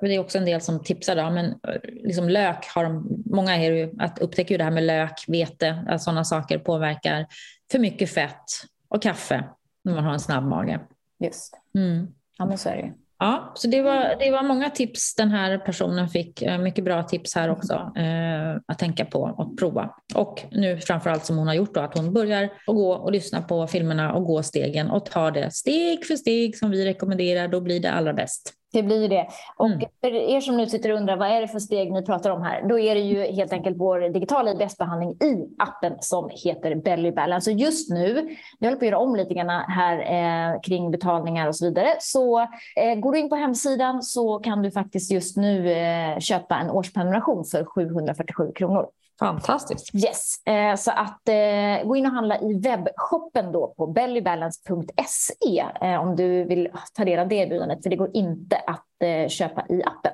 det 0.02 0.16
är 0.16 0.20
också 0.20 0.38
en 0.38 0.46
del 0.46 0.62
som 0.62 0.84
tipsar 0.84 1.16
då, 1.16 1.30
men 1.30 1.60
liksom 1.86 2.30
lök 2.30 2.66
har 2.76 2.84
de, 2.84 3.24
många 3.26 3.56
är 3.56 3.72
ju 3.72 3.94
att 4.00 4.20
upptäcka 4.20 4.58
det 4.58 4.64
här 4.64 4.72
med 4.72 4.84
lök, 4.84 5.24
vete, 5.28 5.86
att 5.88 6.02
sådana 6.02 6.24
saker 6.24 6.60
påverkar 6.60 7.26
för 7.72 7.80
mycket 7.80 8.14
fett 8.14 8.46
och 8.90 9.02
kaffe 9.02 9.44
när 9.84 9.94
man 9.94 10.04
har 10.04 10.14
en 10.14 10.20
snabb 10.20 10.44
mage. 10.44 10.80
Just. 11.20 11.58
Mm. 11.76 12.08
Ja 12.38 12.46
men 12.46 12.58
så 12.58 12.70
är 12.70 12.76
det. 12.76 12.94
Ja, 13.20 13.52
så 13.56 13.68
det 13.68 13.82
var, 13.82 14.16
det 14.20 14.32
var 14.32 14.44
många 14.44 14.70
tips 14.70 15.16
den 15.16 15.32
här 15.32 15.58
personen 15.58 16.10
fick. 16.10 16.42
Eh, 16.42 16.58
mycket 16.58 16.84
bra 16.84 17.04
tips 17.04 17.36
här 17.36 17.50
också 17.50 17.74
eh, 17.98 18.62
att 18.68 18.80
tänka 18.80 19.06
på 19.06 19.22
och 19.22 19.58
prova. 19.58 19.90
Och 20.16 20.46
nu 20.52 20.78
framförallt 20.78 21.26
som 21.26 21.38
hon 21.38 21.48
har 21.48 21.54
gjort 21.54 21.74
då, 21.74 21.82
att 21.82 21.98
hon 21.98 22.14
börjar 22.14 22.44
att 22.44 22.76
gå 22.76 22.94
och 22.94 23.12
lyssna 23.12 23.42
på 23.42 23.68
filmerna 23.68 24.14
och 24.14 24.26
gå 24.26 24.44
stegen 24.44 24.92
och 24.92 25.06
tar 25.06 25.32
det 25.32 25.52
steg 25.54 26.06
för 26.06 26.16
steg 26.16 26.58
som 26.58 26.72
vi 26.72 26.86
rekommenderar. 26.86 27.48
Då 27.48 27.62
blir 27.62 27.80
det 27.80 27.92
allra 27.92 28.14
bäst. 28.14 28.54
Det 28.74 28.84
blir 28.84 29.10
det. 29.10 29.28
Och 29.58 29.68
mm. 29.68 29.80
för 30.02 30.16
er 30.16 30.42
som 30.42 30.58
nu 30.58 30.68
sitter 30.68 30.92
och 30.92 30.98
undrar 30.98 31.18
vad 31.18 31.28
är 31.28 31.42
det 31.42 31.48
för 31.48 31.60
steg 31.60 31.92
ni 31.92 32.06
pratar 32.06 32.30
om 32.30 32.42
här, 32.42 32.68
då 32.70 32.80
är 32.80 32.96
det 32.96 33.02
ju 33.02 33.24
helt 33.24 33.54
enkelt 33.54 33.78
vår 33.78 34.00
digitala 34.00 34.52
IBS-behandling 34.52 35.12
i 35.12 35.56
appen 35.58 35.94
som 36.00 36.30
heter 36.44 36.76
Belly 36.76 37.12
Balance. 37.12 37.52
Och 37.52 37.58
just 37.58 37.90
nu, 37.90 38.36
vi 38.60 38.68
håller 38.68 38.80
på 38.80 38.86
att 38.86 38.92
göra 38.92 39.00
om 39.00 39.16
lite 39.16 39.34
grann 39.34 39.50
här 39.50 39.98
eh, 39.98 40.62
kring 40.62 40.92
betalningar 40.92 41.48
och 41.48 41.56
så 41.56 41.66
vidare, 41.66 41.96
så 42.00 42.40
eh, 42.40 42.96
går 43.00 43.12
du 43.12 43.20
in 43.20 43.30
på 43.30 43.36
hemsidan 43.36 44.04
så 44.04 44.40
kan 44.40 44.62
du 44.62 44.72
faktiskt 44.72 45.12
just 45.12 45.38
nu 45.38 45.72
eh, 45.72 46.20
köpa 46.20 46.56
en 46.56 46.70
årsprenumeration 46.70 47.46
för 47.46 47.66
747 47.66 48.52
kronor. 48.56 48.88
Fantastiskt. 49.22 49.96
Yes, 49.96 50.46
eh, 50.46 50.76
så 50.76 50.92
att 50.92 51.30
eh, 51.30 51.88
gå 51.88 51.96
in 51.96 52.06
och 52.06 52.12
handla 52.12 52.40
i 52.40 52.54
webbshoppen 52.54 53.52
då 53.52 53.74
på 53.78 53.88
bellybalance.se 53.88 55.66
eh, 55.82 56.02
om 56.02 56.16
du 56.16 56.44
vill 56.44 56.70
ta 56.94 57.06
del 57.06 57.20
av 57.20 57.28
det 57.28 57.36
erbjudandet, 57.36 57.84
för 57.84 57.90
det 57.90 57.96
går 57.96 58.12
inte 58.14 58.56
att 58.56 59.32
köpa 59.32 59.66
i 59.70 59.84
appen. 59.84 60.14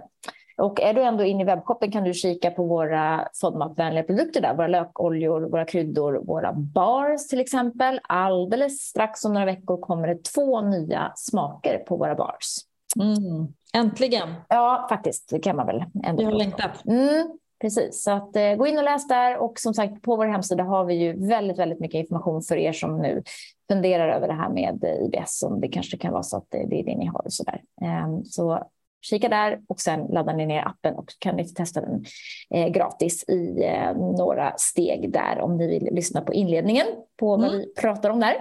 Och 0.58 0.82
är 0.82 0.94
du 0.94 1.02
ändå 1.04 1.24
inne 1.24 1.44
i 1.44 1.46
webbshoppen 1.46 1.92
kan 1.92 2.04
du 2.04 2.14
kika 2.14 2.52
på 2.52 2.64
våra 2.64 3.28
FODMAP-vänliga 3.42 4.04
produkter 4.04 4.42
där, 4.42 4.56
våra 4.56 4.68
lökoljor, 4.68 5.42
våra 5.42 5.66
kryddor, 5.66 6.24
våra 6.26 6.54
bars 6.54 7.28
till 7.28 7.40
exempel. 7.40 8.00
Alldeles 8.04 8.82
strax 8.82 9.26
om 9.26 9.34
några 9.34 9.46
veckor 9.46 9.78
kommer 9.78 10.08
det 10.08 10.24
två 10.24 10.62
nya 10.62 11.12
smaker 11.16 11.78
på 11.78 11.98
våra 11.98 12.16
bars. 12.16 12.56
Mm. 13.00 13.48
Äntligen! 13.74 14.34
Ja, 14.50 14.88
faktiskt, 14.90 15.30
det 15.30 15.40
kan 15.40 15.56
man 15.56 15.68
väl 15.68 15.84
ändå. 16.04 16.24
Jag 16.24 16.30
har 16.30 16.38
längtat. 16.38 16.86
Mm. 16.86 17.38
Precis, 17.62 18.04
så 18.04 18.12
att, 18.12 18.36
eh, 18.36 18.56
gå 18.56 18.68
in 18.68 18.78
och 18.78 18.84
läs 18.84 19.08
där 19.08 19.38
och 19.38 19.60
som 19.60 19.74
sagt 19.74 20.02
på 20.02 20.16
vår 20.16 20.26
hemsida 20.26 20.64
har 20.64 20.86
vi 20.86 20.94
ju 20.94 21.28
väldigt, 21.28 21.60
väldigt 21.60 21.80
mycket 21.80 22.00
information 22.00 22.42
för 22.42 22.58
er 22.58 22.74
som 22.74 23.02
nu 23.02 23.24
funderar 23.72 24.10
över 24.10 24.28
det 24.28 24.34
här 24.34 24.50
med 24.50 24.84
eh, 24.84 25.06
IBS, 25.06 25.44
om 25.44 25.62
det 25.62 25.68
kanske 25.68 25.98
kan 25.98 26.14
vara 26.14 26.24
så 26.24 26.38
att 26.38 26.46
det, 26.50 26.66
det 26.70 26.80
är 26.80 26.84
det 26.84 26.96
ni 26.96 27.06
har 27.06 27.26
och 27.26 27.34
så 27.34 27.44
där. 27.44 27.62
Eh, 27.82 28.22
så 28.24 28.68
kika 29.02 29.30
där 29.30 29.62
och 29.68 29.80
sen 29.80 30.08
laddar 30.10 30.34
ni 30.34 30.46
ner 30.46 30.68
appen 30.68 30.96
och 30.96 31.10
kan 31.20 31.36
ni 31.36 31.54
testa 31.54 31.82
den 31.82 32.06
eh, 32.50 32.68
gratis 32.68 33.30
i 33.30 33.64
eh, 33.64 33.98
några 33.98 34.54
steg 34.58 35.14
där 35.14 35.42
om 35.42 35.58
ni 35.58 35.68
vill 35.68 35.90
lyssna 35.92 36.22
på 36.22 36.34
inledningen 36.34 36.88
på 37.20 37.38
vad 37.38 37.48
mm. 37.48 37.52
vi 37.52 37.74
pratar 37.74 38.10
om 38.10 38.20
där. 38.20 38.36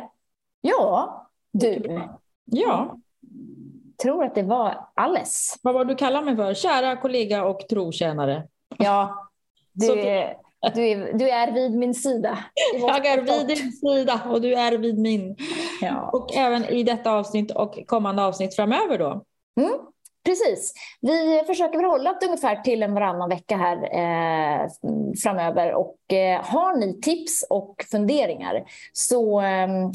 Ja, 0.61 1.27
du. 1.53 2.01
Ja. 2.45 2.97
Tror 4.03 4.25
att 4.25 4.35
det 4.35 4.43
var 4.43 4.89
alles. 4.95 5.59
Vad 5.63 5.75
var 5.75 5.85
du 5.85 5.95
kallar 5.95 6.23
mig 6.23 6.37
för? 6.37 6.55
Kära 6.55 6.97
kollega 6.97 7.45
och 7.45 7.69
trotjänare. 7.69 8.49
Ja, 8.79 9.29
du, 9.73 10.01
är, 10.01 10.37
du, 10.75 10.89
är, 10.89 11.13
du 11.13 11.31
är 11.31 11.53
vid 11.53 11.73
min 11.79 11.95
sida. 11.95 12.39
Jag 12.75 13.07
är 13.07 13.23
vid 13.23 13.47
din 13.47 13.73
sida 13.73 14.21
och 14.31 14.41
du 14.41 14.55
är 14.55 14.79
vid 14.79 14.99
min. 14.99 15.37
Ja. 15.81 16.11
Och 16.13 16.37
även 16.37 16.65
i 16.65 16.83
detta 16.83 17.13
avsnitt 17.13 17.51
och 17.51 17.79
kommande 17.87 18.25
avsnitt 18.25 18.57
framöver 18.57 18.99
då. 18.99 19.25
Mm, 19.61 19.79
Precis. 20.27 20.75
Vi 21.01 21.43
försöker 21.47 21.79
väl 21.79 21.87
hålla 21.87 22.17
det 22.21 22.27
ungefär 22.27 22.57
till 22.57 22.83
en 22.83 22.95
varannan 22.95 23.29
vecka 23.29 23.57
här 23.57 23.77
eh, 23.77 24.69
framöver. 25.23 25.75
Och 25.75 26.13
eh, 26.13 26.45
har 26.45 26.77
ni 26.77 27.01
tips 27.01 27.47
och 27.51 27.85
funderingar 27.91 28.65
så 28.93 29.41
eh, 29.41 29.93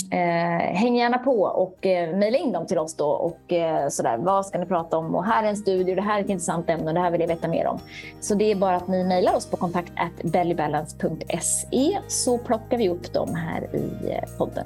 häng 0.75 0.95
gärna 0.95 1.17
på 1.17 1.41
och 1.41 1.85
eh, 1.85 2.17
mejla 2.17 2.37
in 2.37 2.51
dem 2.51 2.67
till 2.67 2.79
oss 2.79 2.95
då. 2.95 3.07
Och 3.07 3.53
eh, 3.53 3.87
sådär, 3.89 4.17
vad 4.17 4.45
ska 4.45 4.59
ni 4.59 4.65
prata 4.65 4.97
om? 4.97 5.15
Och 5.15 5.25
här 5.25 5.43
är 5.43 5.47
en 5.47 5.57
studie, 5.57 5.95
det 5.95 6.01
här 6.01 6.19
är 6.19 6.23
ett 6.23 6.29
intressant 6.29 6.69
ämne 6.69 6.87
och 6.87 6.93
det 6.93 6.99
här 6.99 7.11
vill 7.11 7.21
jag 7.21 7.27
veta 7.27 7.47
mer 7.47 7.67
om. 7.67 7.79
Så 8.19 8.35
det 8.35 8.51
är 8.51 8.55
bara 8.55 8.75
att 8.75 8.87
ni 8.87 9.03
mejlar 9.03 9.35
oss 9.35 9.45
på 9.45 9.57
kontakt 9.57 9.93
bellybalance.se 10.23 11.97
så 12.07 12.37
plockar 12.37 12.77
vi 12.77 12.89
upp 12.89 13.13
dem 13.13 13.35
här 13.35 13.75
i 13.75 14.11
eh, 14.11 14.37
podden. 14.37 14.65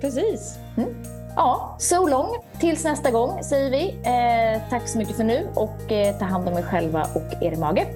Precis. 0.00 0.58
Mm. 0.76 1.17
Ja, 1.38 1.76
so 1.78 2.08
long. 2.08 2.36
Tills 2.60 2.84
nästa 2.84 3.10
gång 3.10 3.42
säger 3.42 3.70
vi. 3.70 3.88
Eh, 3.88 4.62
tack 4.70 4.88
så 4.88 4.98
mycket 4.98 5.16
för 5.16 5.24
nu 5.24 5.48
och 5.54 5.92
eh, 5.92 6.18
ta 6.18 6.24
hand 6.24 6.48
om 6.48 6.58
er 6.58 6.62
själva 6.62 7.06
och 7.14 7.42
er 7.42 7.56
mage. 7.56 7.86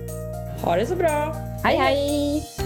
Ha 0.65 0.77
det 0.77 0.87
så 0.87 0.97
bra. 0.97 1.37
hej. 1.65 1.79
hej. 1.79 2.62